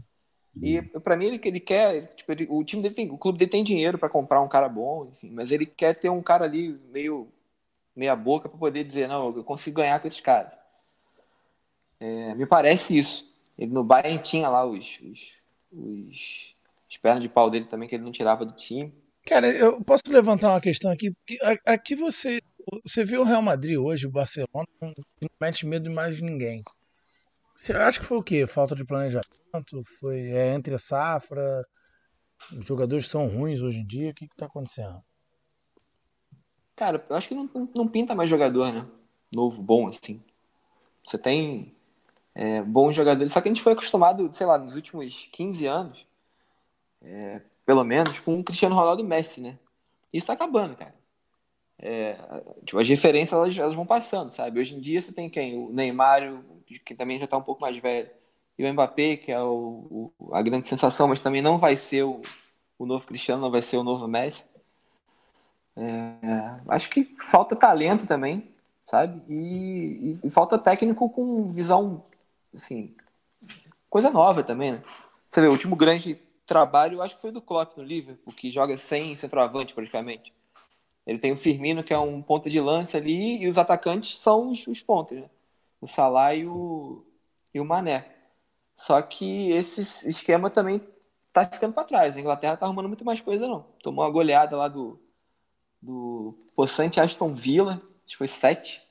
E 0.61 0.81
pra 1.01 1.17
mim 1.17 1.25
ele, 1.25 1.41
ele 1.43 1.59
quer, 1.59 2.13
tipo, 2.15 2.31
ele- 2.31 2.47
o 2.49 2.63
time 2.63 2.81
dele 2.81 2.95
tem, 2.95 3.11
o 3.11 3.17
clube 3.17 3.37
dele 3.39 3.51
tem 3.51 3.63
dinheiro 3.63 3.97
pra 3.97 4.09
comprar 4.09 4.41
um 4.41 4.47
cara 4.47 4.69
bom, 4.69 5.07
enfim, 5.13 5.31
mas 5.31 5.51
ele 5.51 5.65
quer 5.65 5.93
ter 5.95 6.09
um 6.09 6.21
cara 6.21 6.45
ali 6.45 6.79
meio 6.91 7.27
meia 7.95 8.15
boca 8.15 8.49
pra 8.49 8.57
poder 8.59 8.83
dizer, 8.83 9.07
não, 9.07 9.35
eu 9.35 9.43
consigo 9.43 9.77
ganhar 9.77 9.99
com 9.99 10.07
esses 10.07 10.21
caras. 10.21 10.51
É, 11.99 12.35
me 12.35 12.45
parece 12.45 12.97
isso. 12.97 13.33
Ele 13.57 13.71
no 13.71 13.83
Bayern 13.83 14.21
tinha 14.21 14.49
lá 14.49 14.65
os, 14.65 14.99
os, 15.01 15.33
os, 15.71 16.55
os 16.89 16.97
pernas 16.97 17.23
de 17.23 17.29
pau 17.29 17.49
dele 17.49 17.65
também 17.65 17.89
que 17.89 17.95
ele 17.95 18.03
não 18.03 18.11
tirava 18.11 18.45
do 18.45 18.53
time. 18.53 18.93
Cara, 19.25 19.47
eu 19.49 19.81
posso 19.83 20.03
levantar 20.09 20.49
uma 20.49 20.61
questão 20.61 20.91
aqui, 20.91 21.11
porque 21.11 21.39
aqui 21.65 21.95
você, 21.95 22.39
você 22.85 23.03
vê 23.03 23.17
o 23.17 23.23
Real 23.23 23.41
Madrid 23.41 23.77
hoje, 23.77 24.07
o 24.07 24.11
Barcelona, 24.11 24.67
não 24.81 24.93
mete 25.39 25.65
medo 25.65 25.89
de 25.89 25.95
mais 25.95 26.19
ninguém. 26.21 26.61
Você 27.55 27.73
acha 27.73 27.99
que 27.99 28.05
foi 28.05 28.17
o 28.17 28.23
quê? 28.23 28.45
Falta 28.45 28.75
de 28.75 28.85
planejamento? 28.85 29.83
Foi 29.99 30.29
é, 30.29 30.53
entre 30.53 30.75
a 30.75 30.77
safra? 30.77 31.65
Os 32.51 32.65
jogadores 32.65 33.07
são 33.07 33.27
ruins 33.27 33.61
hoje 33.61 33.79
em 33.79 33.85
dia? 33.85 34.11
O 34.11 34.13
que 34.13 34.25
está 34.25 34.45
acontecendo? 34.45 35.01
Cara, 36.75 37.03
eu 37.09 37.15
acho 37.15 37.27
que 37.27 37.33
não, 37.33 37.49
não, 37.75 37.87
pinta 37.87 38.13
mais 38.13 38.29
jogador, 38.29 38.71
né? 38.71 38.85
Novo, 39.33 39.63
bom, 39.63 39.87
assim. 39.87 40.23
Você 41.03 41.17
tem 41.17 41.75
é, 42.35 42.61
bons 42.61 42.95
jogadores. 42.95 43.33
Só 43.33 43.41
que 43.41 43.47
a 43.47 43.51
gente 43.51 43.63
foi 43.63 43.73
acostumado, 43.73 44.31
sei 44.31 44.45
lá, 44.45 44.59
nos 44.59 44.75
últimos 44.75 45.27
15 45.31 45.65
anos, 45.65 46.05
é, 47.01 47.41
pelo 47.65 47.83
menos, 47.83 48.19
com 48.19 48.39
o 48.39 48.43
Cristiano 48.43 48.75
Ronaldo 48.75 49.01
e 49.01 49.05
Messi, 49.05 49.41
né? 49.41 49.57
Isso 50.13 50.27
tá 50.27 50.33
acabando, 50.33 50.75
cara. 50.75 50.96
É, 51.79 52.17
tipo, 52.65 52.79
as 52.79 52.87
referências 52.87 53.33
elas, 53.33 53.57
elas, 53.57 53.75
vão 53.75 53.85
passando, 53.85 54.31
sabe? 54.31 54.59
Hoje 54.59 54.75
em 54.75 54.79
dia 54.79 55.01
você 55.01 55.11
tem 55.11 55.29
quem? 55.29 55.55
O 55.57 55.71
Neymar, 55.71 56.41
que 56.83 56.95
também 56.95 57.19
já 57.19 57.27
tá 57.27 57.37
um 57.37 57.41
pouco 57.43 57.61
mais 57.61 57.77
velho, 57.77 58.09
e 58.57 58.65
o 58.65 58.73
Mbappé, 58.73 59.17
que 59.17 59.31
é 59.31 59.39
o, 59.39 60.11
o 60.19 60.33
a 60.33 60.41
grande 60.41 60.67
sensação, 60.67 61.07
mas 61.07 61.19
também 61.19 61.41
não 61.41 61.59
vai 61.59 61.77
ser 61.77 62.03
o, 62.03 62.21
o 62.79 62.85
novo 62.85 63.05
Cristiano, 63.05 63.41
não 63.41 63.51
vai 63.51 63.61
ser 63.61 63.77
o 63.77 63.83
novo 63.83 64.07
Messi. 64.07 64.45
É, 65.75 66.55
acho 66.69 66.89
que 66.89 67.15
falta 67.21 67.55
talento 67.55 68.07
também, 68.07 68.51
sabe? 68.83 69.21
E, 69.29 70.17
e, 70.23 70.27
e, 70.27 70.29
falta 70.31 70.57
técnico 70.57 71.07
com 71.09 71.51
visão, 71.51 72.03
assim, 72.53 72.95
coisa 73.87 74.09
nova 74.09 74.43
também, 74.43 74.73
né? 74.73 74.83
Você 75.29 75.41
vê, 75.41 75.47
o 75.47 75.51
último 75.51 75.75
grande 75.75 76.15
trabalho, 76.47 77.01
acho 77.01 77.15
que 77.15 77.21
foi 77.21 77.31
do 77.31 77.41
Klopp 77.41 77.77
no 77.77 77.83
Liverpool, 77.83 78.33
que 78.33 78.51
joga 78.51 78.75
sem 78.77 79.15
centroavante 79.15 79.75
praticamente. 79.75 80.33
Ele 81.07 81.17
tem 81.17 81.31
o 81.31 81.37
Firmino, 81.37 81.81
que 81.81 81.93
é 81.93 81.97
um 81.97 82.21
ponta 82.21 82.49
de 82.49 82.59
lança 82.59 82.97
ali, 82.97 83.41
e 83.41 83.47
os 83.47 83.57
atacantes 83.57 84.19
são 84.19 84.51
os, 84.51 84.67
os 84.67 84.81
pontas, 84.81 85.17
né? 85.17 85.29
O 85.79 85.87
Salah 85.87 86.35
e 86.35 86.45
o, 86.45 87.01
e 87.53 87.61
o 87.61 87.65
Mané. 87.65 88.05
Só 88.75 89.01
que 89.01 89.51
esse 89.51 89.81
esquema 90.07 90.49
também 90.49 90.81
tá 91.31 91.45
ficando 91.45 91.73
para 91.73 91.85
trás. 91.85 92.17
A 92.17 92.19
Inglaterra 92.19 92.57
tá 92.57 92.65
arrumando 92.65 92.89
muito 92.89 93.05
mais 93.05 93.21
coisa, 93.21 93.47
não. 93.47 93.65
Tomou 93.81 94.03
uma 94.03 94.11
goleada 94.11 94.57
lá 94.57 94.67
do, 94.67 94.99
do 95.81 96.37
Poçante 96.53 96.99
Aston 96.99 97.33
Villa, 97.33 97.75
acho 97.75 98.07
que 98.07 98.17
foi 98.17 98.27
7. 98.27 98.85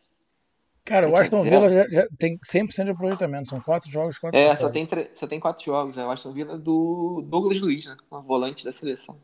Cara, 0.86 1.10
o 1.10 1.16
Aston 1.16 1.42
Villa 1.42 1.68
já, 1.68 1.86
já, 1.90 2.06
tem 2.16 2.38
100% 2.38 2.84
de 2.84 2.90
aproveitamento, 2.92 3.48
são 3.48 3.60
4 3.60 3.90
jogos, 3.90 4.18
4 4.18 4.38
É, 4.38 4.56
só 4.56 4.70
tem, 4.70 4.88
só 5.14 5.26
tem 5.26 5.38
4 5.38 5.62
jogos. 5.62 5.98
É 5.98 6.06
o 6.06 6.10
Aston 6.10 6.32
Villa 6.32 6.56
do 6.56 7.22
Douglas 7.26 7.60
Luiz, 7.60 7.84
né? 7.84 7.96
Um 8.10 8.22
volante 8.22 8.64
da 8.64 8.72
seleção. 8.72 9.18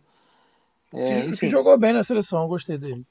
É, 0.95 1.22
que, 1.22 1.32
que, 1.32 1.49
jogou 1.49 1.78
bem 1.78 1.93
na 1.93 2.05
seleção, 2.05 2.43
eu 2.43 2.49
gostei 2.49 2.78
dele. 2.78 3.05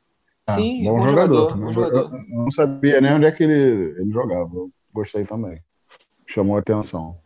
Ah, 0.48 0.54
Sim, 0.54 0.84
bom, 0.84 0.98
bom 0.98 1.08
jogador. 1.08 1.50
jogador, 1.52 1.66
bom 1.66 1.74
jogador. 1.74 2.26
Não 2.30 2.52
sabia 2.52 3.02
nem 3.02 3.14
onde 3.14 3.26
é 3.26 3.32
que 3.32 3.44
ele, 3.44 4.00
ele 4.00 4.12
jogava. 4.12 4.50
Eu 4.54 4.72
gostei 4.94 5.26
também. 5.26 5.60
Chamou 6.28 6.56
a 6.56 6.60
atenção. 6.60 7.18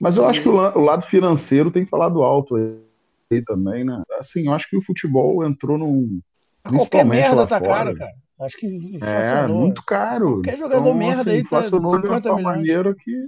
Mas 0.00 0.16
eu 0.16 0.26
acho 0.26 0.42
que 0.42 0.48
o, 0.48 0.54
o 0.54 0.80
lado 0.80 1.02
financeiro 1.02 1.70
tem 1.70 1.84
falado 1.84 2.22
alto 2.22 2.56
aí, 2.56 2.78
aí 3.32 3.42
também, 3.42 3.84
né? 3.84 4.02
Assim, 4.18 4.46
eu 4.46 4.52
acho 4.52 4.68
que 4.68 4.76
o 4.76 4.82
futebol 4.82 5.44
entrou 5.44 5.76
num 5.76 6.20
Qualquer 6.62 7.04
merda 7.04 7.46
tá 7.46 7.58
fora. 7.58 7.84
caro, 7.84 7.96
cara. 7.96 8.14
Acho 8.40 8.56
que 8.56 8.98
É, 9.02 9.46
muito 9.48 9.82
caro. 9.84 10.34
Qualquer 10.34 10.56
jogador 10.56 10.80
então, 10.80 10.94
merda 10.94 11.22
assim, 11.22 11.30
aí 11.30 11.44
tá 11.44 11.60
de 11.60 11.74
uma 11.74 12.40
maneira 12.40 12.94
que, 12.94 13.26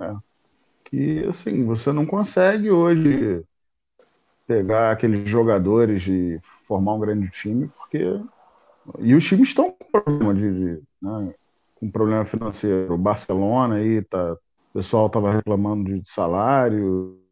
é, 0.00 0.14
que, 0.84 1.26
assim, 1.28 1.64
você 1.64 1.92
não 1.92 2.06
consegue 2.06 2.70
hoje 2.70 3.44
pegar 4.52 4.90
aqueles 4.90 5.28
jogadores 5.28 6.06
e 6.06 6.40
formar 6.66 6.94
um 6.94 7.00
grande 7.00 7.30
time, 7.30 7.68
porque... 7.78 8.20
E 8.98 9.14
os 9.14 9.24
times 9.24 9.50
estão 9.50 9.70
com 9.70 10.02
problema 10.02 10.34
de, 10.34 10.52
de 10.52 10.82
né, 11.00 11.34
com 11.76 11.90
problema 11.90 12.24
financeiro. 12.24 12.94
O 12.94 12.98
Barcelona 12.98 13.76
aí 13.76 14.02
tá... 14.02 14.32
O 14.32 14.78
pessoal 14.78 15.06
estava 15.06 15.32
reclamando 15.32 16.00
de 16.00 16.10
salário, 16.10 17.22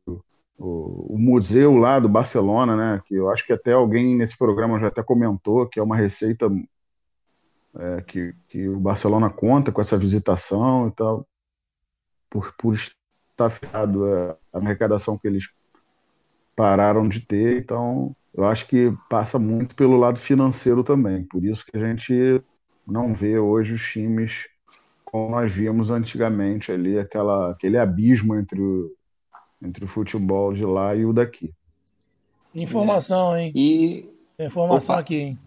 o, 0.61 1.17
museu 1.19 1.77
lá 1.77 1.99
do 1.99 2.09
Barcelona, 2.09 2.77
né? 2.77 3.03
Que 3.07 3.15
eu 3.15 3.31
acho 3.31 3.47
que 3.47 3.53
até 3.53 3.73
alguém 3.73 4.15
nesse 4.15 4.37
programa 4.37 4.79
já 4.79 4.89
até 4.89 5.03
comentou 5.03 5.67
que 5.67 5.81
é 5.81 5.83
uma 5.83 5.97
receita 5.97 6.51
é, 7.79 8.03
que, 8.03 8.35
que 8.49 8.69
o 8.69 8.79
Barcelona 8.79 9.31
conta 9.31 9.73
com 9.73 9.81
essa 9.81 9.97
visitação 9.97 10.89
e 10.89 10.91
tal, 10.93 11.27
por, 12.29 12.53
por 12.59 12.75
estar 12.75 13.49
fiado 13.49 14.07
é, 14.07 14.37
a 14.53 14.59
arrecadação 14.59 15.17
que 15.17 15.27
eles 15.27 15.49
pararam 16.61 17.09
de 17.09 17.21
ter. 17.21 17.57
Então, 17.57 18.15
eu 18.35 18.45
acho 18.45 18.67
que 18.67 18.93
passa 19.09 19.39
muito 19.39 19.75
pelo 19.75 19.97
lado 19.97 20.19
financeiro 20.19 20.85
também. 20.85 21.25
Por 21.25 21.43
isso 21.43 21.65
que 21.65 21.75
a 21.75 21.81
gente 21.81 22.43
não 22.87 23.15
vê 23.15 23.39
hoje 23.39 23.73
os 23.73 23.83
times 23.83 24.47
como 25.03 25.31
nós 25.31 25.51
víamos 25.51 25.91
antigamente 25.91 26.71
ali, 26.71 26.99
aquela, 26.99 27.51
aquele 27.51 27.79
abismo 27.79 28.37
entre 28.37 28.61
o, 28.61 28.95
entre 29.61 29.85
o 29.85 29.89
futebol 29.89 30.53
de 30.53 30.65
lá 30.65 30.95
e 30.95 31.05
o 31.05 31.15
daqui. 31.15 31.53
Informação, 32.55 33.37
hein? 33.37 33.51
E 33.55 34.09
informação 34.39 34.95
Opa. 34.95 35.01
aqui, 35.01 35.17
hein? 35.17 35.39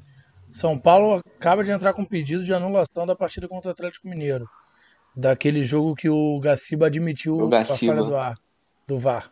São 0.49 0.77
Paulo 0.77 1.21
acaba 1.37 1.63
de 1.63 1.71
entrar 1.71 1.93
com 1.93 2.03
pedido 2.03 2.43
de 2.43 2.53
anulação 2.53 3.05
da 3.05 3.15
partida 3.15 3.47
contra 3.47 3.69
o 3.69 3.71
Atlético 3.71 4.09
Mineiro. 4.09 4.49
Daquele 5.15 5.63
jogo 5.63 5.95
que 5.95 6.09
o 6.09 6.39
Gaciba 6.39 6.87
admitiu 6.87 7.37
o 7.37 7.49
Gaciba. 7.49 7.93
a 7.93 7.95
falha 7.95 8.07
do, 8.07 8.15
ar, 8.15 8.39
do 8.87 8.99
VAR. 8.99 9.31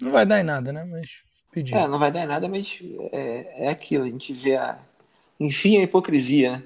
Não 0.00 0.12
vai 0.12 0.26
dar 0.26 0.40
em 0.40 0.44
nada, 0.44 0.72
né? 0.72 0.84
Mas 0.84 1.22
pediu. 1.50 1.76
É, 1.76 1.88
não 1.88 1.98
vai 1.98 2.12
dar 2.12 2.22
em 2.22 2.26
nada, 2.26 2.48
mas 2.48 2.78
é, 3.12 3.66
é 3.66 3.68
aquilo. 3.68 4.04
A 4.04 4.08
gente 4.08 4.32
vê 4.32 4.56
a. 4.56 4.78
Enfim, 5.38 5.78
a 5.78 5.82
hipocrisia, 5.82 6.52
né? 6.52 6.62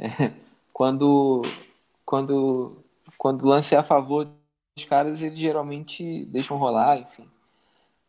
É, 0.00 0.30
quando, 0.72 1.42
quando, 2.04 2.76
quando 3.16 3.42
o 3.42 3.48
lance 3.48 3.74
é 3.74 3.78
a 3.78 3.82
favor 3.82 4.28
os 4.78 4.84
caras 4.84 5.20
eles 5.20 5.38
geralmente 5.38 6.24
deixam 6.26 6.56
rolar, 6.56 6.98
enfim. 6.98 7.28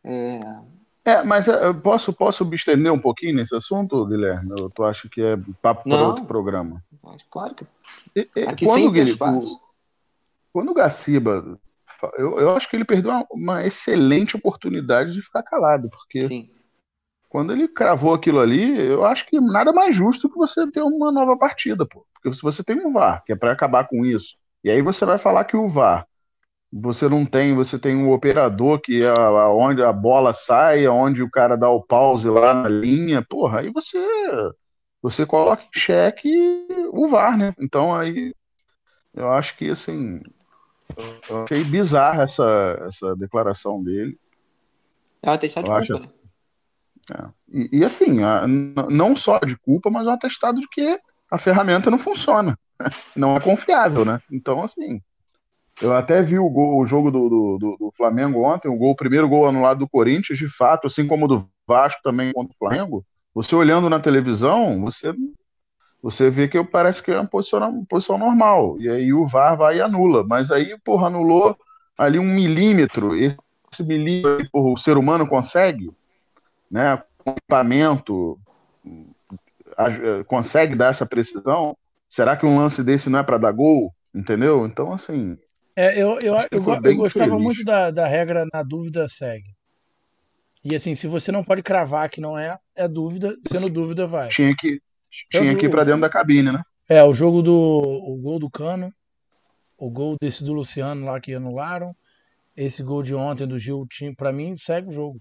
É, 0.04 0.40
é 1.04 1.22
mas 1.24 1.48
é, 1.48 1.66
eu 1.66 1.74
posso, 1.74 2.12
posso 2.12 2.44
me 2.44 2.54
estender 2.54 2.92
um 2.92 2.98
pouquinho 2.98 3.34
nesse 3.34 3.54
assunto, 3.54 4.06
Guilherme? 4.06 4.52
Ou 4.56 4.70
tu 4.70 4.84
acha 4.84 5.08
que 5.08 5.20
é 5.20 5.36
papo 5.60 5.88
para 5.88 6.06
outro 6.06 6.24
programa? 6.24 6.82
Claro 7.28 7.54
que. 7.54 7.64
E, 8.14 8.28
e, 8.36 8.42
Aqui 8.42 8.64
quando, 8.64 8.90
Guilherme, 8.90 9.44
o, 9.44 9.60
quando 10.52 10.70
o 10.70 10.74
Gaciba. 10.74 11.58
Eu, 12.16 12.38
eu 12.38 12.56
acho 12.56 12.68
que 12.68 12.76
ele 12.76 12.84
perdeu 12.84 13.10
uma, 13.10 13.26
uma 13.30 13.66
excelente 13.66 14.36
oportunidade 14.36 15.12
de 15.12 15.22
ficar 15.22 15.42
calado, 15.42 15.88
porque 15.90 16.28
Sim. 16.28 16.50
quando 17.28 17.52
ele 17.52 17.68
cravou 17.68 18.14
aquilo 18.14 18.40
ali, 18.40 18.78
eu 18.78 19.04
acho 19.04 19.26
que 19.26 19.40
nada 19.40 19.72
mais 19.72 19.94
justo 19.94 20.28
que 20.28 20.36
você 20.36 20.70
ter 20.70 20.82
uma 20.82 21.12
nova 21.12 21.36
partida, 21.36 21.86
pô. 21.86 22.06
Porque 22.14 22.34
se 22.34 22.42
você 22.42 22.62
tem 22.62 22.78
um 22.78 22.92
VAR, 22.92 23.22
que 23.24 23.32
é 23.32 23.36
para 23.36 23.52
acabar 23.52 23.88
com 23.88 24.04
isso, 24.04 24.36
e 24.62 24.70
aí 24.70 24.82
você 24.82 25.04
vai 25.04 25.18
falar 25.18 25.44
que 25.44 25.56
o 25.56 25.66
VAR 25.66 26.06
você 26.72 27.08
não 27.08 27.26
tem, 27.26 27.54
você 27.54 27.78
tem 27.78 27.96
um 27.96 28.12
operador 28.12 28.78
que 28.80 29.02
é 29.04 29.12
onde 29.48 29.82
a 29.82 29.92
bola 29.92 30.32
sai, 30.32 30.86
onde 30.86 31.22
o 31.22 31.30
cara 31.30 31.56
dá 31.56 31.68
o 31.68 31.82
pause 31.82 32.28
lá 32.28 32.54
na 32.54 32.68
linha, 32.68 33.24
porra, 33.28 33.60
aí 33.60 33.70
você 33.70 33.98
você 35.02 35.26
coloca 35.26 35.64
em 35.64 35.78
xeque 35.78 36.30
o 36.92 37.08
VAR, 37.08 37.36
né? 37.36 37.54
Então 37.58 37.94
aí 37.94 38.34
eu 39.14 39.30
acho 39.30 39.56
que 39.56 39.70
assim, 39.70 40.20
eu 41.28 41.44
achei 41.44 41.64
bizarra 41.64 42.22
essa, 42.22 42.84
essa 42.88 43.16
declaração 43.16 43.82
dele. 43.82 44.18
É 45.22 45.30
um 45.30 45.34
atestado 45.34 45.66
de 45.80 45.88
culpa, 45.88 46.06
né? 46.06 46.12
É. 47.12 47.28
E, 47.52 47.78
e, 47.78 47.84
assim, 47.84 48.18
não 48.90 49.16
só 49.16 49.38
de 49.38 49.56
culpa, 49.56 49.90
mas 49.90 50.06
um 50.06 50.10
atestado 50.10 50.60
de 50.60 50.68
que 50.68 50.98
a 51.30 51.38
ferramenta 51.38 51.90
não 51.90 51.98
funciona. 51.98 52.58
Não 53.14 53.36
é 53.36 53.40
confiável, 53.40 54.06
né? 54.06 54.22
Então, 54.32 54.62
assim, 54.64 55.02
eu 55.82 55.94
até 55.94 56.22
vi 56.22 56.38
o, 56.38 56.48
gol, 56.48 56.80
o 56.80 56.86
jogo 56.86 57.10
do, 57.10 57.28
do, 57.28 57.76
do, 57.78 57.92
Flamengo 57.94 58.42
ontem, 58.42 58.68
o, 58.68 58.76
gol, 58.76 58.92
o 58.92 58.96
primeiro 58.96 59.28
gol 59.28 59.46
anulado 59.46 59.80
do 59.80 59.88
Corinthians, 59.88 60.38
de 60.38 60.48
fato, 60.48 60.86
assim 60.86 61.06
como 61.06 61.26
o 61.26 61.28
do 61.28 61.48
Vasco 61.66 62.00
também 62.02 62.32
contra 62.32 62.54
o 62.54 62.56
Flamengo. 62.56 63.04
Você 63.34 63.54
olhando 63.54 63.90
na 63.90 64.00
televisão, 64.00 64.80
você, 64.80 65.14
você 66.02 66.30
vê 66.30 66.48
que 66.48 66.62
parece 66.64 67.02
que 67.02 67.10
é 67.10 67.16
uma 67.16 67.26
posição, 67.26 67.58
uma 67.58 67.84
posição 67.84 68.18
normal. 68.18 68.76
E 68.80 68.88
aí 68.88 69.12
o 69.12 69.26
VAR 69.26 69.56
vai 69.56 69.78
e 69.78 69.80
anula. 69.80 70.24
Mas 70.24 70.50
aí, 70.50 70.76
porra, 70.84 71.08
anulou 71.08 71.56
ali 71.96 72.18
um 72.18 72.24
milímetro. 72.24 73.16
Esse 73.16 73.36
milímetro, 73.80 74.48
porra, 74.50 74.72
o 74.72 74.76
ser 74.78 74.96
humano 74.96 75.26
consegue, 75.26 75.90
né? 76.70 77.02
Com 77.18 77.32
equipamento, 77.32 78.38
consegue 80.26 80.74
dar 80.74 80.90
essa 80.90 81.04
precisão? 81.04 81.76
Será 82.08 82.36
que 82.36 82.46
um 82.46 82.58
lance 82.58 82.82
desse 82.82 83.10
não 83.10 83.18
é 83.18 83.22
para 83.22 83.38
dar 83.38 83.52
gol? 83.52 83.94
Entendeu? 84.14 84.66
Então, 84.66 84.92
assim, 84.92 85.38
é, 85.76 85.94
eu, 85.94 86.18
eu, 86.22 86.34
eu, 86.34 86.62
eu, 86.62 86.80
eu 86.84 86.96
gostava 86.96 87.30
feliz. 87.30 87.42
muito 87.42 87.64
da, 87.64 87.90
da 87.90 88.06
regra 88.06 88.46
na 88.52 88.62
dúvida 88.62 89.06
segue. 89.06 89.54
E 90.62 90.74
assim, 90.74 90.94
se 90.94 91.06
você 91.06 91.32
não 91.32 91.42
pode 91.42 91.62
cravar 91.62 92.10
que 92.10 92.20
não 92.20 92.38
é, 92.38 92.58
é 92.76 92.86
dúvida, 92.86 93.34
sendo 93.46 93.70
dúvida, 93.70 94.06
vai. 94.06 94.28
Tinha 94.28 94.54
que, 94.54 94.80
tinha 95.30 95.56
que 95.56 95.66
ir 95.66 95.70
pra 95.70 95.84
dentro 95.84 96.00
da 96.00 96.08
cabine, 96.08 96.52
né? 96.52 96.62
É, 96.88 97.02
o 97.04 97.12
jogo 97.12 97.42
do. 97.42 97.52
O 97.52 98.16
gol 98.16 98.38
do 98.38 98.50
Cano, 98.50 98.92
o 99.78 99.90
gol 99.90 100.16
desse 100.20 100.44
do 100.44 100.52
Luciano 100.52 101.06
lá 101.06 101.20
que 101.20 101.34
anularam, 101.34 101.94
esse 102.56 102.82
gol 102.82 103.02
de 103.02 103.14
ontem 103.14 103.46
do 103.46 103.58
Gil, 103.58 103.86
para 104.16 104.32
mim, 104.32 104.56
segue 104.56 104.88
o 104.88 104.92
jogo. 104.92 105.20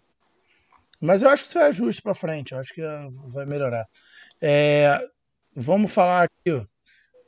Mas 0.99 1.23
eu 1.23 1.29
acho 1.29 1.43
que 1.43 1.49
isso 1.49 1.59
é 1.59 1.67
ajuste 1.67 2.01
para 2.01 2.13
frente, 2.13 2.51
eu 2.51 2.59
acho 2.59 2.73
que 2.73 2.81
vai 3.27 3.45
melhorar. 3.45 3.87
É, 4.41 4.99
vamos 5.55 5.91
falar 5.91 6.23
aqui, 6.23 6.51
ó. 6.51 6.65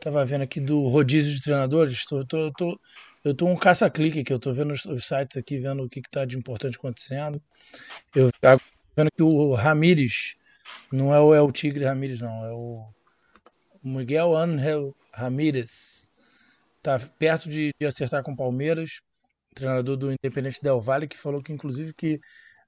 Tava 0.02 0.26
vendo 0.26 0.42
aqui 0.42 0.60
do 0.60 0.88
rodízio 0.88 1.34
de 1.34 1.42
treinadores. 1.42 2.04
Tô, 2.06 2.26
tô, 2.26 2.52
tô, 2.54 2.80
eu 3.24 3.36
tô 3.36 3.46
um 3.46 3.56
caça-clique 3.56 4.20
aqui, 4.22 4.34
eu 4.34 4.40
tô 4.40 4.52
vendo 4.52 4.74
os, 4.74 4.84
os, 4.86 5.06
sites 5.06 5.38
aqui, 5.38 5.60
vendo 5.60 5.84
o 5.84 5.90
que, 5.90 6.02
que 6.02 6.10
tá 6.10 6.26
de 6.26 6.38
importante 6.38 6.78
acontecendo. 6.78 7.42
Eu 8.16 8.32
vendo 8.98 9.12
que 9.16 9.22
o 9.22 9.54
Ramires, 9.54 10.36
não 10.92 11.14
é 11.14 11.20
o 11.20 11.34
El 11.34 11.52
Tigre 11.52 11.86
Ramires, 11.86 12.22
não, 12.22 12.46
é 12.46 12.52
o 12.52 12.88
Miguel 13.84 14.36
Ángel 14.36 14.96
Ramírez. 15.14 16.08
Tá 16.82 16.98
perto 17.20 17.50
de, 17.50 17.72
de 17.80 17.86
acertar 17.86 18.24
com 18.24 18.32
o 18.32 18.38
Palmeiras, 18.38 19.02
treinador 19.54 19.98
do 19.98 20.12
Independente 20.12 20.62
Del 20.62 20.82
Valle, 20.82 21.08
que 21.08 21.18
falou 21.18 21.42
que 21.42 21.54
inclusive 21.54 21.94
que 21.94 22.20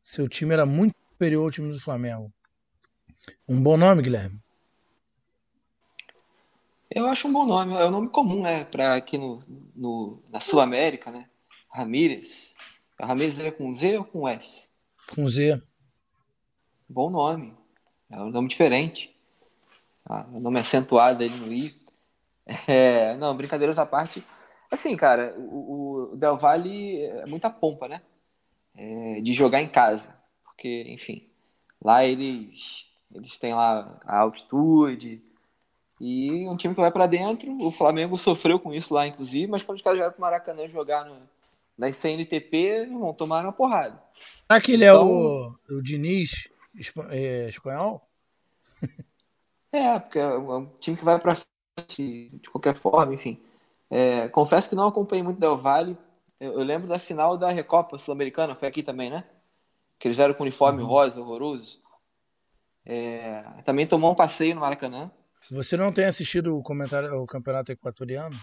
seu 0.01 0.27
time 0.27 0.53
era 0.53 0.65
muito 0.65 0.95
superior 1.11 1.43
ao 1.43 1.51
time 1.51 1.71
do 1.71 1.79
Flamengo. 1.79 2.31
Um 3.47 3.61
bom 3.61 3.77
nome, 3.77 4.01
Guilherme? 4.01 4.39
Eu 6.91 7.07
acho 7.07 7.27
um 7.27 7.33
bom 7.33 7.45
nome. 7.45 7.73
É 7.73 7.85
um 7.85 7.91
nome 7.91 8.09
comum, 8.09 8.43
né? 8.43 8.65
Para 8.65 8.95
aqui 8.95 9.17
no, 9.17 9.43
no, 9.75 10.21
na 10.29 10.39
Sul 10.39 10.59
América, 10.59 11.09
né? 11.09 11.27
Ramírez. 11.69 12.53
Ramírez 12.99 13.39
é 13.39 13.49
com 13.49 13.71
Z 13.73 13.97
ou 13.97 14.05
com 14.05 14.27
S? 14.27 14.69
Com 15.15 15.27
Z. 15.27 15.59
Bom 16.87 17.09
nome. 17.09 17.55
É 18.13 18.21
um 18.21 18.29
nome 18.29 18.47
diferente. 18.47 19.15
Ah, 20.05 20.25
um 20.31 20.39
nome 20.39 20.59
acentuado 20.59 21.23
ali 21.23 21.35
no 21.35 21.51
I. 21.51 21.75
É, 22.67 23.15
não, 23.15 23.35
brincadeiras 23.35 23.79
à 23.79 23.85
parte. 23.85 24.23
Assim, 24.69 24.97
cara, 24.97 25.33
o, 25.37 26.11
o 26.11 26.15
Del 26.17 26.37
Valle 26.37 27.01
é 27.01 27.25
muita 27.25 27.49
pompa, 27.49 27.87
né? 27.87 28.01
É, 28.75 29.21
de 29.21 29.33
jogar 29.33 29.61
em 29.61 29.67
casa. 29.67 30.13
Porque, 30.43 30.85
enfim, 30.89 31.25
lá 31.81 32.03
eles 32.05 32.85
eles 33.13 33.37
têm 33.37 33.53
lá 33.53 33.99
a 34.05 34.19
altitude. 34.19 35.21
E 36.01 36.47
um 36.47 36.57
time 36.57 36.73
que 36.75 36.81
vai 36.81 36.91
para 36.91 37.07
dentro. 37.07 37.55
O 37.61 37.71
Flamengo 37.71 38.17
sofreu 38.17 38.59
com 38.59 38.73
isso 38.73 38.93
lá, 38.93 39.07
inclusive, 39.07 39.47
mas 39.47 39.63
quando 39.63 39.77
os 39.77 39.83
caras 39.83 39.99
vieram 39.99 40.11
pro 40.11 40.21
Maracanã 40.21 40.67
jogar 40.67 41.05
no, 41.05 41.15
na 41.77 41.91
CNTP, 41.91 42.87
não 42.87 43.13
tomaram 43.13 43.47
uma 43.47 43.53
porrada. 43.53 44.01
Será 44.47 44.59
que 44.59 44.73
ele 44.73 44.83
é 44.83 44.89
então, 44.89 45.01
é 45.01 45.73
o, 45.73 45.77
o 45.77 45.81
Diniz 45.81 46.47
é, 46.47 46.52
espanhol? 46.75 48.07
É, 49.71 49.99
porque 49.99 50.19
é 50.19 50.37
um 50.37 50.67
time 50.79 50.95
que 50.95 51.03
vai 51.03 51.17
para 51.17 51.35
frente 51.35 52.37
de 52.39 52.49
qualquer 52.49 52.75
forma, 52.75 53.13
enfim. 53.13 53.41
É, 53.89 54.27
confesso 54.29 54.69
que 54.69 54.75
não 54.75 54.87
acompanhei 54.87 55.23
muito 55.23 55.39
Del 55.39 55.57
Valle. 55.57 55.97
Eu, 56.39 56.53
eu 56.53 56.63
lembro 56.63 56.87
da 56.87 56.99
final 56.99 57.37
da 57.37 57.49
Recopa 57.49 57.97
Sul-Americana, 57.97 58.55
foi 58.55 58.67
aqui 58.67 58.83
também, 58.83 59.09
né? 59.09 59.23
Que 59.97 60.07
eles 60.07 60.19
eram 60.19 60.33
com 60.33 60.43
uniforme 60.43 60.81
uhum. 60.81 60.87
rosa, 60.87 61.21
horroroso. 61.21 61.81
É, 62.85 63.41
também 63.63 63.87
tomou 63.87 64.11
um 64.11 64.15
passeio 64.15 64.53
no 64.53 64.61
Maracanã. 64.61 65.11
Você 65.49 65.75
não 65.75 65.91
tem 65.91 66.05
assistido 66.05 66.57
o, 66.57 66.61
comentário, 66.61 67.11
o 67.21 67.25
campeonato 67.25 67.71
equatoriano? 67.71 68.35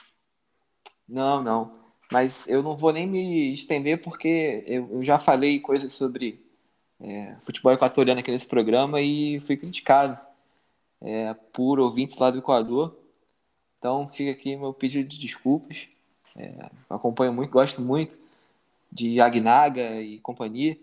Não, 1.08 1.42
não. 1.42 1.72
Mas 2.10 2.48
eu 2.48 2.62
não 2.62 2.76
vou 2.76 2.92
nem 2.92 3.06
me 3.06 3.54
estender 3.54 4.02
porque 4.02 4.64
eu, 4.66 4.88
eu 4.94 5.02
já 5.02 5.18
falei 5.18 5.60
coisas 5.60 5.92
sobre 5.92 6.44
é, 7.00 7.36
futebol 7.40 7.72
equatoriano 7.72 8.20
aqui 8.20 8.30
nesse 8.30 8.46
programa 8.46 9.00
e 9.00 9.40
fui 9.40 9.56
criticado 9.56 10.18
é, 11.00 11.34
por 11.52 11.80
ouvintes 11.80 12.16
lá 12.18 12.30
do 12.30 12.38
Equador. 12.38 12.96
Então 13.78 14.08
fica 14.08 14.30
aqui 14.30 14.56
meu 14.56 14.74
pedido 14.74 15.08
de 15.08 15.18
desculpas. 15.18 15.88
É, 16.36 16.70
acompanho 16.88 17.32
muito, 17.32 17.50
gosto 17.50 17.80
muito 17.80 18.16
de 18.92 19.20
Agnaga 19.20 20.00
e 20.00 20.18
companhia. 20.18 20.78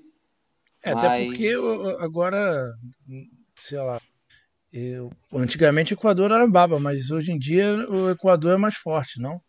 É, 0.81 0.93
mas... 0.93 1.03
até 1.03 1.25
porque 1.25 1.53
agora 1.99 2.73
sei 3.55 3.79
lá. 3.79 4.01
Eu, 4.71 5.11
antigamente 5.33 5.93
o 5.93 5.95
Equador 5.95 6.31
era 6.31 6.45
baba, 6.45 6.79
mas 6.79 7.09
hoje 7.09 7.31
em 7.31 7.39
dia 7.39 7.77
o 7.89 8.09
Equador 8.09 8.53
é 8.53 8.57
mais 8.57 8.75
forte, 8.75 9.19
não? 9.19 9.41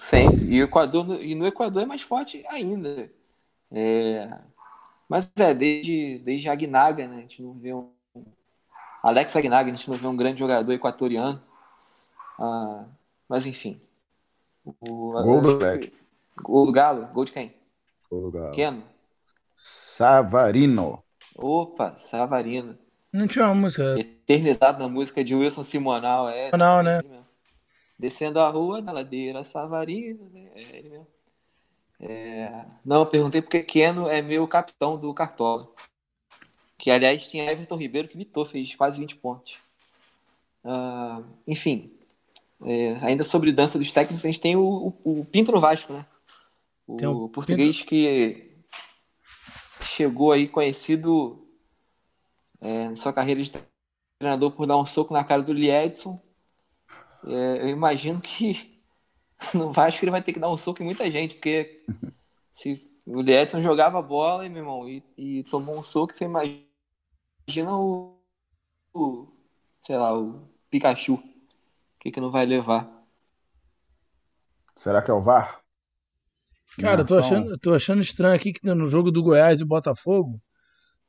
Sempre. 0.00 0.44
E, 0.46 0.60
o 0.60 0.64
Equador, 0.64 1.22
e 1.22 1.34
no 1.34 1.46
Equador 1.46 1.84
é 1.84 1.86
mais 1.86 2.02
forte 2.02 2.44
ainda. 2.48 3.10
É, 3.70 4.28
mas 5.08 5.30
é, 5.36 5.54
desde, 5.54 6.18
desde 6.18 6.48
Agnaga, 6.48 7.06
né? 7.06 7.16
A 7.16 7.20
gente 7.20 7.42
não 7.42 7.52
vê 7.54 7.72
um. 7.72 7.90
Alex 9.02 9.36
Agnaga, 9.36 9.70
a 9.70 9.74
gente 9.74 9.88
não 9.88 9.96
vê 9.96 10.06
um 10.06 10.16
grande 10.16 10.38
jogador 10.38 10.72
equatoriano. 10.72 11.42
Ah, 12.38 12.86
mas 13.28 13.46
enfim. 13.46 13.80
O, 14.64 15.10
gol 15.10 15.40
do 15.42 15.64
Alex. 15.64 15.90
Gol 16.42 16.66
do 16.66 16.72
Galo? 16.72 17.06
Gol 17.12 17.24
de 17.24 17.32
quem? 17.32 17.54
Gol 18.10 18.22
do 18.22 18.30
Galo. 18.30 18.52
Keno? 18.52 18.84
Savarino. 19.54 21.02
Opa, 21.36 21.96
Savarino. 22.00 22.78
Não 23.12 23.28
tinha 23.28 23.44
uma 23.44 23.54
música. 23.54 23.98
Eternizado 23.98 24.82
na 24.82 24.88
música 24.88 25.22
de 25.22 25.34
Wilson 25.34 25.62
Simonal, 25.62 26.28
é. 26.28 26.46
Simonal, 26.46 26.82
né? 26.82 27.00
Descendo 27.98 28.40
a 28.40 28.48
rua, 28.48 28.80
na 28.80 28.90
ladeira, 28.90 29.44
Savarino, 29.44 30.28
né? 30.30 30.50
É 30.54 30.78
ele 30.78 30.88
mesmo. 30.88 31.13
É... 32.00 32.64
Não, 32.84 33.00
eu 33.00 33.06
perguntei 33.06 33.40
porque 33.40 33.62
Keno 33.62 34.08
é 34.08 34.20
meu 34.20 34.46
capitão 34.46 34.98
do 34.98 35.12
Cartola. 35.14 35.70
Que, 36.76 36.90
aliás, 36.90 37.28
tinha 37.28 37.50
Everton 37.50 37.76
Ribeiro 37.76 38.08
que 38.08 38.16
mitou, 38.16 38.44
fez 38.44 38.74
quase 38.74 39.00
20 39.00 39.16
pontos. 39.16 39.56
Uh, 40.64 41.24
enfim, 41.46 41.92
é, 42.64 42.96
ainda 43.02 43.22
sobre 43.22 43.52
dança 43.52 43.78
dos 43.78 43.92
técnicos, 43.92 44.24
a 44.24 44.28
gente 44.28 44.40
tem 44.40 44.56
o, 44.56 44.94
o, 45.04 45.20
o 45.20 45.24
Pinto 45.24 45.52
no 45.52 45.60
Vasco, 45.60 45.92
né? 45.92 46.06
O, 46.86 47.24
o 47.24 47.28
português 47.28 47.78
Pinto... 47.78 47.88
que 47.88 48.54
chegou 49.82 50.32
aí 50.32 50.48
conhecido 50.48 51.46
é, 52.60 52.88
na 52.88 52.96
sua 52.96 53.12
carreira 53.12 53.42
de 53.42 53.52
treinador 54.18 54.50
por 54.52 54.66
dar 54.66 54.78
um 54.78 54.86
soco 54.86 55.12
na 55.12 55.22
cara 55.22 55.42
do 55.42 55.52
Liedson. 55.52 56.18
É, 57.26 57.62
eu 57.62 57.68
imagino 57.68 58.20
que 58.20 58.73
no 59.54 59.72
Vasco 59.72 60.04
ele 60.04 60.10
vai 60.10 60.22
ter 60.22 60.32
que 60.32 60.40
dar 60.40 60.50
um 60.50 60.56
soco 60.56 60.82
em 60.82 60.84
muita 60.84 61.10
gente, 61.10 61.34
porque 61.34 61.84
se 62.54 62.90
o 63.06 63.20
Liedson 63.20 63.62
jogava 63.62 64.00
bola, 64.00 64.48
meu 64.48 64.62
irmão, 64.62 64.88
e, 64.88 65.02
e 65.16 65.44
tomou 65.44 65.78
um 65.78 65.82
soco, 65.82 66.12
você 66.12 66.24
imagina 66.24 67.76
o, 67.76 68.18
o 68.92 69.28
sei 69.82 69.96
lá, 69.96 70.18
o 70.18 70.48
Pikachu, 70.70 71.14
o 71.14 71.22
que, 72.00 72.10
que 72.10 72.20
não 72.20 72.30
vai 72.30 72.46
levar. 72.46 72.90
Será 74.74 75.02
que 75.02 75.10
é 75.10 75.14
o 75.14 75.20
VAR? 75.20 75.62
Cara, 76.80 77.02
eu 77.02 77.06
tô 77.06 77.18
achando, 77.18 77.58
tô 77.58 77.74
achando 77.74 78.00
estranho 78.00 78.34
aqui 78.34 78.52
que 78.52 78.66
no 78.66 78.88
jogo 78.88 79.12
do 79.12 79.22
Goiás 79.22 79.60
e 79.60 79.64
Botafogo 79.64 80.40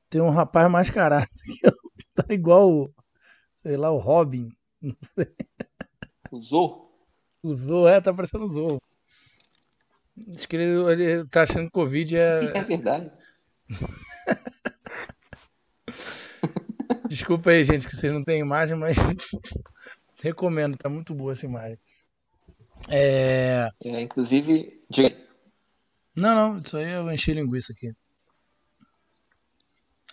tem 0.09 0.21
um 0.21 0.29
rapaz 0.29 0.69
mascarado 0.69 1.25
que 1.97 2.05
tá 2.13 2.25
igual, 2.29 2.91
sei 3.63 3.75
lá, 3.75 3.91
o 3.91 3.97
Robin. 3.97 4.49
Não 4.79 4.95
sei. 5.01 5.33
O 6.31 6.39
Zou? 6.39 6.84
O 7.45 7.55
Zou, 7.55 7.87
é, 7.87 8.01
tá 8.01 8.13
parecendo 8.13 8.45
o. 8.45 8.81
Acho 10.35 10.47
que 10.47 10.55
ele, 10.55 10.91
ele 10.91 11.25
tá 11.27 11.43
achando 11.43 11.65
que 11.65 11.71
Covid 11.71 12.17
é. 12.17 12.39
É 12.57 12.63
verdade. 12.63 13.11
Desculpa 17.07 17.51
aí, 17.51 17.63
gente, 17.63 17.87
que 17.87 17.95
vocês 17.95 18.11
não 18.11 18.23
têm 18.23 18.39
imagem, 18.39 18.75
mas 18.75 18.97
recomendo, 20.21 20.77
tá 20.77 20.89
muito 20.89 21.13
boa 21.13 21.33
essa 21.33 21.45
imagem. 21.45 21.77
É... 22.89 23.69
é 23.83 24.01
inclusive, 24.01 24.83
diga 24.89 25.15
não, 26.15 26.33
não, 26.33 26.61
isso 26.61 26.77
aí 26.77 26.91
eu 26.91 27.11
enchi 27.11 27.33
linguiça 27.33 27.73
aqui. 27.73 27.91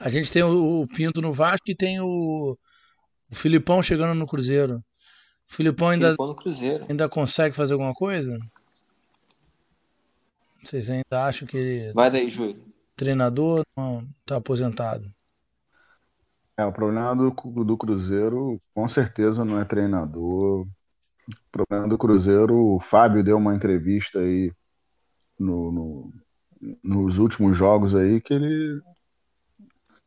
A 0.01 0.09
gente 0.09 0.33
tem 0.33 0.43
o, 0.43 0.83
o 0.83 0.89
Pinto 0.89 1.23
no 1.23 1.33
Vasco 1.33 1.71
e 1.71 1.77
tem 1.77 2.01
o, 2.01 2.57
o 3.31 3.35
Filipão 3.35 3.83
chegando 3.83 4.15
no 4.15 4.27
Cruzeiro. 4.27 4.83
O 5.53 5.55
Filipão 5.55 5.89
ainda, 5.89 6.07
Filipão 6.07 6.29
no 6.29 6.35
Cruzeiro. 6.35 6.87
ainda 6.89 7.09
consegue 7.11 7.55
fazer 7.55 7.75
alguma 7.75 7.93
coisa? 7.93 8.39
Vocês 10.65 10.89
ainda 10.89 11.27
acham 11.27 11.47
que 11.47 11.59
ele. 11.59 11.93
Vai 11.93 12.11
daí, 12.11 12.31
Júlio. 12.31 12.57
Treinador 12.97 13.63
não 13.77 14.03
tá 14.25 14.37
aposentado? 14.37 15.13
É, 16.57 16.65
o 16.65 16.73
problema 16.73 17.15
do, 17.15 17.31
do 17.65 17.77
Cruzeiro 17.77 18.59
com 18.75 18.89
certeza 18.89 19.45
não 19.45 19.61
é 19.61 19.65
treinador. 19.67 20.63
O 20.63 20.67
problema 21.51 21.87
do 21.87 21.99
Cruzeiro, 21.99 22.57
o 22.57 22.81
Fábio 22.81 23.23
deu 23.23 23.37
uma 23.37 23.55
entrevista 23.55 24.21
aí 24.21 24.51
no, 25.39 25.71
no, 25.71 26.13
nos 26.83 27.19
últimos 27.19 27.59
jogos 27.59 27.95
aí 27.95 28.23
que 28.23 28.33
ele 28.33 28.81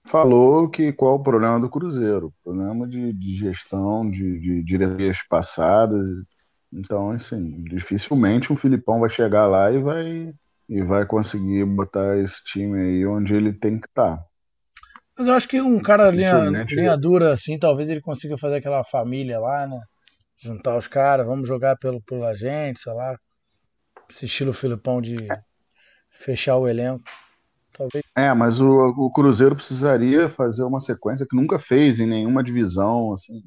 falou 0.06 0.70
que 0.70 0.94
qual 0.94 1.16
o 1.16 1.24
problema 1.24 1.60
do 1.60 1.70
Cruzeiro, 1.70 2.34
problema 2.44 2.88
de, 2.88 3.12
de 3.12 3.36
gestão, 3.36 4.10
de, 4.10 4.40
de 4.40 4.64
diretorias 4.64 5.18
passadas. 5.28 6.10
Então, 6.72 7.12
assim, 7.12 7.64
dificilmente 7.64 8.54
um 8.54 8.56
Filipão 8.56 9.00
vai 9.00 9.10
chegar 9.10 9.48
lá 9.48 9.72
e 9.72 9.80
vai 9.80 10.34
e 10.68 10.82
vai 10.82 11.06
conseguir 11.06 11.64
botar 11.66 12.18
esse 12.18 12.44
time 12.44 12.80
aí 12.80 13.06
onde 13.06 13.36
ele 13.36 13.54
tem 13.54 13.80
que 13.80 13.88
estar. 13.88 14.18
Tá. 14.18 14.26
Mas 15.18 15.28
eu 15.28 15.34
acho 15.34 15.48
que 15.48 15.62
um 15.62 15.80
cara 15.80 16.10
linha, 16.10 16.50
linha 16.70 16.98
dura 16.98 17.32
assim, 17.32 17.58
talvez 17.58 17.88
ele 17.90 18.02
consiga 18.02 18.38
fazer 18.38 18.58
aquela 18.58 18.84
família 18.84 19.40
lá, 19.40 19.66
né? 19.68 19.80
Juntar 20.38 20.76
os 20.78 20.88
caras, 20.88 21.26
vamos 21.26 21.48
jogar 21.48 21.78
pelo, 21.78 22.02
pela 22.02 22.36
gente, 22.36 22.80
sei 22.80 22.94
lá. 22.94 23.16
Esse 24.10 24.26
estilo 24.26 24.52
Filipão 24.52 25.00
de 25.00 25.16
fechar 26.10 26.58
o 26.58 26.68
elenco. 26.68 27.04
Talvez. 27.78 28.04
É, 28.16 28.34
mas 28.34 28.60
o, 28.60 28.68
o 28.98 29.12
Cruzeiro 29.12 29.56
precisaria 29.56 30.30
fazer 30.30 30.64
uma 30.64 30.80
sequência 30.80 31.26
que 31.30 31.36
nunca 31.36 31.60
fez 31.60 32.00
em 32.00 32.08
nenhuma 32.08 32.44
divisão, 32.44 33.14
assim. 33.14 33.44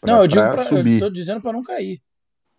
Pra, 0.00 0.12
não, 0.12 0.20
eu 0.20 0.26
digo 0.26 0.42
pra, 0.42 0.64
subir. 0.64 0.94
eu 0.94 1.08
tô 1.08 1.10
dizendo 1.10 1.40
para 1.40 1.52
não 1.52 1.62
cair. 1.62 2.00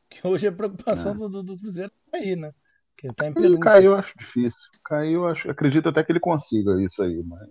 Que 0.10 0.26
hoje 0.28 0.48
a 0.48 0.52
preocupação 0.52 1.14
é. 1.14 1.30
do, 1.30 1.44
do 1.44 1.58
Cruzeiro 1.58 1.92
é 2.08 2.18
cair, 2.18 2.36
né? 2.36 2.52
Que 2.98 3.08
ele 3.08 3.14
tá 3.14 3.28
em 3.28 3.34
penúltimo. 3.34 3.60
Cair 3.60 3.86
eu 3.86 3.96
acho 3.96 4.14
difícil. 4.18 4.70
Cair 4.84 5.14
eu 5.14 5.28
acho, 5.28 5.50
acredito 5.50 5.90
até 5.90 6.04
que 6.04 6.12
ele 6.12 6.20
consiga 6.20 6.82
isso 6.82 7.02
aí, 7.02 7.24
mas 7.24 7.50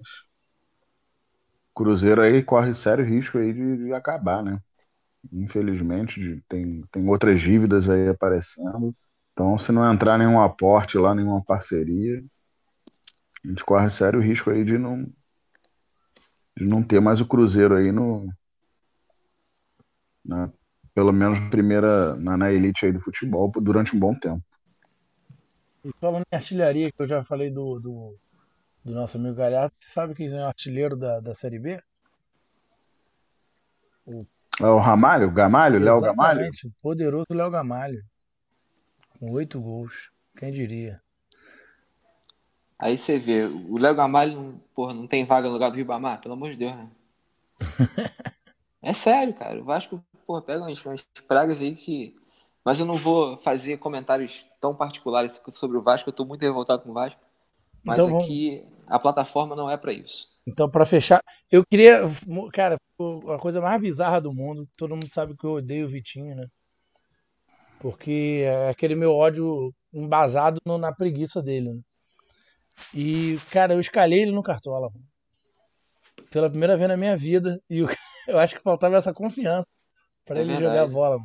Cruzeiro 1.74 2.20
aí 2.20 2.42
corre 2.42 2.74
sério 2.74 3.04
risco 3.04 3.38
aí 3.38 3.52
de, 3.52 3.84
de 3.84 3.92
acabar, 3.92 4.42
né? 4.42 4.60
Infelizmente, 5.32 6.20
de, 6.20 6.42
tem, 6.48 6.82
tem 6.90 7.08
outras 7.08 7.40
dívidas 7.40 7.88
aí 7.88 8.08
aparecendo. 8.08 8.94
Então, 9.32 9.58
se 9.58 9.72
não 9.72 9.90
entrar 9.90 10.18
nenhum 10.18 10.40
aporte 10.40 10.98
lá, 10.98 11.14
nenhuma 11.14 11.42
parceria, 11.42 12.22
a 13.44 13.48
gente 13.48 13.64
corre 13.64 13.90
sério 13.90 14.20
risco 14.20 14.50
aí 14.50 14.64
de 14.64 14.78
não, 14.78 15.04
de 16.56 16.64
não 16.64 16.82
ter 16.82 17.00
mais 17.00 17.20
o 17.20 17.26
Cruzeiro 17.26 17.76
aí 17.76 17.90
no. 17.90 18.32
Na, 20.24 20.52
pelo 20.94 21.12
menos 21.12 21.38
primeira 21.50 22.14
na, 22.16 22.36
na 22.36 22.52
elite 22.52 22.86
aí 22.86 22.92
do 22.92 23.00
futebol 23.00 23.50
durante 23.56 23.96
um 23.96 23.98
bom 23.98 24.14
tempo. 24.14 24.42
E 25.84 25.90
falando 26.00 26.24
em 26.30 26.36
artilharia, 26.36 26.92
que 26.92 27.02
eu 27.02 27.08
já 27.08 27.24
falei 27.24 27.50
do, 27.50 27.80
do, 27.80 28.16
do 28.84 28.94
nosso 28.94 29.16
amigo 29.16 29.34
Galhardo, 29.34 29.74
você 29.80 29.90
sabe 29.90 30.14
quem 30.14 30.28
é 30.28 30.44
o 30.44 30.46
artilheiro 30.46 30.96
da, 30.96 31.18
da 31.18 31.34
Série 31.34 31.58
B? 31.58 31.82
O, 34.06 34.24
é 34.60 34.66
o 34.66 34.78
Ramalho? 34.78 35.32
Gamalho? 35.32 35.80
Léo 35.80 36.00
Gamalho? 36.00 36.48
o 36.64 36.70
poderoso 36.80 37.26
Léo 37.30 37.50
Gamalho. 37.50 38.04
Com 39.18 39.32
oito 39.32 39.60
gols. 39.60 40.12
Quem 40.36 40.52
diria? 40.52 41.00
Aí 42.82 42.98
você 42.98 43.16
vê, 43.16 43.44
o 43.44 43.78
Léo 43.78 43.94
Gamalho 43.94 44.34
não, 44.34 44.60
porra, 44.74 44.92
não 44.92 45.06
tem 45.06 45.24
vaga 45.24 45.46
no 45.46 45.54
lugar 45.54 45.70
do 45.70 45.76
Ribamar? 45.76 46.20
Pelo 46.20 46.34
amor 46.34 46.50
de 46.50 46.56
Deus, 46.56 46.74
né? 46.74 46.90
é 48.82 48.92
sério, 48.92 49.32
cara. 49.34 49.60
O 49.60 49.64
Vasco, 49.64 50.04
porra, 50.26 50.42
pega 50.42 50.62
umas, 50.62 50.84
umas 50.84 51.00
pragas 51.28 51.60
aí 51.60 51.76
que. 51.76 52.16
Mas 52.64 52.80
eu 52.80 52.84
não 52.84 52.96
vou 52.96 53.36
fazer 53.36 53.76
comentários 53.76 54.48
tão 54.60 54.74
particulares 54.74 55.40
sobre 55.52 55.78
o 55.78 55.82
Vasco, 55.82 56.08
eu 56.08 56.12
tô 56.12 56.24
muito 56.24 56.42
revoltado 56.42 56.82
com 56.82 56.90
o 56.90 56.92
Vasco. 56.92 57.20
Mas 57.84 58.00
então, 58.00 58.18
aqui 58.18 58.66
a 58.88 58.98
plataforma 58.98 59.54
não 59.54 59.70
é 59.70 59.76
para 59.76 59.92
isso. 59.92 60.32
Então, 60.44 60.68
para 60.68 60.84
fechar, 60.84 61.22
eu 61.52 61.64
queria. 61.64 62.00
Cara, 62.52 62.76
a 63.32 63.38
coisa 63.38 63.60
mais 63.60 63.80
bizarra 63.80 64.20
do 64.20 64.32
mundo, 64.32 64.68
todo 64.76 64.90
mundo 64.90 65.08
sabe 65.08 65.36
que 65.36 65.46
eu 65.46 65.52
odeio 65.52 65.86
o 65.86 65.88
Vitinho, 65.88 66.34
né? 66.34 66.48
Porque 67.78 68.42
é 68.44 68.70
aquele 68.70 68.96
meu 68.96 69.12
ódio 69.12 69.72
embasado 69.94 70.60
no, 70.66 70.78
na 70.78 70.92
preguiça 70.92 71.40
dele, 71.40 71.74
né? 71.74 71.80
E, 72.94 73.38
cara, 73.50 73.74
eu 73.74 73.80
escalei 73.80 74.22
ele 74.22 74.32
no 74.32 74.42
Cartola. 74.42 74.90
Pela 76.30 76.50
primeira 76.50 76.76
vez 76.76 76.88
na 76.88 76.96
minha 76.96 77.16
vida. 77.16 77.60
E 77.68 77.78
eu, 77.78 77.88
eu 78.28 78.38
acho 78.38 78.54
que 78.54 78.62
faltava 78.62 78.96
essa 78.96 79.12
confiança 79.12 79.68
para 80.24 80.38
é 80.38 80.42
ele 80.42 80.52
verdade. 80.52 80.70
jogar 80.70 80.82
a 80.82 80.92
bola. 80.92 81.18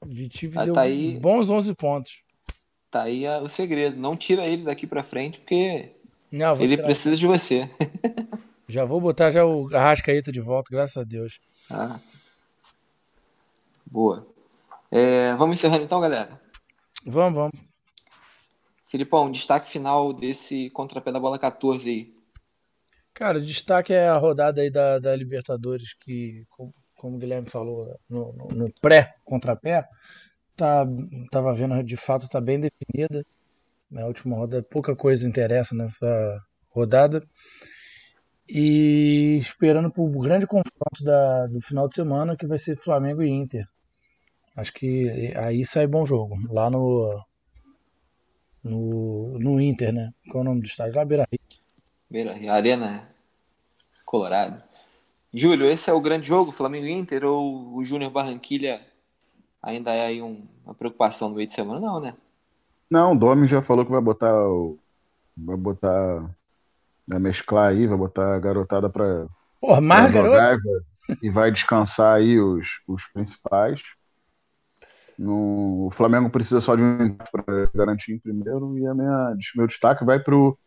O 0.00 0.06
Vitinho 0.06 0.52
ah, 0.56 0.64
deu 0.64 0.74
tá 0.74 0.82
aí, 0.82 1.18
bons 1.18 1.48
11 1.48 1.74
pontos. 1.74 2.22
Tá 2.90 3.02
aí 3.04 3.26
o 3.42 3.48
segredo. 3.48 3.96
Não 3.96 4.16
tira 4.16 4.46
ele 4.46 4.64
daqui 4.64 4.86
para 4.86 5.02
frente, 5.02 5.40
porque 5.40 5.92
Não, 6.30 6.60
ele 6.60 6.76
precisa 6.76 7.16
de 7.16 7.26
você. 7.26 7.68
já 8.68 8.84
vou 8.84 9.00
botar 9.00 9.30
já 9.30 9.44
o 9.44 9.74
Arrascaeta 9.74 10.30
de 10.30 10.40
volta, 10.40 10.68
graças 10.70 10.96
a 10.96 11.04
Deus. 11.04 11.40
Ah. 11.70 11.98
Boa. 13.86 14.26
É, 14.90 15.34
vamos 15.34 15.56
encerrando 15.56 15.84
então, 15.84 16.00
galera? 16.00 16.40
Vamos, 17.04 17.34
vamos. 17.34 17.73
Filipão, 18.94 19.28
destaque 19.28 19.68
final 19.68 20.12
desse 20.12 20.70
contrapé 20.70 21.10
da 21.10 21.18
bola 21.18 21.36
14 21.36 21.90
aí. 21.90 22.14
Cara, 23.12 23.40
destaque 23.40 23.92
é 23.92 24.06
a 24.06 24.16
rodada 24.16 24.60
aí 24.60 24.70
da, 24.70 25.00
da 25.00 25.16
Libertadores, 25.16 25.94
que, 25.94 26.44
como, 26.48 26.72
o 27.02 27.18
Guilherme 27.18 27.50
falou, 27.50 27.92
no, 28.08 28.32
no, 28.32 28.48
no 28.56 28.72
pré-contrapé, 28.80 29.84
tá, 30.54 30.86
tava 31.32 31.52
vendo 31.52 31.82
de 31.82 31.96
fato 31.96 32.28
tá 32.28 32.40
bem 32.40 32.60
definida. 32.60 33.26
A 33.96 34.06
última 34.06 34.36
rodada, 34.36 34.62
pouca 34.62 34.94
coisa 34.94 35.26
interessa 35.26 35.74
nessa 35.74 36.40
rodada. 36.68 37.20
E 38.48 39.36
esperando 39.40 39.90
para 39.90 40.04
o 40.04 40.20
grande 40.20 40.46
confronto 40.46 41.02
da, 41.02 41.48
do 41.48 41.60
final 41.60 41.88
de 41.88 41.96
semana, 41.96 42.36
que 42.36 42.46
vai 42.46 42.58
ser 42.58 42.76
Flamengo 42.76 43.24
e 43.24 43.28
Inter. 43.28 43.66
Acho 44.56 44.72
que 44.72 45.34
aí 45.36 45.64
sai 45.66 45.88
bom 45.88 46.06
jogo. 46.06 46.36
Lá 46.48 46.70
no, 46.70 47.20
no, 48.64 49.38
no 49.38 49.60
Inter, 49.60 49.92
né? 49.92 50.12
Qual 50.30 50.42
é 50.42 50.46
o 50.46 50.48
nome 50.48 50.62
do 50.62 50.66
estádio? 50.66 50.96
Lá 50.96 51.04
Beira 51.04 51.28
Rio. 51.30 51.40
Beira 52.10 52.32
Rio, 52.32 52.50
Arena 52.50 53.08
Colorado. 54.04 54.62
Júlio, 55.32 55.68
esse 55.68 55.90
é 55.90 55.92
o 55.92 56.00
grande 56.00 56.26
jogo, 56.26 56.52
Flamengo 56.52 56.86
Inter, 56.86 57.24
ou 57.24 57.74
o 57.74 57.84
Júnior 57.84 58.10
Barranquilha 58.10 58.80
ainda 59.62 59.92
é 59.92 60.06
aí 60.06 60.22
um, 60.22 60.46
uma 60.64 60.74
preocupação 60.74 61.28
no 61.28 61.34
meio 61.34 61.48
de 61.48 61.54
semana? 61.54 61.80
Não, 61.80 62.00
né? 62.00 62.14
Não, 62.90 63.12
o 63.12 63.18
Domi 63.18 63.46
já 63.46 63.60
falou 63.60 63.84
que 63.84 63.90
vai 63.90 64.00
botar 64.00 64.32
o, 64.48 64.78
vai 65.36 65.56
botar 65.56 66.30
vai 67.08 67.18
mesclar 67.18 67.70
aí, 67.70 67.86
vai 67.86 67.98
botar 67.98 68.34
a 68.34 68.38
garotada 68.38 68.88
para 68.88 69.26
Porra, 69.60 69.80
mais 69.80 70.12
garota. 70.12 70.58
E 71.22 71.28
vai 71.28 71.50
descansar 71.50 72.14
aí 72.14 72.38
os, 72.40 72.80
os 72.86 73.06
principais. 73.08 73.82
No, 75.18 75.86
o 75.86 75.90
Flamengo 75.90 76.28
precisa 76.28 76.60
só 76.60 76.74
de 76.74 76.82
um 76.82 77.14
para 77.14 77.64
garantir 77.74 78.12
em 78.12 78.18
primeiro 78.18 78.76
e 78.78 78.86
a 78.86 78.94
minha, 78.94 79.36
meu 79.56 79.66
destaque 79.66 80.04
vai 80.04 80.18
para 80.18 80.34
o. 80.34 80.58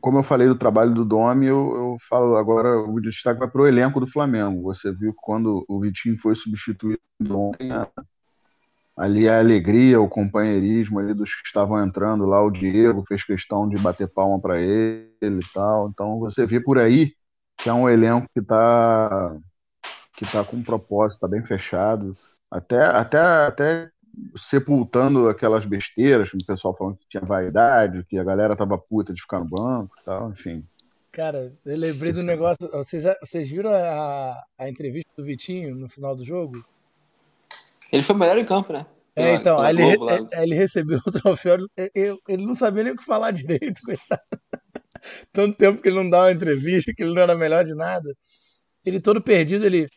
Como 0.00 0.18
eu 0.18 0.22
falei 0.24 0.48
do 0.48 0.58
trabalho 0.58 0.92
do 0.92 1.04
Domi, 1.04 1.46
eu, 1.46 1.56
eu 1.76 1.96
falo 2.08 2.36
agora 2.36 2.76
o 2.80 3.00
destaque 3.00 3.38
vai 3.38 3.48
para 3.48 3.62
o 3.62 3.66
elenco 3.66 4.00
do 4.00 4.10
Flamengo. 4.10 4.62
Você 4.62 4.92
viu 4.92 5.14
quando 5.16 5.64
o 5.68 5.80
Vitinho 5.80 6.18
foi 6.18 6.34
substituído 6.34 6.98
ontem, 7.30 7.70
a, 7.70 7.88
ali 8.96 9.28
a 9.28 9.38
alegria, 9.38 10.00
o 10.00 10.08
companheirismo 10.08 10.98
ali 10.98 11.14
dos 11.14 11.32
que 11.32 11.46
estavam 11.46 11.84
entrando 11.84 12.26
lá, 12.26 12.42
o 12.42 12.50
Diego 12.50 13.04
fez 13.06 13.22
questão 13.22 13.68
de 13.68 13.78
bater 13.78 14.08
palma 14.08 14.40
para 14.40 14.60
ele 14.60 15.08
e 15.20 15.52
tal. 15.54 15.88
Então 15.88 16.18
você 16.18 16.44
vê 16.44 16.58
por 16.60 16.78
aí 16.78 17.12
que 17.56 17.68
é 17.68 17.72
um 17.72 17.88
elenco 17.88 18.28
que 18.34 18.40
está 18.40 19.36
que 20.18 20.26
tá 20.26 20.42
com 20.42 20.56
um 20.56 20.64
propósito, 20.64 21.18
está 21.18 21.28
bem 21.28 21.44
fechado 21.44 22.12
até, 22.50 22.82
até, 22.82 23.20
até 23.20 23.90
sepultando 24.36 25.28
aquelas 25.28 25.64
besteiras, 25.64 26.32
o 26.34 26.44
pessoal 26.44 26.74
falando 26.74 26.96
que 26.96 27.08
tinha 27.08 27.22
vaidade, 27.22 28.04
que 28.04 28.18
a 28.18 28.24
galera 28.24 28.56
tava 28.56 28.76
puta 28.76 29.14
de 29.14 29.22
ficar 29.22 29.38
no 29.38 29.48
banco 29.48 29.94
e 30.00 30.04
tal, 30.04 30.30
enfim. 30.30 30.66
Cara, 31.12 31.52
eu 31.64 31.76
lembrei 31.76 32.10
Isso. 32.10 32.20
do 32.20 32.26
negócio. 32.26 32.68
Vocês, 32.72 33.04
vocês 33.20 33.48
viram 33.48 33.70
a, 33.70 34.42
a 34.58 34.68
entrevista 34.68 35.08
do 35.16 35.24
Vitinho 35.24 35.76
no 35.76 35.88
final 35.88 36.16
do 36.16 36.24
jogo? 36.24 36.64
Ele 37.92 38.02
foi 38.02 38.16
o 38.16 38.18
melhor 38.18 38.38
em 38.38 38.44
campo, 38.44 38.72
né? 38.72 38.84
É, 39.14 39.34
então, 39.34 39.64
ele, 39.68 39.82
ele, 40.32 40.54
recebeu 40.54 41.00
o 41.04 41.10
troféu, 41.12 41.58
ele, 41.76 42.18
ele 42.28 42.44
não 42.44 42.54
sabia 42.54 42.84
nem 42.84 42.92
o 42.92 42.96
que 42.96 43.04
falar 43.04 43.30
direito, 43.30 43.80
coitado. 43.86 44.22
Tanto 45.32 45.56
tempo 45.56 45.80
que 45.80 45.88
ele 45.88 45.96
não 45.96 46.10
dá 46.10 46.22
uma 46.22 46.32
entrevista, 46.32 46.92
que 46.92 47.02
ele 47.04 47.14
não 47.14 47.22
era 47.22 47.36
melhor 47.36 47.64
de 47.64 47.74
nada. 47.74 48.12
Ele 48.84 49.00
todo 49.00 49.22
perdido, 49.22 49.66
ele. 49.66 49.88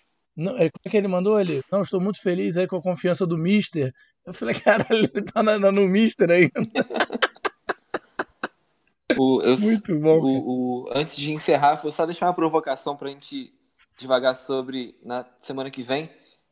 Não, 0.42 0.54
como 0.54 0.70
é 0.86 0.90
que 0.90 0.98
ele 0.98 1.08
mandou 1.08 1.40
ele? 1.40 1.64
Não, 1.72 1.82
estou 1.82 2.02
muito 2.02 2.20
feliz 2.20 2.58
aí 2.58 2.68
com 2.68 2.78
a 2.78 2.82
confiança 2.82 3.26
do 3.28 3.38
Mister. 3.38 3.94
Eu 4.26 4.34
falei, 4.34 4.56
caralho, 4.60 4.86
ele 4.92 5.22
tá 5.22 5.44
na, 5.44 5.58
no 5.58 5.88
Mister 5.88 6.30
aí. 6.30 6.50
O, 9.18 9.42
eu, 9.42 9.58
muito 9.60 10.00
bom. 10.00 10.20
O, 10.20 10.86
o, 10.86 10.90
antes 10.94 11.16
de 11.16 11.32
encerrar, 11.32 11.76
vou 11.76 11.92
só 11.92 12.06
deixar 12.06 12.28
uma 12.28 12.34
provocação 12.34 12.96
pra 12.96 13.10
gente 13.10 13.54
devagar 13.98 14.36
sobre 14.36 14.96
na 15.04 15.26
semana 15.40 15.70
que 15.70 15.84
vem. 15.84 16.10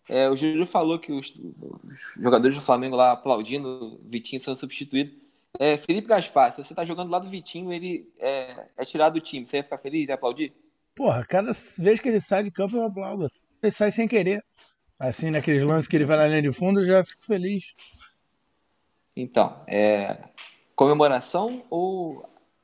É, 0.07 0.29
o 0.29 0.35
Júlio 0.35 0.65
falou 0.65 0.99
que 0.99 1.11
os, 1.11 1.35
os, 1.35 2.13
jogadores 2.17 2.57
do 2.57 2.61
Flamengo 2.61 2.95
lá 2.95 3.11
aplaudindo 3.11 3.99
o 4.03 4.09
Vitinho 4.09 4.41
sendo 4.41 4.57
substituído. 4.57 5.15
É, 5.57 5.77
Felipe 5.77 6.07
Gaspar, 6.07 6.51
se 6.51 6.63
você 6.63 6.75
tá 6.75 6.85
jogando 6.85 7.09
lá 7.09 7.19
do 7.19 7.29
Vitinho, 7.29 7.71
ele 7.71 8.11
é, 8.19 8.67
é 8.77 8.85
tirado 8.85 9.13
do 9.13 9.21
time. 9.21 9.45
Você 9.45 9.57
ia 9.57 9.63
ficar 9.63 9.77
feliz? 9.77 10.07
Ia 10.07 10.15
aplaudir? 10.15 10.53
Porra, 10.95 11.23
cada 11.23 11.51
vez 11.79 11.99
que 11.99 12.09
ele 12.09 12.19
sai 12.19 12.43
de 12.43 12.51
campo 12.51 12.75
eu 12.75 12.85
aplaudo 12.85 13.29
ele 13.61 13.71
sai 13.71 13.91
sem 13.91 14.07
querer. 14.07 14.43
Assim, 14.97 15.31
naqueles 15.31 15.63
lances 15.63 15.87
que 15.87 15.95
ele 15.95 16.05
vai 16.05 16.17
na 16.17 16.27
linha 16.27 16.41
de 16.41 16.51
fundo, 16.51 16.81
eu 16.81 16.85
já 16.85 17.03
fico 17.03 17.23
feliz. 17.23 17.73
Então, 19.15 19.63
é 19.67 20.29
comemoração 20.75 21.65
ou, 21.69 22.21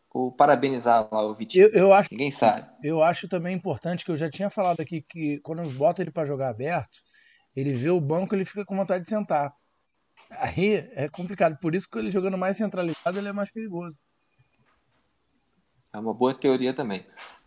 ou 0.10 0.32
parabenizar 0.32 1.08
lá 1.12 1.24
o 1.24 1.36
Vitinho? 1.36 1.66
Eu, 1.68 1.72
eu 1.72 1.94
acho, 1.94 2.10
Ninguém 2.12 2.32
sabe. 2.32 2.70
Eu 2.84 3.04
acho 3.04 3.28
também 3.28 3.56
importante, 3.56 4.06
que 4.06 4.12
eu 4.12 4.18
já 4.18 4.30
tinha 4.30 4.50
falado 4.50 4.80
aqui, 4.80 5.02
que 5.02 5.40
quando 5.40 5.70
bota 5.72 6.02
ele 6.02 6.12
para 6.12 6.26
jogar 6.26 6.50
aberto, 6.50 7.00
ele 7.56 7.74
vê 7.74 7.90
o 7.90 8.02
banco 8.02 8.36
ele 8.36 8.46
fica 8.46 8.66
com 8.66 8.76
vontade 8.76 9.04
de 9.04 9.10
sentar. 9.10 9.54
Aí 10.32 10.90
é 10.94 11.08
complicado. 11.08 11.58
Por 11.60 11.76
isso 11.76 11.90
que 11.90 11.98
ele 11.98 12.10
jogando 12.10 12.38
mais 12.38 12.58
centralizado, 12.58 13.18
ele 13.18 13.30
é 13.30 13.34
mais 13.34 13.52
perigoso. 13.52 14.00
É 15.94 16.00
uma 16.00 16.14
boa 16.14 16.34
teoria 16.34 16.74
também. 16.74 17.06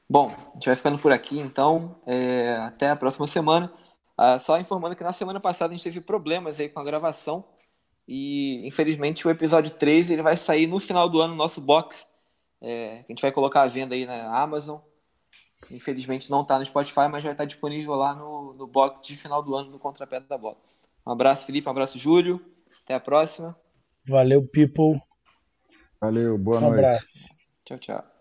Bom, 0.09 0.29
a 0.31 0.55
gente 0.55 0.67
vai 0.67 0.77
ficando 0.77 0.99
por 0.99 1.13
aqui, 1.13 1.39
então. 1.39 2.01
É, 2.07 2.57
até 2.57 2.91
a 2.91 2.97
próxima 2.97 3.27
semana. 3.27 3.73
Ah, 4.17 4.39
só 4.39 4.59
informando 4.59 4.97
que 4.97 5.05
na 5.05 5.13
semana 5.13 5.39
passada 5.39 5.73
a 5.73 5.77
gente 5.77 5.85
teve 5.85 6.01
problemas 6.01 6.59
aí 6.59 6.69
com 6.69 6.81
a 6.81 6.85
gravação. 6.85 7.45
E 8.07 8.67
infelizmente 8.67 9.27
o 9.29 9.31
episódio 9.31 9.71
3 9.71 10.11
ele 10.11 10.23
vai 10.23 10.37
sair 10.37 10.67
no 10.67 10.81
final 10.81 11.09
do 11.09 11.21
ano 11.21 11.35
no 11.35 11.39
nosso 11.39 11.61
box. 11.61 12.07
É, 12.61 13.05
a 13.05 13.13
gente 13.13 13.21
vai 13.21 13.31
colocar 13.31 13.63
à 13.63 13.67
venda 13.67 13.95
aí 13.95 14.07
na 14.07 14.37
Amazon. 14.41 14.81
Infelizmente 15.71 16.31
não 16.31 16.41
está 16.41 16.59
no 16.59 16.65
Spotify, 16.65 17.09
mas 17.11 17.23
vai 17.23 17.33
estar 17.33 17.45
disponível 17.45 17.95
lá 17.95 18.15
no, 18.15 18.55
no 18.55 18.67
box 18.67 19.07
de 19.07 19.17
final 19.17 19.43
do 19.43 19.55
ano 19.55 19.71
no 19.71 19.79
Contrapé 19.79 20.21
da 20.21 20.39
Bola. 20.39 20.57
Um 21.07 21.13
abraço, 21.13 21.47
Felipe. 21.47 21.69
Um 21.69 21.73
abraço, 21.73 21.99
Júlio. 21.99 22.41
Até 22.85 22.95
a 22.95 23.01
próxima. 23.01 23.57
Valeu, 24.07 24.47
people. 24.47 24.99
Valeu, 26.01 26.39
boa 26.39 26.59
Um 26.59 26.61
noite. 26.63 26.79
abraço. 26.79 27.37
Tchau, 27.65 27.79
tchau. 27.79 28.18